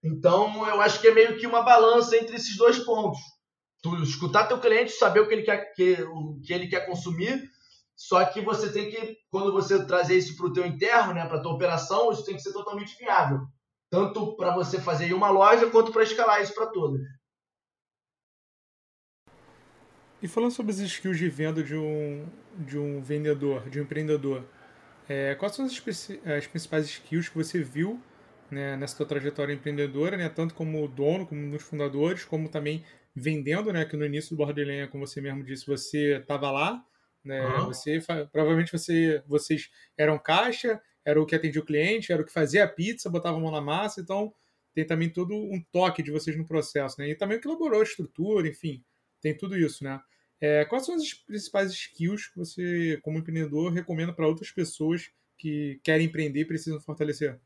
Então, 0.02 0.66
eu 0.66 0.80
acho 0.80 1.00
que 1.00 1.08
é 1.08 1.14
meio 1.14 1.38
que 1.38 1.46
uma 1.46 1.62
balança 1.62 2.16
entre 2.16 2.36
esses 2.36 2.56
dois 2.56 2.78
pontos 2.80 3.18
tu 3.84 3.94
escutar 4.02 4.46
teu 4.46 4.58
cliente, 4.58 4.92
saber 4.92 5.20
o 5.20 5.28
que 5.28 5.34
ele 5.34 5.42
quer, 5.42 5.74
que, 5.74 6.02
o 6.04 6.40
que 6.42 6.54
ele 6.54 6.68
quer 6.68 6.86
consumir, 6.86 7.44
só 7.94 8.24
que 8.24 8.40
você 8.40 8.72
tem 8.72 8.90
que, 8.90 9.18
quando 9.30 9.52
você 9.52 9.84
trazer 9.84 10.16
isso 10.16 10.34
para 10.38 10.46
o 10.46 10.52
teu 10.54 10.64
interno, 10.64 11.12
né, 11.12 11.26
para 11.26 11.42
tua 11.42 11.52
operação, 11.52 12.10
isso 12.10 12.24
tem 12.24 12.34
que 12.34 12.40
ser 12.40 12.54
totalmente 12.54 12.96
viável. 12.96 13.40
Tanto 13.90 14.34
para 14.36 14.54
você 14.54 14.80
fazer 14.80 15.08
em 15.08 15.12
uma 15.12 15.28
loja, 15.28 15.70
quanto 15.70 15.92
para 15.92 16.02
escalar 16.02 16.42
isso 16.42 16.54
para 16.54 16.68
todas. 16.68 17.02
E 20.24 20.26
falando 20.26 20.52
sobre 20.52 20.72
as 20.72 20.78
skills 20.78 21.18
de 21.18 21.28
venda 21.28 21.62
de 21.62 21.76
um, 21.76 22.26
de 22.56 22.78
um 22.78 23.02
vendedor, 23.02 23.68
de 23.68 23.78
um 23.78 23.82
empreendedor, 23.82 24.42
é, 25.06 25.34
quais 25.34 25.54
são 25.54 25.66
as, 25.66 25.74
as, 25.74 26.46
principais 26.46 26.86
skills 26.86 27.28
que 27.28 27.36
você 27.36 27.62
viu 27.62 28.00
né, 28.50 28.74
nessa 28.74 28.96
tua 28.96 29.04
trajetória 29.04 29.52
empreendedora, 29.52 30.16
né, 30.16 30.30
tanto 30.30 30.54
como 30.54 30.88
dono, 30.88 31.26
como 31.26 31.42
nos 31.42 31.62
fundadores, 31.62 32.24
como 32.24 32.48
também 32.48 32.82
vendendo, 33.14 33.70
né? 33.70 33.84
Que 33.84 33.98
no 33.98 34.06
início 34.06 34.30
do 34.30 34.38
Borderlands, 34.38 34.90
como 34.90 35.06
você 35.06 35.20
mesmo 35.20 35.44
disse, 35.44 35.66
você 35.66 36.16
estava 36.16 36.50
lá, 36.50 36.82
né? 37.22 37.46
Uhum. 37.46 37.66
Você 37.66 38.00
provavelmente 38.32 38.72
você, 38.72 39.22
vocês 39.26 39.70
eram 39.94 40.18
caixa, 40.18 40.80
era 41.04 41.20
o 41.20 41.26
que 41.26 41.34
atendia 41.34 41.60
o 41.60 41.66
cliente, 41.66 42.10
era 42.10 42.22
o 42.22 42.24
que 42.24 42.32
fazia 42.32 42.64
a 42.64 42.68
pizza, 42.68 43.10
botava 43.10 43.36
a 43.36 43.40
mão 43.40 43.52
na 43.52 43.60
massa, 43.60 44.00
então 44.00 44.32
tem 44.72 44.86
também 44.86 45.10
todo 45.10 45.34
um 45.34 45.62
toque 45.70 46.02
de 46.02 46.10
vocês 46.10 46.34
no 46.34 46.46
processo, 46.46 46.98
né? 46.98 47.10
E 47.10 47.14
também 47.14 47.36
o 47.36 47.40
que 47.42 47.46
elaborou 47.46 47.80
a 47.80 47.84
estrutura, 47.84 48.48
enfim, 48.48 48.82
tem 49.20 49.36
tudo 49.36 49.54
isso, 49.54 49.84
né? 49.84 50.00
É, 50.44 50.64
quais 50.66 50.84
são 50.84 50.94
as 50.94 51.14
principais 51.14 51.72
skills 51.72 52.26
que 52.26 52.38
você, 52.38 53.00
como 53.02 53.18
empreendedor, 53.18 53.72
recomenda 53.72 54.12
para 54.12 54.26
outras 54.26 54.50
pessoas 54.50 55.10
que 55.38 55.80
querem 55.82 56.06
empreender 56.06 56.40
e 56.40 56.44
precisam 56.44 56.80
fortalecer? 56.80 57.40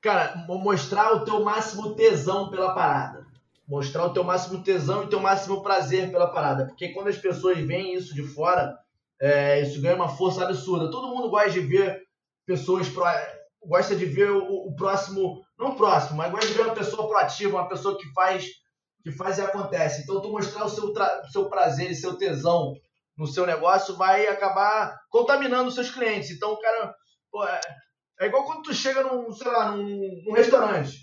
Cara, 0.00 0.46
mostrar 0.46 1.12
o 1.14 1.24
teu 1.24 1.42
máximo 1.42 1.94
tesão 1.94 2.50
pela 2.50 2.74
parada 2.74 3.26
mostrar 3.66 4.04
o 4.04 4.12
teu 4.12 4.22
máximo 4.22 4.62
tesão 4.62 5.02
e 5.02 5.06
o 5.06 5.08
teu 5.08 5.18
máximo 5.18 5.62
prazer 5.62 6.10
pela 6.10 6.26
parada. 6.26 6.66
Porque 6.66 6.88
quando 6.90 7.08
as 7.08 7.16
pessoas 7.16 7.58
veem 7.58 7.94
isso 7.94 8.14
de 8.14 8.22
fora, 8.22 8.76
é, 9.18 9.62
isso 9.62 9.80
ganha 9.80 9.94
uma 9.94 10.10
força 10.10 10.44
absurda. 10.44 10.90
Todo 10.90 11.08
mundo 11.08 11.30
gosta 11.30 11.50
de 11.50 11.60
ver 11.60 12.02
pessoas 12.44 12.88
pro, 12.90 13.04
gosta 13.64 13.96
de 13.96 14.04
ver 14.04 14.30
o, 14.30 14.68
o, 14.68 14.76
próximo, 14.76 15.42
não 15.58 15.70
o 15.70 15.76
próximo, 15.76 16.18
mas 16.18 16.30
gosta 16.30 16.48
de 16.48 16.52
ver 16.52 16.64
uma 16.64 16.74
pessoa 16.74 17.08
proativa, 17.08 17.56
uma 17.56 17.68
pessoa 17.68 17.96
que 17.96 18.12
faz 18.12 18.46
que 19.02 19.12
faz 19.12 19.38
e 19.38 19.42
acontece. 19.42 20.02
Então 20.02 20.20
tu 20.20 20.30
mostrar 20.30 20.64
o 20.64 20.68
seu, 20.68 20.86
o 20.86 21.28
seu 21.30 21.48
prazer 21.48 21.90
e 21.90 21.94
seu 21.94 22.16
tesão 22.16 22.74
no 23.16 23.26
seu 23.26 23.46
negócio 23.46 23.96
vai 23.96 24.26
acabar 24.26 24.96
contaminando 25.10 25.68
os 25.68 25.74
seus 25.74 25.90
clientes. 25.90 26.30
Então, 26.30 26.58
cara, 26.60 26.94
pô, 27.30 27.44
é, 27.44 27.60
é, 28.20 28.26
igual 28.26 28.44
quando 28.44 28.62
tu 28.62 28.74
chega 28.74 29.02
num, 29.02 29.32
sei 29.32 29.50
lá, 29.50 29.72
num, 29.72 30.22
num 30.26 30.32
restaurante. 30.32 30.98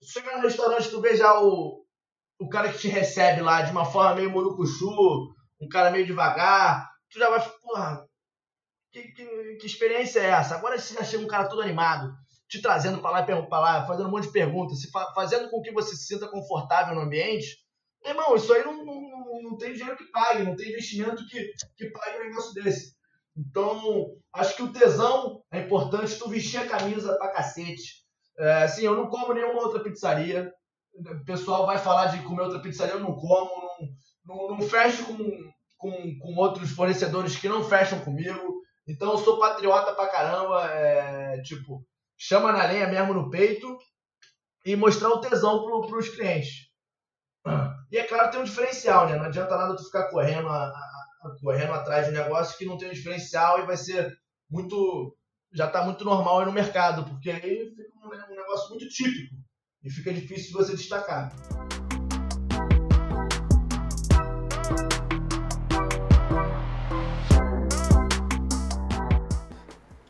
Tu 0.00 0.06
chega 0.12 0.36
num 0.36 0.42
restaurante, 0.42 0.90
tu 0.90 1.00
vê 1.00 1.16
já 1.16 1.40
o, 1.40 1.84
o 2.38 2.48
cara 2.48 2.70
que 2.72 2.78
te 2.78 2.88
recebe 2.88 3.40
lá 3.40 3.62
de 3.62 3.70
uma 3.70 3.84
forma 3.84 4.16
meio 4.16 4.30
murucuchu, 4.30 5.34
um 5.60 5.68
cara 5.68 5.90
meio 5.90 6.06
devagar, 6.06 6.88
tu 7.10 7.18
já 7.18 7.30
vai, 7.30 7.40
porra, 7.62 8.04
que, 8.92 9.02
que, 9.02 9.56
que 9.56 9.66
experiência 9.66 10.20
é 10.20 10.30
essa? 10.30 10.56
Agora 10.56 10.78
se 10.78 10.94
já 10.94 11.02
chega 11.02 11.24
um 11.24 11.28
cara 11.28 11.48
todo 11.48 11.62
animado, 11.62 12.12
te 12.56 12.62
trazendo 12.62 13.00
para 13.00 13.10
lá 13.10 13.22
para 13.22 13.60
lá, 13.60 13.86
fazendo 13.86 14.08
um 14.08 14.10
monte 14.10 14.26
de 14.26 14.32
perguntas, 14.32 14.82
fa 14.92 15.12
fazendo 15.14 15.50
com 15.50 15.60
que 15.60 15.72
você 15.72 15.96
se 15.96 16.06
sinta 16.06 16.28
confortável 16.28 16.94
no 16.94 17.02
ambiente, 17.02 17.58
irmão, 18.04 18.36
isso 18.36 18.52
aí 18.52 18.64
não, 18.64 18.84
não, 18.84 19.42
não 19.42 19.56
tem 19.56 19.72
dinheiro 19.72 19.96
que 19.96 20.10
pague, 20.10 20.42
não 20.42 20.56
tem 20.56 20.68
investimento 20.68 21.26
que, 21.26 21.52
que 21.76 21.90
pague 21.90 22.18
um 22.18 22.24
negócio 22.24 22.54
desse. 22.54 22.94
Então, 23.36 24.16
acho 24.32 24.54
que 24.54 24.62
o 24.62 24.72
tesão 24.72 25.42
é 25.50 25.60
importante, 25.60 26.18
tu 26.18 26.28
vestir 26.28 26.58
a 26.58 26.68
camisa 26.68 27.16
pra 27.16 27.32
cacete. 27.32 28.04
É, 28.38 28.64
assim, 28.64 28.84
eu 28.84 28.96
não 28.96 29.08
como 29.08 29.32
nenhuma 29.32 29.62
outra 29.62 29.82
pizzaria 29.82 30.52
o 30.96 31.24
pessoal 31.24 31.66
vai 31.66 31.78
falar 31.78 32.06
de 32.06 32.22
comer 32.22 32.42
outra 32.42 32.60
pizzaria, 32.60 32.94
eu 32.94 33.00
não 33.00 33.14
como, 33.14 33.50
não, 34.24 34.36
não, 34.36 34.56
não 34.56 34.62
fecho 34.62 35.04
com, 35.04 35.16
com, 35.76 36.18
com 36.18 36.36
outros 36.36 36.70
fornecedores 36.70 37.36
que 37.36 37.48
não 37.48 37.64
fecham 37.64 37.98
comigo. 38.00 38.62
Então 38.86 39.12
eu 39.12 39.18
sou 39.18 39.40
patriota 39.40 39.92
pra 39.94 40.08
caramba, 40.08 40.66
é, 40.66 41.42
tipo, 41.42 41.84
chama 42.26 42.52
na 42.52 42.64
lenha 42.64 42.86
mesmo 42.86 43.12
no 43.12 43.28
peito 43.28 43.76
e 44.64 44.74
mostrar 44.74 45.10
o 45.10 45.20
tesão 45.20 45.62
pro, 45.62 45.86
pros 45.86 46.08
clientes. 46.08 46.70
E 47.92 47.98
é 47.98 48.04
claro, 48.04 48.30
tem 48.30 48.40
um 48.40 48.44
diferencial, 48.44 49.06
né? 49.06 49.16
Não 49.16 49.26
adianta 49.26 49.56
nada 49.56 49.76
tu 49.76 49.84
ficar 49.84 50.08
correndo, 50.08 50.48
a, 50.48 50.68
a, 50.68 51.36
correndo 51.42 51.74
atrás 51.74 52.06
de 52.06 52.12
um 52.12 52.14
negócio 52.14 52.56
que 52.56 52.64
não 52.64 52.78
tem 52.78 52.88
um 52.88 52.92
diferencial 52.92 53.60
e 53.60 53.66
vai 53.66 53.76
ser 53.76 54.10
muito. 54.50 55.14
já 55.52 55.68
tá 55.68 55.84
muito 55.84 56.02
normal 56.02 56.40
aí 56.40 56.46
no 56.46 56.52
mercado, 56.52 57.04
porque 57.04 57.30
aí 57.30 57.70
fica 57.76 57.92
um, 58.02 58.32
um 58.32 58.36
negócio 58.36 58.70
muito 58.70 58.88
típico 58.88 59.34
e 59.82 59.90
fica 59.90 60.12
difícil 60.12 60.46
de 60.46 60.52
você 60.54 60.74
destacar. 60.74 61.30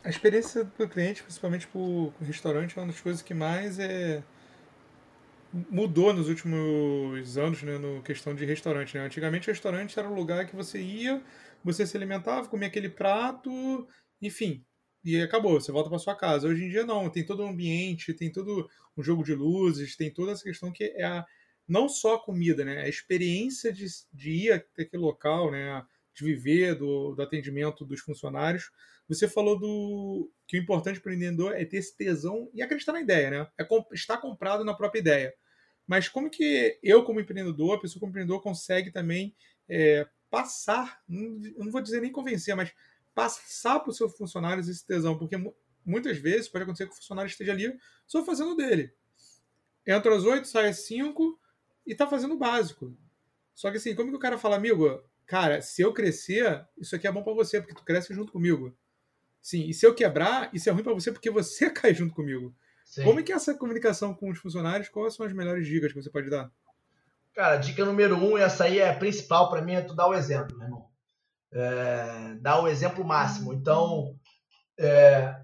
A 0.05 0.09
experiência 0.09 0.63
do 0.63 0.87
cliente, 0.87 1.23
principalmente 1.23 1.65
para 1.65 1.79
o 1.79 2.13
restaurante, 2.21 2.77
é 2.77 2.81
uma 2.81 2.91
das 2.91 3.01
coisas 3.01 3.23
que 3.23 3.33
mais 3.33 3.79
é 3.79 4.23
mudou 5.71 6.13
nos 6.13 6.29
últimos 6.29 7.37
anos, 7.39 7.63
né, 7.63 7.79
no 7.79 8.03
questão 8.03 8.35
de 8.35 8.45
restaurante. 8.45 8.95
Né? 8.95 9.03
Antigamente, 9.03 9.49
o 9.49 9.51
restaurante 9.51 9.97
era 9.97 10.07
um 10.07 10.13
lugar 10.13 10.45
que 10.45 10.55
você 10.55 10.79
ia, 10.79 11.23
você 11.63 11.87
se 11.87 11.97
alimentava, 11.97 12.47
comia 12.47 12.67
aquele 12.67 12.89
prato, 12.89 13.87
enfim, 14.21 14.63
e 15.03 15.19
acabou, 15.19 15.59
você 15.59 15.71
volta 15.71 15.89
para 15.89 15.97
sua 15.97 16.15
casa. 16.15 16.47
Hoje 16.47 16.65
em 16.65 16.69
dia 16.69 16.85
não, 16.85 17.09
tem 17.09 17.25
todo 17.25 17.43
um 17.43 17.49
ambiente, 17.49 18.13
tem 18.13 18.31
todo 18.31 18.69
um 18.95 19.01
jogo 19.01 19.23
de 19.23 19.33
luzes, 19.33 19.95
tem 19.95 20.13
toda 20.13 20.33
essa 20.33 20.43
questão 20.43 20.71
que 20.71 20.83
é 20.83 21.03
a, 21.03 21.25
não 21.67 21.89
só 21.89 22.15
a 22.15 22.21
comida, 22.21 22.63
né, 22.63 22.81
a 22.81 22.87
experiência 22.89 23.73
de, 23.73 23.87
de 24.13 24.29
ir 24.29 24.51
até 24.51 24.83
aquele 24.83 25.01
local, 25.01 25.49
né, 25.49 25.83
de 26.15 26.23
viver, 26.23 26.75
do, 26.75 27.13
do 27.13 27.21
atendimento 27.21 27.85
dos 27.85 27.99
funcionários, 27.99 28.71
você 29.07 29.27
falou 29.27 29.59
do 29.59 30.31
que 30.47 30.57
o 30.57 30.61
importante 30.61 30.99
para 30.99 31.11
o 31.11 31.13
empreendedor 31.13 31.53
é 31.55 31.65
ter 31.65 31.77
esse 31.77 31.95
tesão 31.95 32.49
e 32.53 32.61
acreditar 32.61 32.93
na 32.93 33.01
ideia, 33.01 33.29
né? 33.29 33.47
É 33.59 33.67
estar 33.93 34.17
comprado 34.17 34.63
na 34.63 34.73
própria 34.73 34.99
ideia. 34.99 35.33
Mas 35.85 36.09
como 36.09 36.29
que 36.29 36.79
eu, 36.81 37.03
como 37.03 37.19
empreendedor, 37.19 37.75
a 37.75 37.79
pessoa 37.79 37.99
como 37.99 38.09
empreendedor, 38.09 38.41
consegue 38.41 38.91
também 38.91 39.35
é, 39.69 40.07
passar, 40.29 40.99
não 41.07 41.69
vou 41.69 41.81
dizer 41.81 42.01
nem 42.01 42.11
convencer, 42.11 42.55
mas 42.55 42.73
passar 43.13 43.79
para 43.79 43.91
os 43.91 43.97
seus 43.97 44.15
funcionários 44.17 44.67
esse 44.67 44.85
tesão? 44.85 45.17
Porque 45.17 45.35
muitas 45.85 46.17
vezes 46.17 46.47
pode 46.47 46.63
acontecer 46.63 46.87
que 46.87 46.93
o 46.93 46.95
funcionário 46.95 47.29
esteja 47.29 47.51
ali 47.51 47.77
só 48.07 48.25
fazendo 48.25 48.55
dele. 48.55 48.91
Entra 49.85 50.15
às 50.15 50.23
8, 50.23 50.47
sai 50.47 50.69
às 50.69 50.79
5 50.87 51.39
e 51.85 51.91
está 51.91 52.07
fazendo 52.07 52.33
o 52.33 52.39
básico. 52.39 52.97
Só 53.53 53.69
que 53.69 53.77
assim, 53.77 53.93
como 53.93 54.09
que 54.09 54.17
o 54.17 54.19
cara 54.19 54.39
fala, 54.39 54.55
amigo, 54.55 55.03
cara, 55.25 55.61
se 55.61 55.81
eu 55.81 55.93
crescer, 55.93 56.65
isso 56.77 56.95
aqui 56.95 57.07
é 57.07 57.11
bom 57.11 57.23
para 57.23 57.33
você, 57.33 57.59
porque 57.59 57.75
tu 57.75 57.83
cresce 57.83 58.13
junto 58.13 58.31
comigo. 58.31 58.75
Sim, 59.41 59.67
e 59.67 59.73
se 59.73 59.85
eu 59.85 59.93
quebrar, 59.93 60.49
isso 60.53 60.69
é 60.69 60.71
ruim 60.71 60.83
para 60.83 60.93
você 60.93 61.11
porque 61.11 61.29
você 61.29 61.69
cai 61.71 61.93
junto 61.93 62.13
comigo. 62.13 62.55
Sim. 62.85 63.03
Como 63.03 63.19
é 63.19 63.23
que 63.23 63.31
é 63.31 63.35
essa 63.35 63.53
comunicação 63.53 64.13
com 64.13 64.29
os 64.29 64.39
funcionários? 64.39 64.89
Quais 64.89 65.15
são 65.15 65.25
as 65.25 65.33
melhores 65.33 65.67
dicas 65.67 65.91
que 65.91 66.01
você 66.01 66.09
pode 66.09 66.29
dar? 66.29 66.51
Cara, 67.33 67.57
dica 67.57 67.83
número 67.83 68.15
um, 68.15 68.37
e 68.37 68.41
essa 68.41 68.63
aí 68.63 68.79
é 68.79 68.89
a 68.89 68.95
principal 68.95 69.49
para 69.49 69.61
mim, 69.61 69.73
é 69.73 69.81
tu 69.81 69.93
dar 69.93 70.07
o 70.07 70.13
exemplo, 70.13 70.57
meu 70.57 70.67
irmão. 70.67 70.89
É, 71.51 72.35
dar 72.39 72.61
o 72.61 72.67
exemplo 72.67 73.03
máximo. 73.03 73.53
Então, 73.53 74.17
é, 74.79 75.35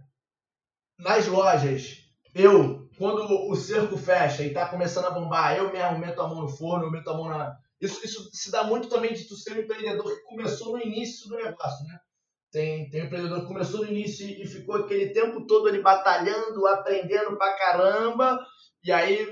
nas 0.97 1.27
lojas, 1.27 1.97
eu, 2.33 2.89
quando 2.97 3.23
o 3.49 3.55
cerco 3.55 3.97
fecha 3.97 4.43
e 4.43 4.53
tá 4.53 4.67
começando 4.67 5.05
a 5.05 5.11
bombar, 5.11 5.57
eu 5.57 5.71
mesmo 5.71 5.99
meto 5.99 6.21
a 6.21 6.27
mão 6.27 6.41
no 6.41 6.47
forno, 6.47 6.85
eu 6.85 6.91
meto 6.91 7.09
a 7.09 7.13
mão 7.13 7.27
na. 7.27 7.57
Isso, 7.81 8.05
isso 8.05 8.29
se 8.31 8.51
dá 8.51 8.63
muito 8.63 8.87
também 8.87 9.13
de 9.13 9.27
tu 9.27 9.35
ser 9.35 9.53
um 9.53 9.61
empreendedor 9.61 10.05
que 10.05 10.23
começou 10.23 10.73
no 10.73 10.83
início 10.83 11.27
do 11.27 11.35
negócio, 11.35 11.85
né? 11.87 11.97
Tem, 12.51 12.89
tem 12.89 13.01
um 13.01 13.05
empreendedor 13.05 13.41
que 13.41 13.47
começou 13.47 13.81
no 13.81 13.87
início 13.87 14.27
e 14.27 14.45
ficou 14.45 14.75
aquele 14.75 15.13
tempo 15.13 15.47
todo 15.47 15.67
ali 15.67 15.81
batalhando, 15.81 16.67
aprendendo 16.67 17.37
pra 17.37 17.57
caramba, 17.57 18.39
e 18.83 18.91
aí 18.91 19.27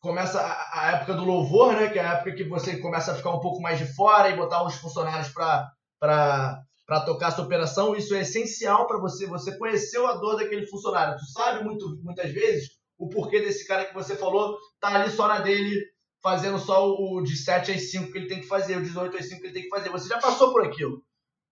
começa 0.00 0.40
a, 0.40 0.80
a, 0.80 0.92
época 0.96 1.14
do 1.14 1.24
louvor, 1.24 1.72
né? 1.72 1.88
Que 1.88 1.98
é 1.98 2.04
a 2.04 2.14
época 2.14 2.34
que 2.34 2.44
você 2.44 2.78
começa 2.78 3.12
a 3.12 3.14
ficar 3.14 3.30
um 3.30 3.40
pouco 3.40 3.60
mais 3.60 3.78
de 3.78 3.86
fora 3.94 4.28
e 4.28 4.36
botar 4.36 4.64
uns 4.64 4.76
funcionários 4.76 5.28
para 5.28 7.04
tocar 7.06 7.28
a 7.28 7.30
sua 7.30 7.44
operação. 7.44 7.94
Isso 7.94 8.14
é 8.14 8.20
essencial 8.20 8.86
para 8.86 8.98
você. 8.98 9.26
Você 9.26 9.56
conheceu 9.56 10.06
a 10.06 10.16
dor 10.16 10.36
daquele 10.36 10.66
funcionário. 10.66 11.16
Tu 11.18 11.26
sabe 11.32 11.64
muito, 11.64 11.98
muitas 12.02 12.30
vezes 12.30 12.70
o 12.98 13.08
porquê 13.08 13.40
desse 13.40 13.66
cara 13.66 13.84
que 13.84 13.94
você 13.94 14.16
falou 14.16 14.58
tá 14.80 14.94
ali 14.94 15.10
só 15.10 15.28
na 15.28 15.40
dele, 15.40 15.80
fazendo 16.22 16.58
só 16.58 16.88
o 16.90 17.22
de 17.22 17.36
7 17.36 17.72
às 17.72 17.90
5 17.90 18.12
que 18.12 18.18
ele 18.18 18.28
tem 18.28 18.40
que 18.40 18.46
fazer, 18.46 18.76
o 18.76 18.82
de 18.82 18.88
18 18.88 19.16
às 19.16 19.28
5 19.28 19.40
que 19.40 19.46
ele 19.46 19.54
tem 19.54 19.62
que 19.64 19.68
fazer. 19.68 19.88
Você 19.90 20.08
já 20.08 20.18
passou 20.18 20.52
por 20.52 20.64
aquilo. 20.64 21.02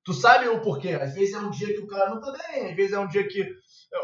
Tu 0.05 0.13
sabe 0.13 0.49
o 0.49 0.61
porquê. 0.61 0.91
Às 0.91 1.15
vezes 1.15 1.35
é 1.35 1.39
um 1.39 1.51
dia 1.51 1.75
que 1.75 1.81
o 1.81 1.87
cara 1.87 2.11
não 2.11 2.21
tá 2.21 2.33
bem, 2.33 2.71
às 2.71 2.77
vezes 2.77 2.93
é 2.93 2.99
um 2.99 3.09
dia 3.09 3.27
que 3.27 3.45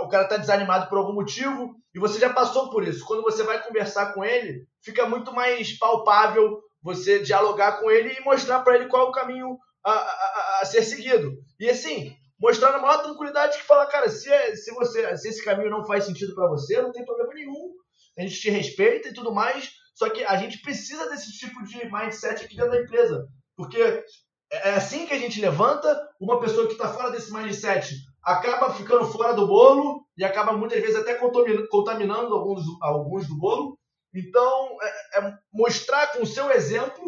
o 0.00 0.08
cara 0.08 0.26
tá 0.26 0.36
desanimado 0.36 0.88
por 0.88 0.98
algum 0.98 1.12
motivo 1.12 1.74
e 1.94 1.98
você 1.98 2.18
já 2.18 2.32
passou 2.32 2.70
por 2.70 2.86
isso. 2.86 3.04
Quando 3.04 3.22
você 3.22 3.42
vai 3.42 3.62
conversar 3.62 4.12
com 4.12 4.24
ele, 4.24 4.66
fica 4.82 5.06
muito 5.06 5.32
mais 5.32 5.78
palpável 5.78 6.60
você 6.82 7.20
dialogar 7.20 7.80
com 7.80 7.90
ele 7.90 8.12
e 8.12 8.24
mostrar 8.24 8.60
para 8.60 8.76
ele 8.76 8.88
qual 8.88 9.06
é 9.06 9.08
o 9.08 9.12
caminho 9.12 9.58
a, 9.84 9.92
a, 9.92 10.58
a, 10.60 10.64
ser 10.64 10.82
seguido. 10.82 11.36
E 11.60 11.68
assim, 11.68 12.16
mostrar 12.40 12.72
na 12.72 12.78
maior 12.78 13.02
tranquilidade 13.02 13.58
que 13.58 13.64
fala, 13.64 13.86
cara, 13.86 14.08
se, 14.08 14.28
é, 14.30 14.56
se, 14.56 14.72
você, 14.72 15.16
se 15.16 15.28
esse 15.28 15.44
caminho 15.44 15.70
não 15.70 15.84
faz 15.84 16.04
sentido 16.04 16.34
para 16.34 16.48
você, 16.48 16.80
não 16.80 16.92
tem 16.92 17.04
problema 17.04 17.32
nenhum. 17.34 17.72
A 18.18 18.22
gente 18.22 18.40
te 18.40 18.50
respeita 18.50 19.08
e 19.08 19.14
tudo 19.14 19.32
mais, 19.32 19.70
só 19.94 20.08
que 20.10 20.24
a 20.24 20.36
gente 20.36 20.60
precisa 20.62 21.08
desse 21.08 21.32
tipo 21.38 21.62
de 21.64 21.84
mindset 21.90 22.44
aqui 22.44 22.56
dentro 22.56 22.72
da 22.72 22.80
empresa. 22.80 23.26
Porque 23.56 23.80
é, 23.80 24.70
é 24.70 24.74
assim 24.74 25.06
que 25.06 25.12
a 25.12 25.18
gente 25.18 25.40
levanta. 25.40 26.00
Uma 26.20 26.40
pessoa 26.40 26.66
que 26.66 26.72
está 26.72 26.88
fora 26.88 27.10
desse 27.10 27.32
mindset 27.32 27.94
acaba 28.22 28.72
ficando 28.74 29.04
fora 29.06 29.34
do 29.34 29.46
bolo 29.46 30.06
e 30.16 30.24
acaba 30.24 30.52
muitas 30.52 30.80
vezes 30.80 30.96
até 30.96 31.14
contaminando 31.14 32.34
alguns, 32.34 32.62
alguns 32.80 33.26
do 33.26 33.36
bolo. 33.36 33.78
Então, 34.14 34.76
é, 34.82 35.18
é 35.18 35.34
mostrar 35.52 36.12
com 36.12 36.22
o 36.22 36.26
seu 36.26 36.50
exemplo. 36.50 37.02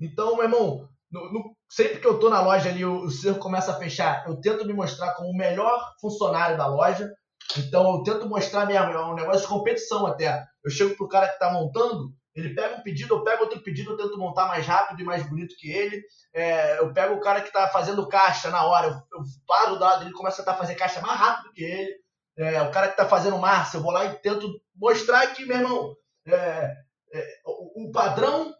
Então, 0.00 0.36
meu 0.36 0.44
irmão, 0.44 0.88
no, 1.10 1.32
no, 1.32 1.56
sempre 1.70 2.00
que 2.00 2.06
eu 2.06 2.14
estou 2.14 2.30
na 2.30 2.40
loja 2.40 2.68
ali, 2.68 2.84
o, 2.84 3.04
o 3.04 3.10
cerco 3.10 3.40
começa 3.40 3.72
a 3.72 3.78
fechar, 3.78 4.24
eu 4.26 4.40
tento 4.40 4.66
me 4.66 4.72
mostrar 4.72 5.14
como 5.14 5.30
o 5.30 5.36
melhor 5.36 5.92
funcionário 6.00 6.56
da 6.56 6.66
loja. 6.66 7.10
Então, 7.58 7.96
eu 7.96 8.02
tento 8.02 8.28
mostrar 8.28 8.66
mesmo, 8.66 8.92
é 8.92 9.06
um 9.06 9.14
negócio 9.14 9.42
de 9.42 9.48
competição 9.48 10.06
até. 10.06 10.44
Eu 10.64 10.70
chego 10.70 10.96
pro 10.96 11.08
cara 11.08 11.28
que 11.28 11.34
está 11.34 11.52
montando, 11.52 12.12
ele 12.36 12.54
pega 12.54 12.76
um 12.76 12.82
pedido, 12.82 13.14
eu 13.14 13.24
pego 13.24 13.44
outro 13.44 13.62
pedido, 13.62 13.92
eu 13.92 13.96
tento 13.96 14.18
montar 14.18 14.46
mais 14.46 14.66
rápido 14.66 15.00
e 15.00 15.04
mais 15.04 15.26
bonito 15.26 15.56
que 15.56 15.70
ele. 15.70 16.04
É, 16.34 16.78
eu 16.78 16.92
pego 16.92 17.14
o 17.14 17.20
cara 17.20 17.40
que 17.40 17.46
está 17.46 17.66
fazendo 17.68 18.06
caixa 18.06 18.50
na 18.50 18.62
hora, 18.62 18.88
eu, 18.88 18.92
eu 18.92 19.24
paro 19.46 19.76
do 19.76 19.80
lado 19.80 20.00
dele, 20.00 20.12
começo 20.12 20.42
a 20.42 20.44
tentar 20.44 20.58
fazer 20.58 20.74
caixa 20.74 21.00
mais 21.00 21.18
rápido 21.18 21.52
que 21.54 21.64
ele. 21.64 21.96
É, 22.36 22.60
o 22.60 22.70
cara 22.70 22.88
que 22.88 22.92
está 22.92 23.08
fazendo 23.08 23.38
massa, 23.38 23.78
eu 23.78 23.80
vou 23.80 23.90
lá 23.90 24.04
e 24.04 24.14
tento 24.16 24.60
mostrar 24.74 25.26
que, 25.28 25.46
meu 25.46 25.56
irmão, 25.56 25.96
é, 26.26 26.76
é 27.14 27.40
o, 27.46 27.86
o, 27.86 27.90
padrão 27.90 28.54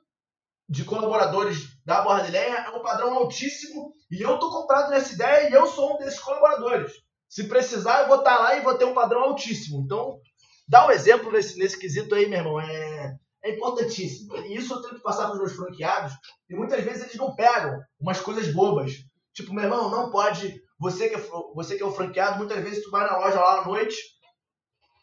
de 0.66 0.82
colaboradores 0.82 1.78
da 1.84 2.00
Bordelenha 2.00 2.56
é 2.56 2.70
um 2.70 2.80
padrão 2.80 3.12
altíssimo 3.12 3.92
e 4.10 4.22
eu 4.22 4.34
estou 4.34 4.50
comprado 4.50 4.90
nessa 4.90 5.12
ideia 5.12 5.50
e 5.50 5.52
eu 5.52 5.66
sou 5.66 5.94
um 5.94 5.98
desses 5.98 6.18
colaboradores. 6.18 6.92
Se 7.28 7.46
precisar, 7.46 8.00
eu 8.00 8.08
vou 8.08 8.18
estar 8.20 8.36
tá 8.36 8.42
lá 8.42 8.56
e 8.56 8.62
vou 8.62 8.78
ter 8.78 8.86
um 8.86 8.94
padrão 8.94 9.20
altíssimo. 9.24 9.82
Então, 9.84 10.18
dá 10.66 10.86
um 10.86 10.90
exemplo 10.90 11.30
nesse, 11.30 11.58
nesse 11.58 11.78
quesito 11.78 12.14
aí, 12.14 12.26
meu 12.26 12.38
irmão. 12.38 12.58
É, 12.58 13.18
é 13.46 13.54
importantíssimo. 13.54 14.36
E 14.36 14.56
isso 14.56 14.74
eu 14.74 14.82
tento 14.82 15.02
passar 15.02 15.26
para 15.26 15.34
os 15.34 15.38
meus 15.38 15.52
franqueados, 15.52 16.12
e 16.50 16.54
muitas 16.54 16.82
vezes 16.82 17.02
eles 17.04 17.16
não 17.16 17.34
pegam 17.34 17.80
umas 18.00 18.20
coisas 18.20 18.52
bobas. 18.52 18.92
Tipo, 19.32 19.54
meu 19.54 19.64
irmão, 19.64 19.90
não 19.90 20.10
pode. 20.10 20.60
Você 20.78 21.08
que 21.08 21.14
é, 21.14 21.22
você 21.54 21.76
que 21.76 21.82
é 21.82 21.86
o 21.86 21.92
franqueado, 21.92 22.38
muitas 22.38 22.62
vezes 22.62 22.82
tu 22.82 22.90
vai 22.90 23.06
na 23.06 23.18
loja 23.18 23.40
lá 23.40 23.60
à 23.60 23.64
noite, 23.64 23.96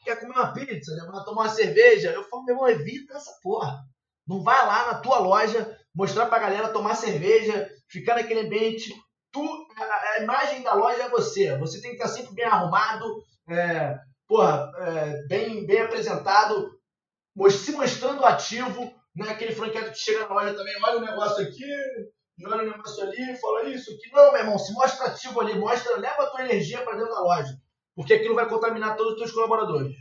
quer 0.03 0.19
comer 0.19 0.33
uma 0.33 0.53
pizza, 0.53 0.95
né? 0.95 1.09
Vai 1.11 1.23
tomar 1.23 1.43
uma 1.43 1.49
cerveja. 1.49 2.11
Eu 2.11 2.23
falo, 2.25 2.43
meu 2.43 2.55
irmão, 2.55 2.69
evita 2.69 3.15
essa 3.15 3.31
porra. 3.41 3.79
Não 4.27 4.43
vai 4.43 4.65
lá 4.65 4.93
na 4.93 4.99
tua 4.99 5.19
loja 5.19 5.77
mostrar 5.95 6.25
pra 6.25 6.39
galera 6.39 6.69
tomar 6.69 6.95
cerveja, 6.95 7.69
ficar 7.87 8.15
naquele 8.15 8.41
ambiente. 8.41 8.93
Tu, 9.31 9.41
a, 9.77 10.19
a 10.19 10.23
imagem 10.23 10.63
da 10.63 10.73
loja 10.73 11.03
é 11.03 11.09
você. 11.09 11.57
Você 11.57 11.81
tem 11.81 11.91
que 11.91 11.97
estar 11.97 12.07
sempre 12.07 12.33
bem 12.33 12.45
arrumado, 12.45 13.05
é, 13.49 13.95
porra, 14.27 14.71
é, 14.77 15.27
bem, 15.27 15.65
bem 15.65 15.81
apresentado, 15.81 16.69
se 17.51 17.71
mostrando 17.71 18.25
ativo, 18.25 18.93
né? 19.15 19.29
aquele 19.29 19.53
franqueado 19.53 19.91
que 19.91 19.97
chega 19.97 20.27
na 20.27 20.33
loja 20.33 20.53
também, 20.53 20.73
olha 20.83 20.97
o 20.97 21.01
negócio 21.01 21.43
aqui, 21.43 21.65
olha 22.45 22.63
o 22.63 22.71
negócio 22.71 23.03
ali, 23.03 23.37
fala 23.37 23.69
isso 23.69 23.91
aqui. 23.91 24.11
Não, 24.11 24.31
meu 24.31 24.41
irmão, 24.41 24.59
se 24.59 24.73
mostra 24.73 25.07
ativo 25.07 25.39
ali, 25.41 25.57
mostra, 25.57 25.97
leva 25.97 26.23
a 26.23 26.29
tua 26.29 26.45
energia 26.45 26.81
para 26.81 26.97
dentro 26.97 27.13
da 27.13 27.21
loja, 27.21 27.57
porque 27.95 28.13
aquilo 28.13 28.35
vai 28.35 28.47
contaminar 28.47 28.95
todos 28.95 29.13
os 29.13 29.19
teus 29.19 29.31
colaboradores. 29.31 29.95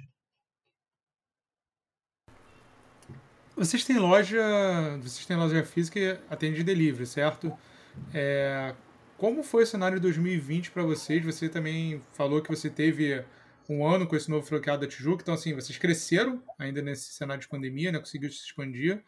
Vocês 3.55 3.85
têm 3.85 3.99
loja, 3.99 4.43
vocês 5.03 5.26
têm 5.26 5.37
loja 5.37 5.62
física 5.64 5.99
e 5.99 6.18
atende 6.30 6.64
delivery, 6.64 7.07
certo? 7.07 7.53
É, 8.12 8.74
como 9.18 9.43
foi 9.43 9.62
o 9.62 9.66
cenário 9.66 9.99
de 9.99 10.03
2020 10.03 10.70
para 10.70 10.83
vocês? 10.83 11.24
Você 11.24 11.49
também 11.49 12.03
falou 12.12 12.43
que 12.43 12.49
você 12.49 12.68
teve 12.68 13.24
um 13.69 13.87
ano 13.87 14.07
com 14.07 14.17
esse 14.17 14.31
novo 14.31 14.47
franqueado 14.47 14.83
da 14.83 14.89
Tijuca. 14.89 15.23
Então, 15.23 15.35
assim, 15.35 15.55
vocês 15.55 15.79
cresceram 15.79 16.43
ainda 16.59 16.83
nesse 16.83 17.13
cenário 17.13 17.41
de 17.41 17.49
pandemia, 17.49 17.93
né? 17.93 17.99
Conseguiram 17.99 18.33
se 18.33 18.45
expandir. 18.45 19.05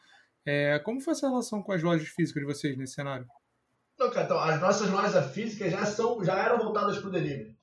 É, 0.46 0.78
como 0.80 1.00
foi 1.00 1.12
essa 1.12 1.28
relação 1.28 1.62
com 1.62 1.72
as 1.72 1.82
lojas 1.82 2.08
físicas 2.08 2.42
de 2.42 2.46
vocês 2.46 2.76
nesse 2.76 2.94
cenário? 2.94 3.26
Não, 3.98 4.10
cara, 4.10 4.24
então, 4.24 4.38
as 4.38 4.60
nossas 4.60 4.90
lojas 4.90 5.32
físicas 5.32 5.72
já, 5.72 5.86
são, 5.86 6.22
já 6.22 6.36
eram 6.36 6.58
voltadas 6.58 6.98
para 6.98 7.08
o 7.08 7.10
delivery. 7.10 7.56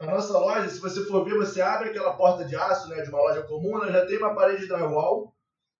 A 0.00 0.06
nossa 0.06 0.38
loja, 0.38 0.68
se 0.68 0.80
você 0.80 1.04
for 1.06 1.24
ver, 1.24 1.34
você 1.34 1.60
abre 1.60 1.90
aquela 1.90 2.14
porta 2.14 2.44
de 2.44 2.54
aço 2.54 2.88
né, 2.88 3.02
de 3.02 3.10
uma 3.10 3.18
loja 3.18 3.42
comum, 3.42 3.76
ela 3.76 3.90
já 3.90 4.06
tem 4.06 4.16
uma 4.16 4.34
parede 4.34 4.62
de 4.62 4.68
drywall 4.68 5.34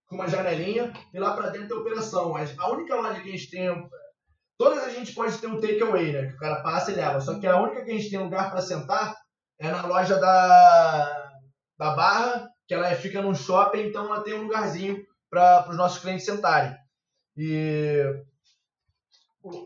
com 0.07 0.17
uma 0.17 0.27
janelinha 0.27 0.93
e 1.15 1.19
lá 1.21 1.37
para 1.37 1.51
dentro 1.51 1.69
tem 1.69 1.77
operação. 1.77 2.33
Mas 2.33 2.53
a 2.59 2.71
única 2.71 2.97
loja 2.97 3.21
que 3.21 3.29
a 3.29 3.33
gente 3.33 3.51
tem. 3.51 3.69
Todas 4.57 4.83
a 4.83 4.91
gente 4.91 5.15
pode 5.15 5.39
ter 5.39 5.47
um 5.47 5.61
takeaway, 5.61 6.13
né? 6.13 6.27
Que 6.27 6.35
o 6.35 6.39
cara 6.39 6.63
passa 6.63 6.91
e 6.91 6.97
leva. 6.97 7.21
Só 7.21 7.39
que 7.39 7.47
a 7.47 7.63
única 7.63 7.85
que 7.85 7.93
a 7.93 7.95
gente 7.95 8.11
tem 8.11 8.19
lugar 8.19 8.51
para 8.51 8.61
sentar 8.61 9.15
é 9.59 9.71
na 9.71 9.87
loja 9.87 10.19
da, 10.19 11.33
da 11.77 11.91
Barra, 11.95 12.51
que 12.67 12.75
ela 12.75 12.95
fica 12.95 13.23
num 13.23 13.35
shopping, 13.35 13.87
então 13.87 14.07
ela 14.07 14.23
tem 14.23 14.35
um 14.35 14.43
lugarzinho 14.43 15.05
para 15.31 15.69
os 15.69 15.77
nossos 15.77 16.01
clientes 16.01 16.25
sentarem. 16.25 16.75
E 17.37 18.03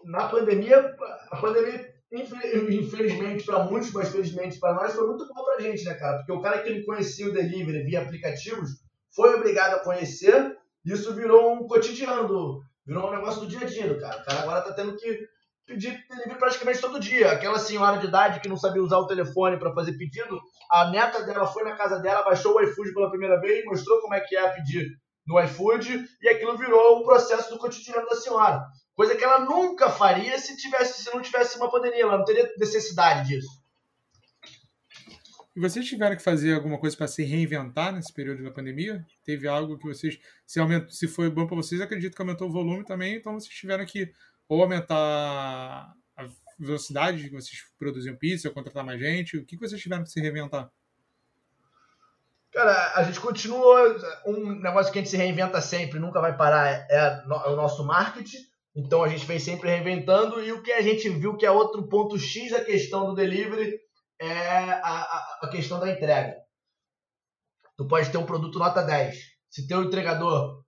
na 0.05 0.29
pandemia, 0.29 0.95
a 1.31 1.37
pandemia, 1.37 1.93
infelizmente 2.11 3.45
para 3.45 3.65
muitos, 3.65 3.93
mas 3.93 4.11
felizmente 4.11 4.59
para 4.59 4.75
nós, 4.75 4.95
foi 4.95 5.07
muito 5.07 5.27
bom 5.27 5.45
para 5.45 5.57
a 5.57 5.61
gente, 5.61 5.85
né, 5.85 5.95
cara? 5.95 6.19
Porque 6.19 6.33
o 6.33 6.41
cara 6.41 6.63
que 6.63 6.71
não 6.71 6.85
conhecia 6.85 7.29
o 7.29 7.33
delivery 7.33 7.85
via 7.85 8.03
aplicativos 8.03 8.83
foi 9.15 9.35
obrigado 9.35 9.75
a 9.75 9.85
conhecer, 9.85 10.57
isso 10.85 11.15
virou 11.15 11.53
um 11.53 11.67
cotidiano, 11.67 12.61
virou 12.87 13.09
um 13.09 13.15
negócio 13.15 13.41
do 13.41 13.47
dia 13.47 13.61
a 13.61 13.65
dia 13.65 13.99
cara. 14.01 14.21
O 14.21 14.25
cara 14.25 14.41
agora 14.41 14.63
tá 14.63 14.73
tendo 14.73 14.97
que 14.97 15.27
pedir 15.67 16.05
delivery 16.09 16.39
praticamente 16.39 16.81
todo 16.81 17.01
dia. 17.01 17.33
Aquela 17.33 17.59
senhora 17.59 17.99
de 17.99 18.07
idade 18.07 18.41
que 18.41 18.49
não 18.49 18.57
sabia 18.57 18.83
usar 18.83 18.99
o 18.99 19.07
telefone 19.07 19.59
para 19.59 19.73
fazer 19.73 19.93
pedido, 19.95 20.41
a 20.71 20.91
neta 20.91 21.23
dela 21.23 21.47
foi 21.47 21.65
na 21.65 21.77
casa 21.77 21.99
dela, 21.99 22.23
baixou 22.23 22.55
o 22.55 22.61
iFood 22.63 22.93
pela 22.93 23.11
primeira 23.11 23.41
vez, 23.41 23.65
mostrou 23.65 24.01
como 24.01 24.15
é 24.15 24.21
que 24.21 24.37
é 24.37 24.49
pedir 24.51 24.89
no 25.27 25.41
iFood 25.41 26.07
e 26.21 26.29
aquilo 26.29 26.59
virou 26.59 26.99
o 26.99 27.05
processo 27.05 27.51
do 27.51 27.59
cotidiano 27.59 28.07
da 28.07 28.17
senhora. 28.17 28.65
Coisa 28.95 29.17
que 29.17 29.25
ela 29.25 29.41
nunca 29.41 29.89
faria 29.89 30.39
se, 30.39 30.57
tivesse, 30.57 31.03
se 31.03 31.15
não 31.15 31.23
tivesse 31.23 31.57
uma 31.57 31.71
pandemia, 31.71 32.03
ela 32.03 32.19
não 32.19 32.25
teria 32.25 32.51
necessidade 32.59 33.29
disso. 33.29 33.63
E 35.55 35.61
vocês 35.61 35.87
tiveram 35.87 36.17
que 36.17 36.23
fazer 36.23 36.55
alguma 36.55 36.79
coisa 36.79 36.97
para 36.97 37.07
se 37.07 37.23
reinventar 37.23 37.93
nesse 37.93 38.13
período 38.13 38.43
da 38.43 38.51
pandemia? 38.51 39.05
Teve 39.23 39.47
algo 39.47 39.77
que 39.77 39.87
vocês, 39.87 40.19
se, 40.47 40.59
aumentou, 40.59 40.91
se 40.91 41.07
foi 41.07 41.29
bom 41.29 41.47
para 41.47 41.57
vocês, 41.57 41.81
acredito 41.81 42.17
que 42.17 42.23
aumentou 42.23 42.49
o 42.49 42.53
volume 42.53 42.85
também, 42.85 43.17
então 43.17 43.35
vocês 43.35 43.53
tiveram 43.53 43.85
que 43.85 44.11
ou 44.49 44.63
aumentar 44.63 45.93
a 46.17 46.29
velocidade 46.59 47.29
que 47.29 47.35
vocês 47.35 47.63
produziam 47.79 48.17
pizza, 48.17 48.49
ou 48.49 48.55
contratar 48.55 48.85
mais 48.85 49.01
gente, 49.01 49.37
o 49.37 49.45
que 49.45 49.57
vocês 49.57 49.81
tiveram 49.81 50.05
que 50.05 50.11
se 50.11 50.21
reinventar? 50.21 50.71
Cara, 52.53 52.93
a 52.97 53.03
gente 53.03 53.19
continua. 53.19 53.97
Um 54.27 54.61
negócio 54.61 54.93
que 54.93 54.99
a 54.99 55.03
gente 55.03 55.11
se 55.11 55.17
reinventa 55.17 55.61
sempre, 55.61 55.99
nunca 55.99 56.21
vai 56.21 56.37
parar, 56.37 56.87
é, 56.91 57.25
o 57.27 57.57
nosso 57.57 57.83
marketing. 57.85 58.53
Então 58.75 59.03
a 59.03 59.09
gente 59.09 59.25
vem 59.25 59.39
sempre 59.39 59.71
reinventando. 59.71 60.43
E 60.43 60.53
o 60.53 60.63
que 60.63 60.73
a 60.73 60.83
gente 60.83 61.09
viu 61.09 61.37
que 61.37 61.47
é 61.47 61.51
outro 61.51 61.89
ponto 61.89 62.19
X 62.19 62.53
da 62.53 62.63
questão 62.63 63.07
do 63.07 63.15
delivery 63.15 63.79
é 64.19 64.31
a, 64.49 65.39
a, 65.43 65.49
questão 65.51 65.81
da 65.81 65.91
entrega. 65.91 66.37
Tu 67.77 67.89
pode 67.89 68.11
ter 68.11 68.19
um 68.19 68.27
produto 68.27 68.59
nota 68.59 68.83
10. 68.83 69.17
Se 69.51 69.67
teu 69.67 69.83
entregador 69.83 70.63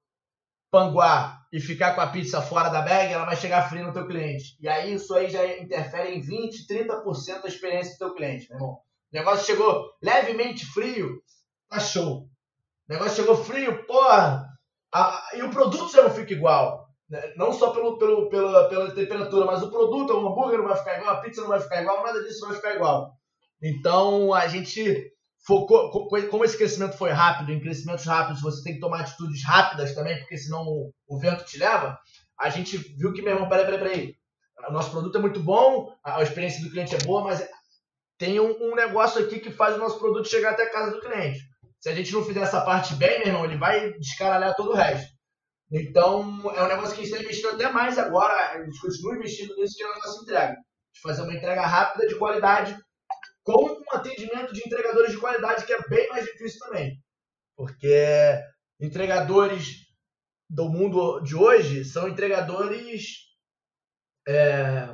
panguar 0.70 1.43
e 1.54 1.60
ficar 1.60 1.94
com 1.94 2.00
a 2.00 2.08
pizza 2.08 2.42
fora 2.42 2.68
da 2.68 2.82
bag, 2.82 3.12
ela 3.12 3.26
vai 3.26 3.36
chegar 3.36 3.68
fria 3.68 3.86
no 3.86 3.92
teu 3.92 4.08
cliente. 4.08 4.56
E 4.60 4.66
aí 4.66 4.92
isso 4.92 5.14
aí 5.14 5.30
já 5.30 5.46
interfere 5.56 6.12
em 6.12 6.20
20, 6.20 6.66
30% 6.66 7.42
da 7.42 7.48
experiência 7.48 7.92
do 7.92 7.98
teu 7.98 8.14
cliente, 8.16 8.48
meu 8.50 8.58
irmão. 8.58 8.72
O 8.72 8.80
negócio 9.12 9.46
chegou 9.46 9.88
levemente 10.02 10.66
frio, 10.66 11.22
tá 11.70 11.78
show. 11.78 12.22
O 12.22 12.92
negócio 12.92 13.14
chegou 13.14 13.36
frio, 13.36 13.86
porra. 13.86 14.44
A, 14.92 15.30
e 15.34 15.42
o 15.44 15.50
produto 15.50 15.92
já 15.92 16.02
não 16.02 16.10
fica 16.10 16.32
igual. 16.32 16.88
Né? 17.08 17.22
Não 17.36 17.52
só 17.52 17.70
pelo, 17.70 17.98
pelo, 17.98 18.28
pela, 18.28 18.68
pela 18.68 18.90
temperatura, 18.92 19.46
mas 19.46 19.62
o 19.62 19.70
produto, 19.70 20.12
o 20.12 20.26
hambúrguer 20.26 20.58
não 20.58 20.66
vai 20.66 20.76
ficar 20.76 20.98
igual, 20.98 21.14
a 21.14 21.20
pizza 21.20 21.40
não 21.42 21.48
vai 21.50 21.60
ficar 21.60 21.82
igual, 21.82 22.02
nada 22.02 22.20
disso 22.24 22.48
vai 22.48 22.56
ficar 22.56 22.74
igual. 22.74 23.12
Então 23.62 24.34
a 24.34 24.48
gente 24.48 25.08
focou, 25.46 26.08
como 26.30 26.44
esse 26.44 26.56
crescimento 26.56 26.96
foi 26.96 27.10
rápido, 27.10 27.52
em 27.52 27.60
crescimentos 27.60 28.04
rápidos 28.04 28.42
você 28.42 28.62
tem 28.62 28.74
que 28.74 28.80
tomar 28.80 29.00
atitudes 29.00 29.44
rápidas 29.44 29.94
também, 29.94 30.18
porque 30.18 30.38
senão 30.38 30.62
o, 30.62 30.92
o 31.06 31.18
vento 31.18 31.44
te 31.44 31.58
leva. 31.58 31.98
A 32.40 32.50
gente 32.50 32.76
viu 32.76 33.12
que, 33.12 33.22
meu 33.22 33.34
irmão, 33.34 33.48
peraí, 33.48 33.64
peraí, 33.64 33.80
peraí. 33.80 34.14
O 34.68 34.72
nosso 34.72 34.90
produto 34.90 35.16
é 35.18 35.20
muito 35.20 35.40
bom, 35.40 35.94
a 36.02 36.22
experiência 36.22 36.62
do 36.62 36.70
cliente 36.70 36.94
é 36.94 36.98
boa, 36.98 37.22
mas 37.22 37.46
tem 38.18 38.40
um, 38.40 38.56
um 38.60 38.74
negócio 38.74 39.22
aqui 39.22 39.38
que 39.38 39.50
faz 39.50 39.74
o 39.74 39.78
nosso 39.78 39.98
produto 39.98 40.28
chegar 40.28 40.52
até 40.52 40.64
a 40.64 40.72
casa 40.72 40.92
do 40.92 41.00
cliente. 41.00 41.40
Se 41.80 41.90
a 41.90 41.94
gente 41.94 42.12
não 42.12 42.24
fizer 42.24 42.40
essa 42.40 42.62
parte 42.62 42.94
bem, 42.94 43.18
meu 43.18 43.28
irmão, 43.28 43.44
ele 43.44 43.58
vai 43.58 43.92
descaralhar 43.98 44.54
todo 44.54 44.70
o 44.70 44.74
resto. 44.74 45.12
Então, 45.70 46.22
é 46.54 46.62
um 46.62 46.68
negócio 46.68 46.94
que 46.94 47.02
a 47.02 47.04
gente 47.04 47.12
está 47.12 47.22
investindo 47.22 47.50
até 47.50 47.70
mais 47.70 47.98
agora, 47.98 48.52
a 48.52 48.64
gente 48.64 48.80
continua 48.80 49.16
investindo 49.16 49.54
nisso, 49.56 49.76
que 49.76 49.82
é 49.82 49.86
a 49.86 49.94
nossa 49.94 50.22
entrega. 50.22 50.54
De 50.94 51.00
fazer 51.02 51.22
uma 51.22 51.34
entrega 51.34 51.66
rápida, 51.66 52.06
de 52.06 52.14
qualidade, 52.14 52.78
com 53.44 53.62
um 53.62 53.92
atendimento 53.92 54.52
de 54.52 54.60
entregadores 54.66 55.12
de 55.12 55.18
qualidade, 55.18 55.64
que 55.66 55.72
é 55.72 55.88
bem 55.88 56.08
mais 56.08 56.24
difícil 56.24 56.58
também. 56.60 56.98
Porque 57.56 58.42
entregadores 58.80 59.84
do 60.48 60.68
mundo 60.68 61.20
de 61.20 61.36
hoje 61.36 61.84
são 61.84 62.08
entregadores 62.08 63.18
é, 64.26 64.88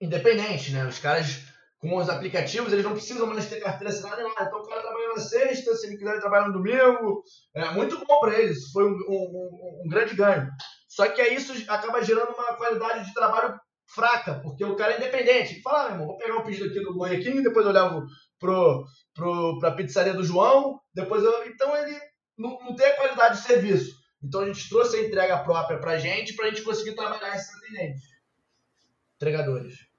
independentes, 0.00 0.72
né? 0.72 0.86
Os 0.86 0.98
caras 0.98 1.50
com 1.80 1.96
os 1.96 2.10
aplicativos, 2.10 2.72
eles 2.72 2.84
não 2.84 2.92
precisam 2.92 3.26
mais 3.26 3.48
ter 3.48 3.58
carteira 3.58 3.92
assinada 3.92 4.22
nada. 4.22 4.42
Então 4.42 4.60
o 4.60 4.68
cara 4.68 4.82
trabalha 4.82 5.08
na 5.08 5.20
sexta, 5.20 5.74
se 5.74 5.86
ele 5.86 5.96
quiser 5.96 6.10
ele 6.10 6.20
trabalha 6.20 6.48
no 6.48 6.52
domingo. 6.52 7.22
É 7.54 7.70
muito 7.70 7.98
bom 8.04 8.20
para 8.20 8.38
eles, 8.38 8.70
foi 8.70 8.84
um, 8.84 8.94
um, 9.08 9.82
um, 9.84 9.88
grande 9.88 10.14
ganho. 10.14 10.46
Só 10.88 11.08
que 11.08 11.22
isso 11.22 11.52
acaba 11.68 12.02
gerando 12.04 12.32
uma 12.32 12.54
qualidade 12.56 13.06
de 13.06 13.14
trabalho 13.14 13.58
fraca, 13.94 14.40
porque 14.40 14.64
o 14.64 14.76
cara 14.76 14.94
é 14.94 14.96
independente. 14.96 15.60
Fala, 15.62 15.80
ah, 15.80 15.84
meu 15.84 15.92
irmão, 15.92 16.06
vou 16.08 16.18
pegar 16.18 16.36
um 16.36 16.44
pedido 16.44 16.66
aqui 16.66 16.80
do 16.80 17.22
King, 17.22 17.42
depois 17.42 17.66
eu 17.66 17.72
levo 17.72 18.06
pro, 18.38 18.84
pro, 19.14 19.58
pra 19.58 19.72
pizzaria 19.72 20.14
do 20.14 20.24
João, 20.24 20.80
depois 20.94 21.22
eu... 21.22 21.46
Então 21.46 21.76
ele 21.76 21.98
não, 22.38 22.58
não 22.60 22.74
tem 22.74 22.86
a 22.86 22.96
qualidade 22.96 23.38
de 23.38 23.46
serviço. 23.46 24.00
Então 24.22 24.42
a 24.42 24.46
gente 24.46 24.68
trouxe 24.68 24.96
a 24.96 25.06
entrega 25.06 25.42
própria 25.42 25.78
pra 25.78 25.98
gente, 25.98 26.34
pra 26.34 26.48
gente 26.48 26.62
conseguir 26.62 26.94
trabalhar 26.94 27.34
esses 27.34 27.54
atendentes. 27.56 28.02
Entregadores. 29.16 29.90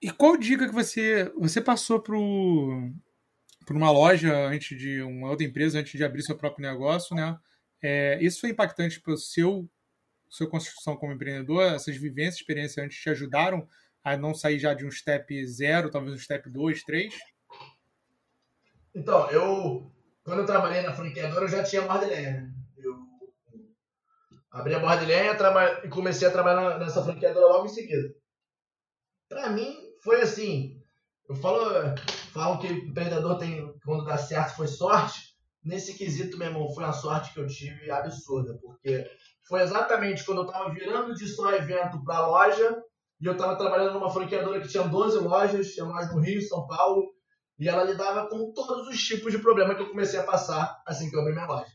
E 0.00 0.10
qual 0.10 0.36
dica 0.36 0.66
que 0.66 0.74
você 0.74 1.32
você 1.38 1.60
passou 1.60 2.00
para 2.00 2.16
por 3.66 3.76
uma 3.76 3.90
loja 3.90 4.34
antes 4.48 4.76
de 4.76 5.00
uma 5.02 5.30
outra 5.30 5.46
empresa 5.46 5.78
antes 5.78 5.92
de 5.92 6.04
abrir 6.04 6.22
seu 6.22 6.36
próprio 6.36 6.68
negócio, 6.68 7.14
né? 7.14 7.38
É, 7.80 8.18
isso 8.20 8.40
foi 8.40 8.50
impactante 8.50 9.00
para 9.00 9.12
o 9.12 9.16
seu 9.16 9.68
sua 10.32 10.48
construção 10.48 10.96
como 10.96 11.12
empreendedor? 11.12 11.62
Essas 11.62 11.94
vivências, 11.94 12.36
experiências 12.36 12.82
antes 12.82 12.98
te 12.98 13.10
ajudaram 13.10 13.68
a 14.02 14.16
não 14.16 14.32
sair 14.32 14.58
já 14.58 14.72
de 14.72 14.86
um 14.86 14.90
step 14.90 15.46
zero, 15.46 15.90
talvez 15.90 16.14
um 16.14 16.18
step 16.18 16.48
2, 16.48 16.82
3? 16.84 17.14
Então, 18.94 19.30
eu 19.30 19.92
quando 20.24 20.40
eu 20.40 20.46
trabalhei 20.46 20.82
na 20.82 20.94
franqueadora 20.94 21.44
eu 21.44 21.48
já 21.48 21.62
tinha 21.62 21.82
borda. 21.82 22.06
Né? 22.06 22.50
Eu 22.78 22.96
abri 24.50 24.74
a 24.74 24.78
borda 24.78 25.04
e 25.84 25.88
comecei 25.88 26.26
a 26.26 26.32
trabalhar 26.32 26.78
nessa 26.78 27.04
franqueadora 27.04 27.46
logo 27.46 27.66
em 27.66 27.68
seguida. 27.68 28.14
Para 29.28 29.50
mim, 29.50 29.76
foi 30.02 30.22
assim. 30.22 30.82
Eu 31.28 31.34
falo, 31.36 31.94
falo 32.32 32.58
que 32.58 32.68
o 32.68 32.88
empreendedor 32.88 33.38
tem, 33.38 33.74
quando 33.84 34.04
dá 34.04 34.16
certo, 34.16 34.56
foi 34.56 34.66
sorte. 34.66 35.31
Nesse 35.64 35.94
quesito, 35.94 36.36
meu 36.36 36.48
irmão, 36.48 36.68
foi 36.74 36.82
uma 36.82 36.92
sorte 36.92 37.32
que 37.32 37.40
eu 37.40 37.46
tive 37.46 37.90
absurda, 37.90 38.58
porque 38.60 39.08
foi 39.46 39.62
exatamente 39.62 40.24
quando 40.24 40.42
eu 40.42 40.46
estava 40.46 40.70
virando 40.70 41.14
de 41.14 41.28
só 41.28 41.52
evento 41.52 42.02
para 42.04 42.26
loja 42.26 42.82
e 43.20 43.26
eu 43.26 43.32
estava 43.32 43.56
trabalhando 43.56 43.94
numa 43.94 44.10
franqueadora 44.10 44.60
que 44.60 44.68
tinha 44.68 44.82
12 44.82 45.18
lojas, 45.18 45.72
tinha 45.72 45.86
mais 45.86 46.12
no 46.12 46.20
Rio, 46.20 46.42
São 46.42 46.66
Paulo, 46.66 47.12
e 47.58 47.68
ela 47.68 47.84
lidava 47.84 48.28
com 48.28 48.52
todos 48.52 48.88
os 48.88 49.00
tipos 49.00 49.30
de 49.30 49.38
problema 49.38 49.74
que 49.76 49.82
eu 49.82 49.90
comecei 49.90 50.18
a 50.18 50.24
passar 50.24 50.82
assim 50.84 51.08
que 51.08 51.14
eu 51.14 51.20
abri 51.20 51.32
minha 51.32 51.46
loja. 51.46 51.70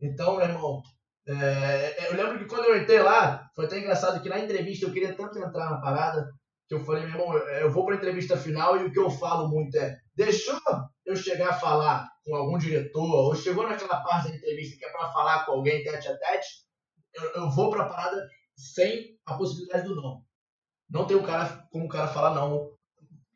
Então, 0.00 0.36
meu 0.36 0.46
irmão, 0.46 0.82
é, 1.28 2.08
eu 2.08 2.16
lembro 2.16 2.38
que 2.38 2.46
quando 2.46 2.64
eu 2.64 2.80
entrei 2.80 3.02
lá, 3.02 3.46
foi 3.54 3.66
até 3.66 3.78
engraçado 3.78 4.22
que 4.22 4.28
na 4.28 4.38
entrevista 4.38 4.86
eu 4.86 4.92
queria 4.92 5.14
tanto 5.14 5.38
entrar 5.38 5.70
na 5.70 5.80
parada, 5.80 6.30
que 6.68 6.74
eu 6.74 6.84
falei, 6.84 7.04
meu 7.04 7.12
irmão, 7.12 7.36
eu 7.36 7.70
vou 7.70 7.84
para 7.84 7.94
a 7.94 7.98
entrevista 7.98 8.36
final 8.36 8.78
e 8.78 8.84
o 8.84 8.92
que 8.92 8.98
eu 8.98 9.10
falo 9.10 9.48
muito 9.48 9.76
é: 9.76 9.98
deixou 10.16 10.60
eu 11.04 11.14
chegar 11.14 11.50
a 11.50 11.58
falar 11.58 12.08
com 12.24 12.34
algum 12.34 12.58
diretor, 12.58 13.08
ou 13.08 13.34
chegou 13.34 13.68
naquela 13.68 14.00
parte 14.00 14.28
da 14.28 14.36
entrevista 14.36 14.78
que 14.78 14.84
é 14.84 14.90
para 14.90 15.12
falar 15.12 15.44
com 15.44 15.52
alguém 15.52 15.84
tete 15.84 16.08
a 16.08 16.16
tete, 16.16 16.48
eu, 17.14 17.42
eu 17.42 17.50
vou 17.50 17.70
para 17.70 17.84
a 17.84 17.88
parada 17.88 18.28
sem 18.56 19.18
a 19.26 19.34
possibilidade 19.34 19.86
do 19.86 19.94
não. 19.94 20.24
Não 20.88 21.06
tem 21.06 21.16
um 21.16 21.22
cara 21.22 21.66
como 21.70 21.86
o 21.86 21.88
cara 21.88 22.08
falar 22.08 22.34
não 22.34 22.76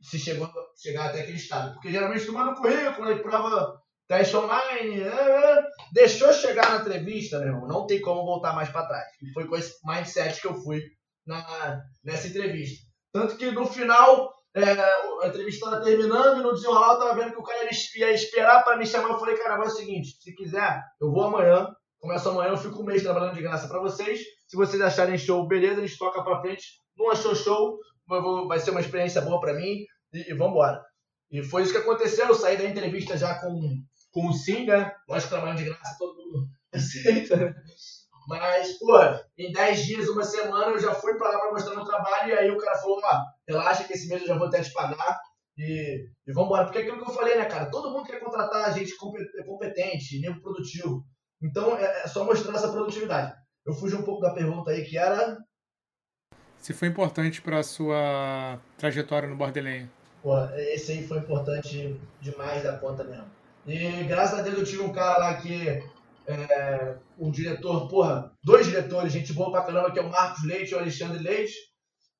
se 0.01 0.18
chegou, 0.18 0.51
chegar 0.81 1.07
até 1.07 1.20
aquele 1.20 1.37
estado. 1.37 1.74
Porque 1.74 1.91
geralmente 1.91 2.24
tu 2.24 2.33
manda 2.33 2.53
o 2.53 2.55
currículo, 2.55 3.09
aí 3.09 3.18
prova 3.18 3.81
teste 4.09 4.37
online, 4.37 5.03
é, 5.03 5.07
é, 5.07 5.62
deixou 5.93 6.33
chegar 6.33 6.70
na 6.70 6.81
entrevista, 6.81 7.39
meu 7.39 7.49
irmão, 7.49 7.68
não 7.68 7.87
tem 7.87 8.01
como 8.01 8.24
voltar 8.24 8.55
mais 8.55 8.68
para 8.68 8.87
trás. 8.87 9.07
E 9.22 9.33
foi 9.33 9.47
com 9.47 9.57
esse 9.57 9.74
mindset 9.85 10.41
que 10.41 10.49
eu 10.49 10.55
fui 10.62 10.83
na, 11.24 11.81
nessa 12.03 12.26
entrevista. 12.26 12.85
Tanto 13.12 13.37
que 13.37 13.51
no 13.51 13.66
final, 13.66 14.33
é, 14.55 14.62
a 14.62 15.28
entrevista 15.28 15.66
estava 15.66 15.84
terminando 15.84 16.40
e 16.40 16.42
no 16.42 16.53
desenrolar 16.53 16.88
eu 16.88 16.94
estava 16.94 17.14
vendo 17.14 17.32
que 17.32 17.38
o 17.38 17.42
cara 17.42 17.68
ia 17.96 18.11
esperar 18.12 18.64
para 18.64 18.76
me 18.76 18.86
chamar. 18.86 19.11
Eu 19.11 19.18
falei, 19.18 19.36
cara, 19.36 19.57
vai 19.57 19.66
é 19.66 19.70
o 19.70 19.72
seguinte: 19.72 20.16
se 20.20 20.34
quiser, 20.34 20.82
eu 21.01 21.11
vou 21.11 21.24
amanhã, 21.24 21.68
começo 22.01 22.28
amanhã, 22.28 22.51
eu 22.51 22.57
fico 22.57 22.82
um 22.82 22.84
mês 22.84 23.03
trabalhando 23.03 23.34
de 23.34 23.42
graça 23.42 23.68
para 23.68 23.80
vocês. 23.80 24.20
Se 24.48 24.57
vocês 24.57 24.82
acharem 24.82 25.16
show, 25.16 25.46
beleza, 25.46 25.80
a 25.80 25.86
gente 25.86 25.98
toca 25.98 26.24
pra 26.24 26.40
frente. 26.40 26.64
Não 26.96 27.11
achou 27.11 27.34
show, 27.34 27.78
vai 28.48 28.59
ser 28.59 28.72
uma 28.72 28.80
experiência 28.80 29.20
boa 29.20 29.40
para 29.40 29.55
mim 29.55 29.84
e, 30.12 30.30
e 30.30 30.34
vamos 30.34 30.55
embora. 30.55 30.82
E 31.30 31.44
foi 31.44 31.62
isso 31.62 31.72
que 31.72 31.78
aconteceu. 31.78 32.26
Eu 32.26 32.34
saí 32.34 32.57
da 32.57 32.64
entrevista 32.64 33.16
já 33.16 33.38
com, 33.40 33.61
com 34.11 34.28
o 34.28 34.32
Sim, 34.32 34.66
né? 34.66 34.92
Nós 35.09 35.28
trabalhando 35.28 35.59
de 35.59 35.64
graça, 35.64 35.96
todo 35.96 36.16
mundo 36.16 36.48
aceita? 36.74 37.55
Mas, 38.26 38.78
pô, 38.78 38.96
em 39.38 39.53
10 39.53 39.86
dias, 39.86 40.09
uma 40.09 40.22
semana, 40.22 40.72
eu 40.72 40.78
já 40.78 40.94
fui 40.94 41.14
para 41.14 41.30
lá 41.30 41.38
para 41.38 41.53
mostrar 41.53 41.74
meu 41.74 41.84
trabalho. 41.84 42.30
E 42.30 42.38
aí 42.38 42.51
o 42.51 42.59
cara 42.59 42.76
falou: 42.78 43.01
ó, 43.03 43.22
relaxa 43.51 43.84
que 43.84 43.92
esse 43.92 44.09
mês 44.09 44.22
eu 44.22 44.28
já 44.28 44.38
vou 44.38 44.48
até 44.48 44.62
te 44.62 44.72
pagar. 44.72 45.18
E, 45.59 46.07
e 46.26 46.32
vamos 46.32 46.48
embora. 46.48 46.64
Porque 46.64 46.78
é 46.78 46.82
aquilo 46.82 47.03
que 47.03 47.11
eu 47.11 47.14
falei, 47.14 47.36
né, 47.36 47.44
cara? 47.44 47.70
Todo 47.70 47.90
mundo 47.90 48.07
quer 48.07 48.20
contratar 48.20 48.74
gente 48.74 48.96
competente, 48.96 50.20
mesmo 50.20 50.40
produtivo. 50.40 51.05
Então 51.42 51.76
é, 51.76 52.03
é 52.03 52.07
só 52.07 52.24
mostrar 52.24 52.55
essa 52.55 52.70
produtividade. 52.70 53.34
Eu 53.66 53.74
fugi 53.74 53.94
um 53.94 54.03
pouco 54.03 54.22
da 54.22 54.32
pergunta 54.32 54.70
aí, 54.70 54.84
que 54.84 54.96
era. 54.96 55.38
Se 56.59 56.72
foi 56.72 56.88
importante 56.88 57.40
para 57.40 57.59
a 57.59 57.62
sua 57.62 58.61
trajetória 58.76 59.28
no 59.28 59.36
Borderlands. 59.36 59.88
Pô, 60.22 60.38
esse 60.55 60.92
aí 60.92 61.07
foi 61.07 61.18
importante 61.18 61.98
demais 62.20 62.62
da 62.62 62.76
conta 62.76 63.05
mesmo. 63.05 63.30
E 63.66 64.05
graças 64.05 64.38
a 64.38 64.42
Deus 64.42 64.59
eu 64.59 64.64
tive 64.64 64.82
um 64.82 64.92
cara 64.92 65.18
lá 65.18 65.34
que 65.34 65.82
é, 66.26 66.96
um 67.18 67.30
diretor, 67.30 67.88
porra, 67.88 68.32
dois 68.42 68.66
diretores, 68.66 69.12
gente 69.12 69.32
boa 69.32 69.51
pra 69.51 69.62
caramba, 69.62 69.90
que 69.90 69.98
é 69.98 70.03
o 70.03 70.11
Marcos 70.11 70.44
Leite 70.44 70.72
e 70.72 70.74
o 70.74 70.78
Alexandre 70.78 71.22
Leite, 71.22 71.55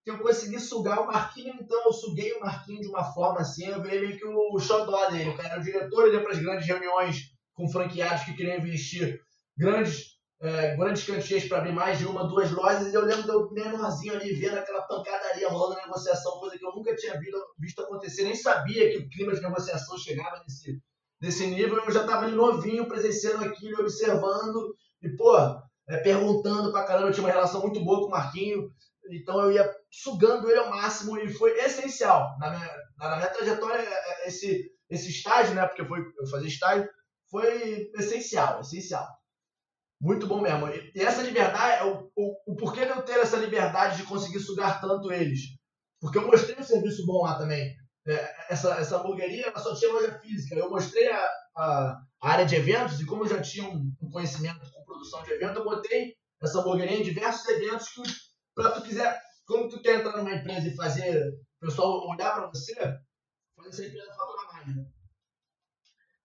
que 0.05 0.11
eu 0.11 0.19
consegui 0.19 0.59
sugar 0.59 1.01
o 1.01 1.07
Marquinho, 1.07 1.55
então 1.61 1.85
eu 1.85 1.93
suguei 1.93 2.33
o 2.33 2.41
Marquinho 2.41 2.81
de 2.81 2.89
uma 2.89 3.05
forma 3.05 3.41
assim, 3.41 3.67
eu 3.67 3.83
virei 3.83 4.01
meio 4.01 4.17
que 4.17 4.25
o 4.27 4.59
xodó 4.59 5.11
dele. 5.11 5.31
O 5.31 5.37
cara 5.37 5.51
era 5.51 5.61
o 5.61 5.65
diretor, 5.65 6.07
ele 6.07 6.17
ia 6.17 6.23
para 6.23 6.33
as 6.33 6.39
grandes 6.39 6.67
reuniões 6.67 7.33
com 7.55 7.69
franqueados 7.69 8.25
que 8.25 8.35
queriam 8.35 8.57
investir 8.57 9.21
grandes, 9.57 10.19
é, 10.41 10.75
grandes 10.75 11.05
quantias 11.05 11.45
para 11.45 11.59
abrir 11.59 11.73
mais 11.73 11.99
de 11.99 12.07
uma, 12.07 12.27
duas 12.27 12.51
lojas, 12.51 12.91
e 12.91 12.95
eu 12.95 13.05
lembro 13.05 13.27
do 13.27 13.53
menorzinho 13.53 14.15
ali 14.15 14.33
vendo 14.33 14.57
aquela 14.57 14.83
pancadaria 14.83 15.49
rolando 15.51 15.77
na 15.77 15.87
negociação, 15.87 16.41
coisa 16.41 16.57
que 16.57 16.65
eu 16.65 16.75
nunca 16.75 16.97
tinha 16.97 17.19
visto, 17.19 17.39
visto 17.59 17.83
acontecer, 17.83 18.23
nem 18.23 18.35
sabia 18.35 18.91
que 18.91 18.99
o 18.99 19.09
clima 19.11 19.35
de 19.35 19.43
negociação 19.43 19.99
chegava 19.99 20.43
nesse, 20.43 20.81
nesse 21.21 21.47
nível, 21.47 21.77
eu 21.77 21.93
já 21.93 22.01
estava 22.01 22.25
ali 22.25 22.35
novinho, 22.35 22.89
presenciando 22.89 23.45
aquilo, 23.45 23.81
observando, 23.81 24.75
e, 25.03 25.11
pô, 25.11 25.37
é, 25.91 25.99
perguntando 25.99 26.73
pra 26.73 26.85
caramba, 26.85 27.09
eu 27.09 27.13
tinha 27.13 27.27
uma 27.27 27.33
relação 27.33 27.61
muito 27.61 27.85
boa 27.85 28.01
com 28.01 28.07
o 28.07 28.11
Marquinho, 28.11 28.71
então 29.11 29.43
eu 29.43 29.53
ia 29.53 29.80
sugando 29.91 30.49
ele 30.49 30.61
ao 30.61 30.71
máximo 30.71 31.19
e 31.19 31.33
foi 31.33 31.59
essencial. 31.59 32.37
Na 32.39 32.51
minha, 32.51 32.71
na 32.99 33.17
minha 33.17 33.29
trajetória, 33.29 33.83
é, 33.83 34.25
é, 34.25 34.29
esse, 34.29 34.71
esse 34.89 35.11
estágio, 35.11 35.55
né, 35.55 35.67
porque 35.67 35.85
foi, 35.85 36.01
eu 36.19 36.27
fazia 36.29 36.49
estágio, 36.49 36.89
foi 37.31 37.91
essencial, 37.97 38.61
essencial. 38.61 39.07
Muito 40.01 40.27
bom 40.27 40.41
mesmo. 40.41 40.67
E 40.69 41.01
essa 41.03 41.23
liberdade, 41.23 41.85
o, 41.85 42.11
o, 42.17 42.53
o 42.53 42.57
porquê 42.57 42.87
de 42.87 42.91
eu 42.91 43.03
ter 43.03 43.19
essa 43.19 43.37
liberdade 43.37 43.99
de 43.99 44.05
conseguir 44.05 44.41
sugar 44.41 44.81
tanto 44.81 45.13
eles? 45.13 45.41
Porque 46.01 46.17
eu 46.17 46.27
mostrei 46.27 46.57
um 46.59 46.63
serviço 46.63 47.05
bom 47.05 47.23
lá 47.23 47.37
também. 47.37 47.77
É, 48.09 48.53
essa, 48.53 48.77
essa 48.77 48.97
hamburgueria 48.97 49.53
só 49.59 49.75
tinha 49.75 49.93
loja 49.93 50.19
física. 50.21 50.55
Eu 50.55 50.71
mostrei 50.71 51.07
a, 51.11 51.29
a, 51.55 52.01
a 52.23 52.31
área 52.31 52.47
de 52.47 52.57
eventos 52.57 52.99
e 52.99 53.05
como 53.05 53.25
eu 53.25 53.29
já 53.29 53.43
tinha 53.43 53.69
um, 53.69 53.93
um, 54.01 54.11
conhecimento 54.11 54.61
com 54.73 54.85
produção 54.85 55.23
de 55.23 55.33
evento, 55.33 55.59
eu 55.59 55.65
botei 55.65 56.15
essa 56.43 56.61
hamburgueria 56.61 56.99
em 56.99 57.03
diversos 57.03 57.47
eventos 57.49 57.89
que, 57.91 58.03
para 58.55 58.71
tu 58.71 58.83
quiser, 58.83 59.21
quando 59.51 59.69
tu 59.69 59.83
quer 59.83 59.99
entrar 59.99 60.17
numa 60.17 60.33
empresa 60.33 60.69
e 60.69 60.77
fazer 60.77 61.29
o 61.29 61.67
pessoal 61.67 62.09
olhar 62.09 62.33
para 62.33 62.47
você, 62.47 62.73
fazer 63.57 63.69
essa 63.69 63.85
empresa 63.85 64.15
faturar 64.15 64.53
mais. 64.53 64.77
Né? 64.77 64.87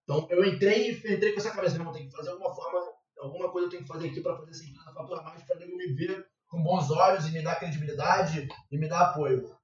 Então 0.03 0.27
eu 0.29 0.45
entrei 0.45 0.91
entrei 0.91 1.33
com 1.33 1.39
essa 1.39 1.49
cabeça, 1.49 1.79
não, 1.79 1.91
tem 1.91 2.07
que 2.07 2.15
fazer 2.15 2.29
alguma 2.29 2.53
forma, 2.53 2.79
alguma 3.17 3.51
coisa 3.51 3.65
eu 3.65 3.71
tenho 3.71 3.81
que 3.81 3.87
fazer 3.87 4.09
aqui 4.09 4.21
para 4.21 4.37
fazer 4.37 4.51
essa 4.51 4.63
empresa 4.63 4.93
faturar 4.93 5.23
mais, 5.23 5.41
para 5.43 5.59
ele 5.59 5.75
me 5.75 5.93
ver 5.95 6.27
com 6.45 6.61
bons 6.61 6.91
olhos 6.91 7.25
e 7.25 7.31
me 7.31 7.41
dar 7.41 7.55
credibilidade 7.55 8.47
e 8.71 8.77
me 8.77 8.87
dar 8.87 9.09
apoio. 9.09 9.55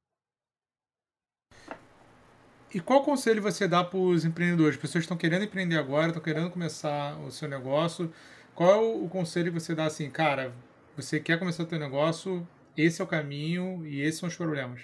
E 2.74 2.80
qual 2.80 3.04
conselho 3.04 3.44
você 3.44 3.68
dá 3.68 3.84
para 3.84 4.00
os 4.00 4.26
empreendedores? 4.26 4.76
As 4.76 4.82
pessoas 4.82 5.04
estão 5.04 5.18
querendo 5.18 5.44
empreender 5.44 5.78
agora, 5.78 6.08
estão 6.08 6.24
querendo 6.24 6.50
começar 6.50 7.20
o 7.20 7.30
seu 7.30 7.48
negócio. 7.48 8.12
Qual 8.56 8.72
é 8.72 8.76
o 8.78 9.10
conselho 9.10 9.52
que 9.52 9.60
você 9.60 9.76
dá 9.76 9.86
assim, 9.86 10.10
cara, 10.10 10.54
você 10.96 11.20
quer 11.20 11.38
começar 11.38 11.64
o 11.64 11.70
seu 11.70 11.78
negócio, 11.78 12.48
esse 12.78 13.02
é 13.02 13.04
o 13.04 13.08
caminho 13.08 13.86
e 13.86 14.02
esses 14.02 14.20
são 14.20 14.30
os 14.30 14.36
problemas? 14.36 14.82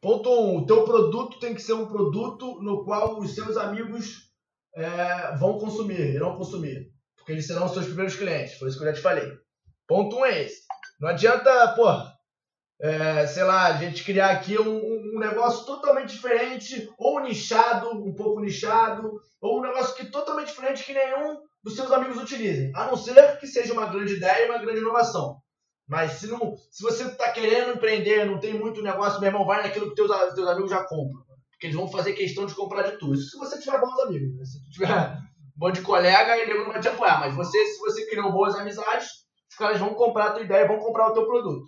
Ponto 0.00 0.30
1. 0.30 0.32
Um, 0.32 0.58
o 0.58 0.66
teu 0.66 0.84
produto 0.84 1.40
tem 1.40 1.54
que 1.54 1.62
ser 1.62 1.72
um 1.72 1.86
produto 1.86 2.62
no 2.62 2.84
qual 2.84 3.18
os 3.18 3.34
seus 3.34 3.56
amigos 3.56 4.30
é, 4.74 5.36
vão 5.36 5.58
consumir, 5.58 6.14
irão 6.14 6.36
consumir. 6.36 6.92
Porque 7.16 7.32
eles 7.32 7.46
serão 7.46 7.66
os 7.66 7.72
seus 7.72 7.86
primeiros 7.86 8.14
clientes. 8.14 8.58
Foi 8.58 8.68
isso 8.68 8.78
que 8.78 8.84
eu 8.84 8.88
já 8.88 8.94
te 8.94 9.02
falei. 9.02 9.28
Ponto 9.86 10.16
1 10.16 10.18
um 10.18 10.24
é 10.24 10.42
esse. 10.42 10.62
Não 11.00 11.08
adianta, 11.08 11.74
pô, 11.74 11.88
é, 12.80 13.26
sei 13.26 13.42
lá, 13.42 13.66
a 13.66 13.76
gente 13.76 14.04
criar 14.04 14.30
aqui 14.30 14.56
um, 14.58 14.78
um, 14.78 15.18
negócio 15.18 15.66
totalmente 15.66 16.14
diferente, 16.14 16.88
ou 16.96 17.20
nichado, 17.20 17.90
um 17.90 18.14
pouco 18.14 18.40
nichado, 18.40 19.20
ou 19.40 19.58
um 19.58 19.62
negócio 19.62 19.96
que 19.96 20.06
totalmente 20.06 20.48
diferente 20.48 20.84
que 20.84 20.94
nenhum 20.94 21.38
dos 21.62 21.74
seus 21.74 21.90
amigos 21.90 22.22
utilizem. 22.22 22.70
A 22.74 22.86
não 22.86 22.96
ser 22.96 23.38
que 23.38 23.46
seja 23.48 23.72
uma 23.72 23.86
grande 23.86 24.14
ideia 24.14 24.46
e 24.46 24.50
uma 24.50 24.58
grande 24.58 24.78
inovação. 24.78 25.40
Mas 25.88 26.12
se, 26.12 26.26
não, 26.26 26.54
se 26.70 26.82
você 26.82 27.04
está 27.04 27.32
querendo 27.32 27.74
empreender, 27.76 28.26
não 28.26 28.38
tem 28.38 28.52
muito 28.52 28.82
negócio, 28.82 29.18
meu 29.20 29.28
irmão, 29.28 29.46
vai 29.46 29.62
naquilo 29.62 29.88
que 29.88 29.94
teus, 29.94 30.10
teus 30.34 30.48
amigos 30.48 30.70
já 30.70 30.84
compram. 30.84 31.24
Porque 31.50 31.66
eles 31.66 31.76
vão 31.76 31.88
fazer 31.88 32.12
questão 32.12 32.44
de 32.46 32.54
comprar 32.54 32.82
de 32.82 32.98
tudo. 32.98 33.14
Isso 33.14 33.30
se 33.30 33.38
você 33.38 33.58
tiver 33.58 33.80
bons 33.80 33.98
amigos. 34.00 34.36
Né? 34.36 34.44
Se 34.44 34.70
tiver 34.70 34.86
um 35.56 35.66
monte 35.66 35.76
de 35.76 35.82
colega, 35.82 36.36
ele 36.36 36.54
não 36.54 36.66
vai 36.66 36.80
te 36.80 36.88
apoiar. 36.88 37.20
Mas 37.20 37.34
você, 37.34 37.64
se 37.64 37.78
você 37.80 38.06
criou 38.06 38.30
boas 38.30 38.54
amizades, 38.54 39.08
os 39.50 39.56
caras 39.56 39.80
vão 39.80 39.94
comprar 39.94 40.26
a 40.26 40.32
tua 40.32 40.42
ideia 40.42 40.68
vão 40.68 40.78
comprar 40.78 41.08
o 41.08 41.14
teu 41.14 41.26
produto. 41.26 41.66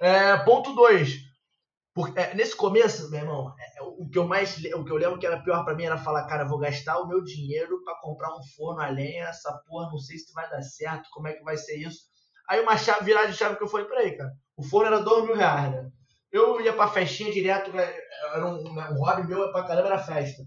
É, 0.00 0.36
ponto 0.38 0.74
2. 0.74 1.32
É, 2.16 2.34
nesse 2.34 2.56
começo, 2.56 3.10
meu 3.10 3.20
irmão, 3.20 3.54
é, 3.58 3.82
o 3.82 4.08
que 4.08 4.18
eu 4.18 4.26
mais 4.26 4.56
o 4.56 4.82
que 4.82 4.90
eu 4.90 4.96
lembro 4.96 5.18
que 5.18 5.26
era 5.26 5.42
pior 5.42 5.62
para 5.62 5.74
mim 5.74 5.84
era 5.84 5.98
falar, 5.98 6.26
cara, 6.26 6.48
vou 6.48 6.58
gastar 6.58 6.98
o 6.98 7.06
meu 7.06 7.22
dinheiro 7.22 7.84
para 7.84 8.00
comprar 8.00 8.34
um 8.34 8.42
forno 8.56 8.80
a 8.80 8.88
lenha, 8.88 9.24
essa 9.24 9.52
porra, 9.68 9.90
não 9.90 9.98
sei 9.98 10.16
se 10.16 10.32
vai 10.32 10.48
dar 10.48 10.62
certo, 10.62 11.10
como 11.12 11.28
é 11.28 11.34
que 11.34 11.44
vai 11.44 11.58
ser 11.58 11.76
isso. 11.76 12.11
Aí 12.48 12.60
uma 12.60 12.76
chave, 12.76 13.04
virada 13.04 13.28
de 13.28 13.36
chave 13.36 13.56
que 13.56 13.62
eu 13.62 13.68
falei, 13.68 13.86
peraí, 13.86 14.16
cara, 14.16 14.32
o 14.56 14.62
forno 14.62 14.88
era 14.88 15.00
dois 15.00 15.24
mil 15.24 15.36
reais, 15.36 15.70
né? 15.70 15.90
Eu 16.30 16.60
ia 16.60 16.72
pra 16.72 16.88
festinha 16.88 17.32
direto, 17.32 17.72
né, 17.72 17.92
era 18.34 18.46
um, 18.46 18.56
um 18.56 19.04
hobby 19.04 19.26
meu 19.26 19.52
pra 19.52 19.64
caramba, 19.64 19.88
era 19.88 19.98
festa. 19.98 20.42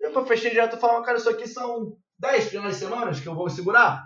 Eu 0.00 0.08
ia 0.08 0.12
pra 0.12 0.26
festinha 0.26 0.50
direto 0.50 0.76
e 0.76 0.80
falava, 0.80 1.04
cara, 1.04 1.18
isso 1.18 1.30
aqui 1.30 1.46
são 1.46 1.96
10 2.18 2.48
finais 2.48 2.74
de 2.74 2.80
semana 2.80 3.12
que 3.12 3.26
eu 3.26 3.34
vou 3.34 3.48
segurar? 3.48 4.04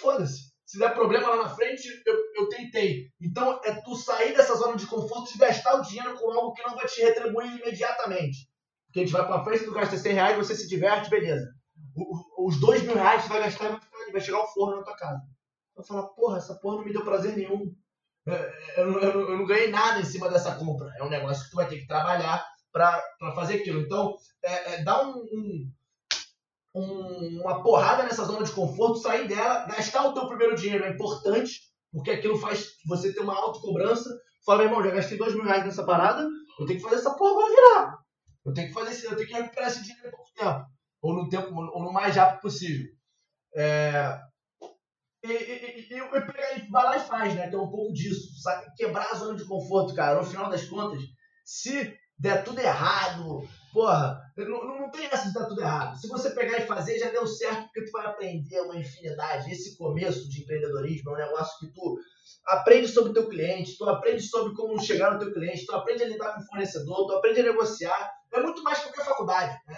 Foda-se. 0.00 0.52
Se 0.64 0.78
der 0.78 0.94
problema 0.94 1.28
lá 1.28 1.36
na 1.36 1.48
frente, 1.50 1.86
eu, 2.06 2.16
eu 2.34 2.48
tentei. 2.48 3.08
Então 3.20 3.60
é 3.62 3.74
tu 3.82 3.94
sair 3.94 4.34
dessa 4.34 4.54
zona 4.54 4.74
de 4.74 4.86
conforto 4.86 5.30
e 5.34 5.38
gastar 5.38 5.74
o 5.74 5.82
dinheiro 5.82 6.14
com 6.18 6.30
algo 6.32 6.54
que 6.54 6.62
não 6.62 6.74
vai 6.74 6.86
te 6.86 7.02
retribuir 7.02 7.60
imediatamente. 7.60 8.48
Porque 8.86 9.00
a 9.00 9.02
gente 9.04 9.12
vai 9.12 9.26
pra 9.26 9.44
festa, 9.44 9.66
tu 9.66 9.72
gasta 9.72 9.98
100 9.98 10.12
reais, 10.14 10.36
você 10.36 10.54
se 10.54 10.68
diverte, 10.68 11.10
beleza. 11.10 11.46
O, 11.94 12.46
os 12.48 12.58
2 12.58 12.84
mil 12.84 12.94
reais 12.94 13.22
que 13.22 13.28
tu 13.28 13.32
vai 13.32 13.42
gastar 13.42 13.80
vai 14.10 14.20
chegar 14.20 14.42
o 14.42 14.46
forno 14.46 14.76
na 14.76 14.82
tua 14.82 14.96
casa. 14.96 15.20
Eu 15.76 15.82
falo, 15.84 16.08
porra, 16.14 16.38
essa 16.38 16.54
porra 16.56 16.76
não 16.78 16.84
me 16.84 16.92
deu 16.92 17.04
prazer 17.04 17.36
nenhum. 17.36 17.74
É, 18.26 18.32
é, 18.32 18.82
eu, 18.82 19.00
eu, 19.00 19.20
eu, 19.30 19.38
não 19.38 19.46
ganhei 19.46 19.70
nada 19.70 20.00
em 20.00 20.04
cima 20.04 20.28
dessa 20.28 20.54
compra. 20.54 20.92
É 20.98 21.02
um 21.02 21.10
negócio 21.10 21.44
que 21.44 21.50
tu 21.50 21.56
vai 21.56 21.68
ter 21.68 21.78
que 21.78 21.86
trabalhar 21.86 22.46
para 22.72 23.02
fazer 23.34 23.56
aquilo. 23.56 23.80
Então, 23.80 24.14
é, 24.44 24.74
é, 24.74 24.84
dá 24.84 25.02
um, 25.02 25.16
um 25.16 25.72
um, 26.74 27.40
uma 27.40 27.62
porrada 27.62 28.02
nessa 28.02 28.24
zona 28.24 28.44
de 28.44 28.52
conforto, 28.52 28.98
sair 28.98 29.28
dela, 29.28 29.66
gastar 29.66 30.06
o 30.06 30.14
teu 30.14 30.26
primeiro 30.26 30.56
dinheiro 30.56 30.84
é 30.84 30.90
importante, 30.90 31.60
porque 31.92 32.10
aquilo 32.10 32.38
faz 32.38 32.66
você 32.86 33.12
ter 33.12 33.20
uma 33.20 33.36
autocobrança. 33.36 34.08
Fala, 34.44 34.58
meu 34.60 34.68
irmão, 34.68 34.82
já 34.82 34.90
gastei 34.90 35.18
dois 35.18 35.34
mil 35.34 35.44
reais 35.44 35.64
nessa 35.64 35.84
parada, 35.84 36.26
eu 36.58 36.66
tenho 36.66 36.78
que 36.78 36.84
fazer 36.84 36.96
essa 36.96 37.14
porra 37.14 37.32
agora 37.32 37.54
virar. 37.54 37.98
Eu 38.44 38.52
tenho 38.52 38.68
que 38.68 38.74
fazer 38.74 38.90
esse, 38.90 39.06
eu 39.06 39.16
tenho 39.16 39.28
que 39.28 39.34
recuperar 39.34 39.68
esse 39.68 39.82
dinheiro 39.82 40.08
em 40.08 40.10
pouco 40.10 40.30
tempo. 40.34 40.66
Ou 41.02 41.14
no 41.14 41.28
tempo, 41.28 41.54
ou 41.54 41.82
no 41.82 41.92
mais 41.92 42.16
rápido 42.16 42.40
possível. 42.40 42.86
É, 43.54 44.18
e, 45.22 45.32
e, 45.32 45.88
e, 45.90 45.98
e 45.98 46.20
pegar 46.20 46.58
e 46.58 46.70
vai 46.70 46.84
lá 46.84 46.96
e 46.96 47.00
faz, 47.00 47.34
né? 47.34 47.48
Que 47.48 47.54
é 47.54 47.58
um 47.58 47.70
pouco 47.70 47.92
disso. 47.92 48.28
Sabe? 48.40 48.66
Quebrar 48.76 49.10
a 49.10 49.14
zona 49.14 49.36
de 49.36 49.44
conforto, 49.44 49.94
cara. 49.94 50.18
No 50.18 50.24
final 50.24 50.50
das 50.50 50.64
contas, 50.64 51.02
se 51.44 51.96
der 52.18 52.44
tudo 52.44 52.60
errado, 52.60 53.42
Porra, 53.72 54.20
não, 54.36 54.80
não 54.80 54.90
tem 54.90 55.06
essa 55.06 55.28
de 55.28 55.32
dar 55.32 55.46
tudo 55.46 55.62
errado. 55.62 55.98
Se 55.98 56.06
você 56.06 56.30
pegar 56.30 56.58
e 56.58 56.66
fazer, 56.66 56.98
já 56.98 57.08
deu 57.08 57.26
certo, 57.26 57.62
porque 57.64 57.86
tu 57.86 57.90
vai 57.90 58.04
aprender 58.04 58.60
uma 58.60 58.76
infinidade. 58.76 59.50
Esse 59.50 59.78
começo 59.78 60.28
de 60.28 60.42
empreendedorismo 60.42 61.10
é 61.10 61.14
um 61.14 61.26
negócio 61.30 61.58
que 61.58 61.72
tu 61.72 61.96
aprende 62.46 62.86
sobre 62.86 63.10
o 63.10 63.14
teu 63.14 63.28
cliente, 63.30 63.78
tu 63.78 63.88
aprende 63.88 64.22
sobre 64.22 64.54
como 64.54 64.78
chegar 64.78 65.14
no 65.14 65.18
teu 65.18 65.32
cliente, 65.32 65.64
tu 65.64 65.74
aprende 65.74 66.02
a 66.02 66.08
lidar 66.08 66.34
com 66.34 66.40
o 66.42 66.46
fornecedor, 66.46 67.06
tu 67.06 67.14
aprende 67.14 67.40
a 67.40 67.44
negociar. 67.44 68.12
É 68.30 68.42
muito 68.42 68.62
mais 68.62 68.78
que 68.78 68.84
qualquer 68.84 69.06
faculdade. 69.06 69.58
Né? 69.66 69.76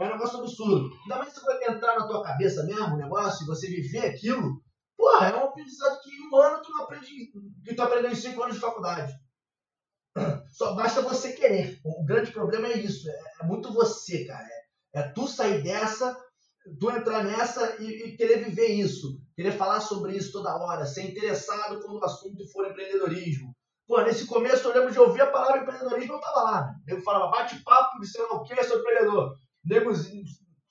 É 0.00 0.04
um 0.04 0.12
negócio 0.12 0.38
absurdo. 0.38 0.90
Ainda 1.02 1.16
mais 1.16 1.34
se 1.34 1.40
você 1.40 1.70
entrar 1.70 1.98
na 1.98 2.06
tua 2.06 2.22
cabeça 2.22 2.64
mesmo 2.64 2.94
o 2.94 2.98
negócio 2.98 3.44
e 3.44 3.46
você 3.46 3.66
viver 3.66 4.06
aquilo, 4.06 4.58
porra, 4.96 5.28
é 5.28 5.36
um 5.36 5.44
aprendizado 5.44 6.00
que 6.00 6.10
em 6.10 6.28
um 6.28 6.36
ano 6.36 6.62
tu 6.62 6.70
não 6.70 6.84
aprende, 6.84 7.08
que 7.64 7.74
tu 7.74 7.82
aprendeu 7.82 8.10
em 8.10 8.16
cinco 8.16 8.42
anos 8.42 8.56
de 8.56 8.60
faculdade. 8.60 9.12
Só 10.50 10.74
basta 10.74 11.02
você 11.02 11.32
querer. 11.32 11.80
O 11.84 12.04
grande 12.04 12.30
problema 12.30 12.68
é 12.68 12.78
isso. 12.78 13.08
É, 13.08 13.22
é 13.42 13.46
muito 13.46 13.72
você, 13.72 14.24
cara. 14.24 14.46
É, 14.94 15.00
é 15.00 15.02
tu 15.08 15.26
sair 15.26 15.62
dessa, 15.62 16.16
tu 16.80 16.90
entrar 16.90 17.24
nessa 17.24 17.76
e, 17.82 17.86
e, 17.86 18.16
querer 18.16 18.44
viver 18.44 18.68
isso, 18.68 19.20
querer 19.36 19.52
falar 19.52 19.80
sobre 19.80 20.16
isso 20.16 20.32
toda 20.32 20.56
hora, 20.56 20.86
ser 20.86 21.02
interessado 21.02 21.80
quando 21.80 21.98
o 21.98 22.04
assunto 22.04 22.46
for 22.50 22.66
empreendedorismo. 22.66 23.54
Pô, 23.86 24.00
nesse 24.00 24.26
começo 24.26 24.66
eu 24.66 24.74
lembro 24.74 24.92
de 24.92 24.98
ouvir 24.98 25.20
a 25.20 25.30
palavra 25.30 25.60
empreendedorismo, 25.60 26.14
eu 26.14 26.20
tava 26.20 26.42
lá. 26.42 26.74
Eu 26.86 27.02
falava, 27.02 27.30
bate-papo 27.30 28.00
de 28.00 28.06
sei 28.06 28.22
lá 28.22 28.36
o 28.36 28.42
que, 28.42 28.64
sou 28.64 28.78
empreendedor. 28.78 29.36
Nego, 29.64 29.90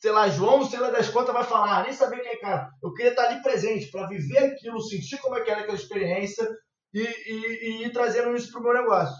sei 0.04 0.12
lá, 0.12 0.28
João, 0.28 0.66
sei 0.66 0.82
lá 0.82 0.90
das 0.90 1.08
contas, 1.08 1.34
vai 1.34 1.46
falar, 1.46 1.84
nem 1.84 1.94
saber 1.94 2.20
quem 2.20 2.34
é 2.34 2.36
cara. 2.36 2.70
Eu 2.84 2.94
queria 2.94 3.12
estar 3.12 3.24
ali 3.24 3.42
presente 3.42 3.90
para 3.90 4.06
viver 4.06 4.38
aquilo, 4.38 4.82
sentir 4.82 5.18
como 5.20 5.38
é 5.38 5.40
que 5.40 5.50
era 5.50 5.62
aquela 5.62 5.78
experiência 5.78 6.46
e, 6.94 7.00
e, 7.00 7.60
e 7.62 7.86
ir 7.86 7.94
trazendo 7.94 8.36
isso 8.36 8.52
pro 8.52 8.62
meu 8.62 8.74
negócio. 8.74 9.16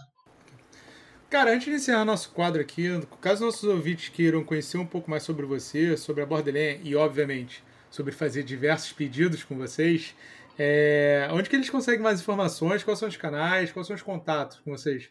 Cara, 1.30 1.54
antes 1.54 1.64
de 1.64 1.72
encerrar 1.72 2.04
nosso 2.04 2.30
quadro 2.32 2.60
aqui, 2.60 3.00
caso 3.18 3.46
nossos 3.46 3.64
ouvintes 3.64 4.10
queiram 4.10 4.44
conhecer 4.44 4.76
um 4.76 4.84
pouco 4.84 5.10
mais 5.10 5.22
sobre 5.22 5.46
você, 5.46 5.96
sobre 5.96 6.22
a 6.22 6.26
Borderlands 6.26 6.82
e, 6.84 6.94
obviamente, 6.94 7.64
sobre 7.90 8.12
fazer 8.12 8.42
diversos 8.42 8.92
pedidos 8.92 9.42
com 9.42 9.56
vocês, 9.56 10.14
é... 10.58 11.26
onde 11.32 11.48
que 11.48 11.56
eles 11.56 11.70
conseguem 11.70 12.02
mais 12.02 12.20
informações? 12.20 12.84
Quais 12.84 12.98
são 12.98 13.08
os 13.08 13.16
canais? 13.16 13.72
Quais 13.72 13.86
são 13.86 13.96
os 13.96 14.02
contatos 14.02 14.60
com 14.60 14.70
vocês? 14.70 15.08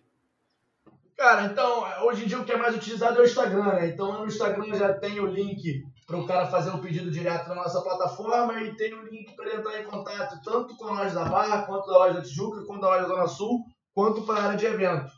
Cara, 1.18 1.45
então, 1.45 1.86
hoje 2.05 2.24
em 2.24 2.28
dia 2.28 2.39
o 2.39 2.45
que 2.45 2.51
é 2.51 2.57
mais 2.57 2.76
utilizado 2.76 3.20
é 3.20 3.22
o 3.22 3.26
Instagram, 3.26 3.74
né? 3.74 3.88
Então, 3.88 4.20
no 4.20 4.26
Instagram 4.26 4.74
já 4.76 4.93
tem 4.93 5.20
o 5.20 5.28
link 5.28 5.84
para 6.07 6.18
o 6.18 6.26
cara 6.26 6.47
fazer 6.47 6.72
um 6.72 6.82
pedido 6.82 7.11
direto 7.11 7.47
na 7.49 7.55
nossa 7.55 7.82
plataforma 7.82 8.61
e 8.61 8.76
tem 8.76 8.93
o 8.93 9.05
link 9.05 9.36
para 9.36 9.45
ele 9.45 9.57
entrar 9.57 9.80
em 9.80 9.86
contato 9.86 10.41
tanto 10.43 10.76
com 10.76 10.88
a 10.88 11.03
loja 11.03 11.16
da 11.16 11.26
Barra, 11.26 11.64
quanto 11.64 11.88
da 11.88 11.97
loja 11.97 12.14
da 12.16 12.22
Tijuca, 12.22 12.66
quanto 12.66 12.82
da 12.82 12.88
loja 12.88 13.01
da 13.03 13.07
Zona 13.07 13.28
Sul, 13.28 13.64
quanto 13.93 14.24
para 14.24 14.39
a 14.39 14.43
área 14.45 14.57
de 14.57 14.66
evento. 14.66 15.11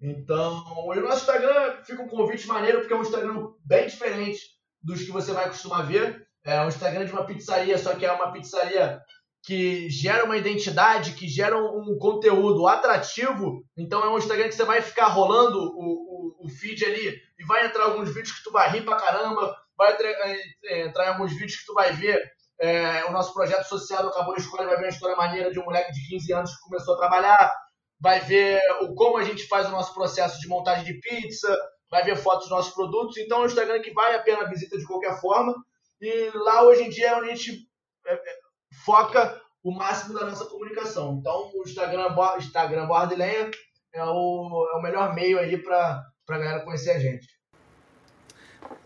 Então, 0.00 0.62
o 0.86 0.94
nosso 0.94 1.20
Instagram 1.20 1.82
fica 1.84 2.02
um 2.02 2.08
convite 2.08 2.46
maneiro, 2.46 2.80
porque 2.80 2.92
é 2.92 2.96
um 2.96 3.02
Instagram 3.02 3.48
bem 3.64 3.86
diferente 3.86 4.40
dos 4.82 5.02
que 5.02 5.10
você 5.10 5.32
vai 5.32 5.48
costumar 5.48 5.86
ver. 5.86 6.26
É 6.44 6.60
um 6.62 6.68
Instagram 6.68 7.04
de 7.04 7.12
uma 7.12 7.24
pizzaria, 7.24 7.76
só 7.76 7.94
que 7.94 8.06
é 8.06 8.12
uma 8.12 8.32
pizzaria 8.32 9.00
que 9.42 9.88
gera 9.88 10.24
uma 10.24 10.36
identidade, 10.36 11.14
que 11.14 11.26
gera 11.26 11.56
um 11.56 11.96
conteúdo 11.98 12.66
atrativo. 12.66 13.64
Então, 13.76 14.02
é 14.04 14.08
um 14.08 14.18
Instagram 14.18 14.48
que 14.48 14.54
você 14.54 14.64
vai 14.64 14.82
ficar 14.82 15.06
rolando 15.06 15.58
o, 15.58 16.36
o, 16.40 16.46
o 16.46 16.48
feed 16.48 16.84
ali 16.84 17.18
e 17.38 17.44
vai 17.46 17.66
entrar 17.66 17.84
alguns 17.84 18.08
vídeos 18.08 18.32
que 18.32 18.44
tu 18.44 18.52
vai 18.52 18.70
rir 18.70 18.84
pra 18.84 18.96
caramba, 18.96 19.56
vai 19.76 19.96
é, 20.00 20.86
entrar 20.86 21.06
em 21.06 21.08
alguns 21.08 21.32
vídeos 21.32 21.56
que 21.56 21.66
tu 21.66 21.72
vai 21.72 21.92
ver 21.92 22.22
é, 22.60 23.06
o 23.06 23.12
nosso 23.12 23.32
projeto 23.32 23.64
social 23.64 24.06
Acabou 24.06 24.34
a 24.34 24.36
Escola, 24.36 24.66
vai 24.66 24.76
ver 24.76 24.84
uma 24.84 24.90
história 24.90 25.16
maneira 25.16 25.50
de 25.50 25.58
um 25.58 25.64
moleque 25.64 25.92
de 25.92 26.06
15 26.08 26.32
anos 26.34 26.54
que 26.54 26.62
começou 26.62 26.94
a 26.94 26.98
trabalhar, 26.98 27.50
vai 27.98 28.20
ver 28.20 28.60
o, 28.82 28.94
como 28.94 29.16
a 29.16 29.24
gente 29.24 29.46
faz 29.48 29.66
o 29.66 29.70
nosso 29.70 29.94
processo 29.94 30.38
de 30.38 30.48
montagem 30.48 30.84
de 30.84 31.00
pizza, 31.00 31.56
vai 31.90 32.04
ver 32.04 32.16
fotos 32.16 32.42
dos 32.42 32.50
nossos 32.50 32.74
produtos. 32.74 33.16
Então 33.16 33.38
é 33.38 33.42
um 33.42 33.46
Instagram 33.46 33.80
que 33.80 33.92
vale 33.92 34.16
a 34.16 34.22
pena 34.22 34.42
a 34.42 34.48
visita 34.48 34.76
de 34.76 34.86
qualquer 34.86 35.18
forma. 35.18 35.54
E 36.00 36.30
lá 36.34 36.62
hoje 36.62 36.82
em 36.82 36.90
dia 36.90 37.08
é 37.08 37.14
a 37.14 37.24
gente 37.24 37.66
é, 38.06 38.14
é, 38.14 38.39
foca 38.84 39.40
o 39.62 39.72
máximo 39.72 40.18
da 40.18 40.26
nossa 40.26 40.44
comunicação. 40.46 41.18
Então 41.18 41.50
o 41.54 41.62
Instagram, 41.62 42.14
Instagram 42.38 42.86
Borra 42.86 43.06
de 43.06 43.14
Lenha 43.16 43.50
é 43.92 44.04
o, 44.04 44.68
é 44.72 44.78
o 44.78 44.82
melhor 44.82 45.14
meio 45.14 45.38
aí 45.38 45.58
para 45.58 46.04
a 46.28 46.38
galera 46.38 46.64
conhecer 46.64 46.90
a 46.90 46.98
gente. 46.98 47.26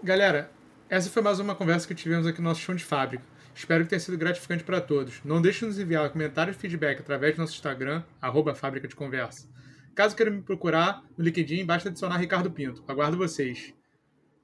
Galera, 0.02 0.50
essa 0.88 1.10
foi 1.10 1.22
mais 1.22 1.38
uma 1.38 1.54
conversa 1.54 1.86
que 1.86 1.94
tivemos 1.94 2.26
aqui 2.26 2.40
no 2.40 2.48
nosso 2.48 2.60
chão 2.60 2.74
de 2.74 2.84
fábrica. 2.84 3.24
Espero 3.54 3.84
que 3.84 3.90
tenha 3.90 4.00
sido 4.00 4.18
gratificante 4.18 4.64
para 4.64 4.80
todos. 4.80 5.22
Não 5.24 5.40
deixe 5.40 5.60
de 5.60 5.66
nos 5.66 5.78
enviar 5.78 6.10
comentários 6.10 6.56
e 6.56 6.58
feedback 6.58 7.00
através 7.00 7.36
do 7.36 7.40
nosso 7.40 7.54
Instagram, 7.54 8.02
arroba 8.20 8.54
Fábrica 8.54 8.88
de 8.88 8.96
Conversa. 8.96 9.48
Caso 9.94 10.16
queiram 10.16 10.32
me 10.32 10.42
procurar 10.42 11.02
no 11.16 11.24
LinkedIn, 11.24 11.64
basta 11.64 11.88
adicionar 11.88 12.16
Ricardo 12.16 12.50
Pinto. 12.50 12.82
Aguardo 12.88 13.16
vocês. 13.16 13.72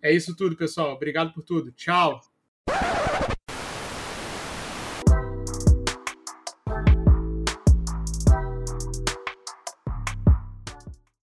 É 0.00 0.12
isso 0.12 0.36
tudo, 0.36 0.56
pessoal. 0.56 0.94
Obrigado 0.94 1.32
por 1.32 1.42
tudo. 1.42 1.72
Tchau! 1.72 2.20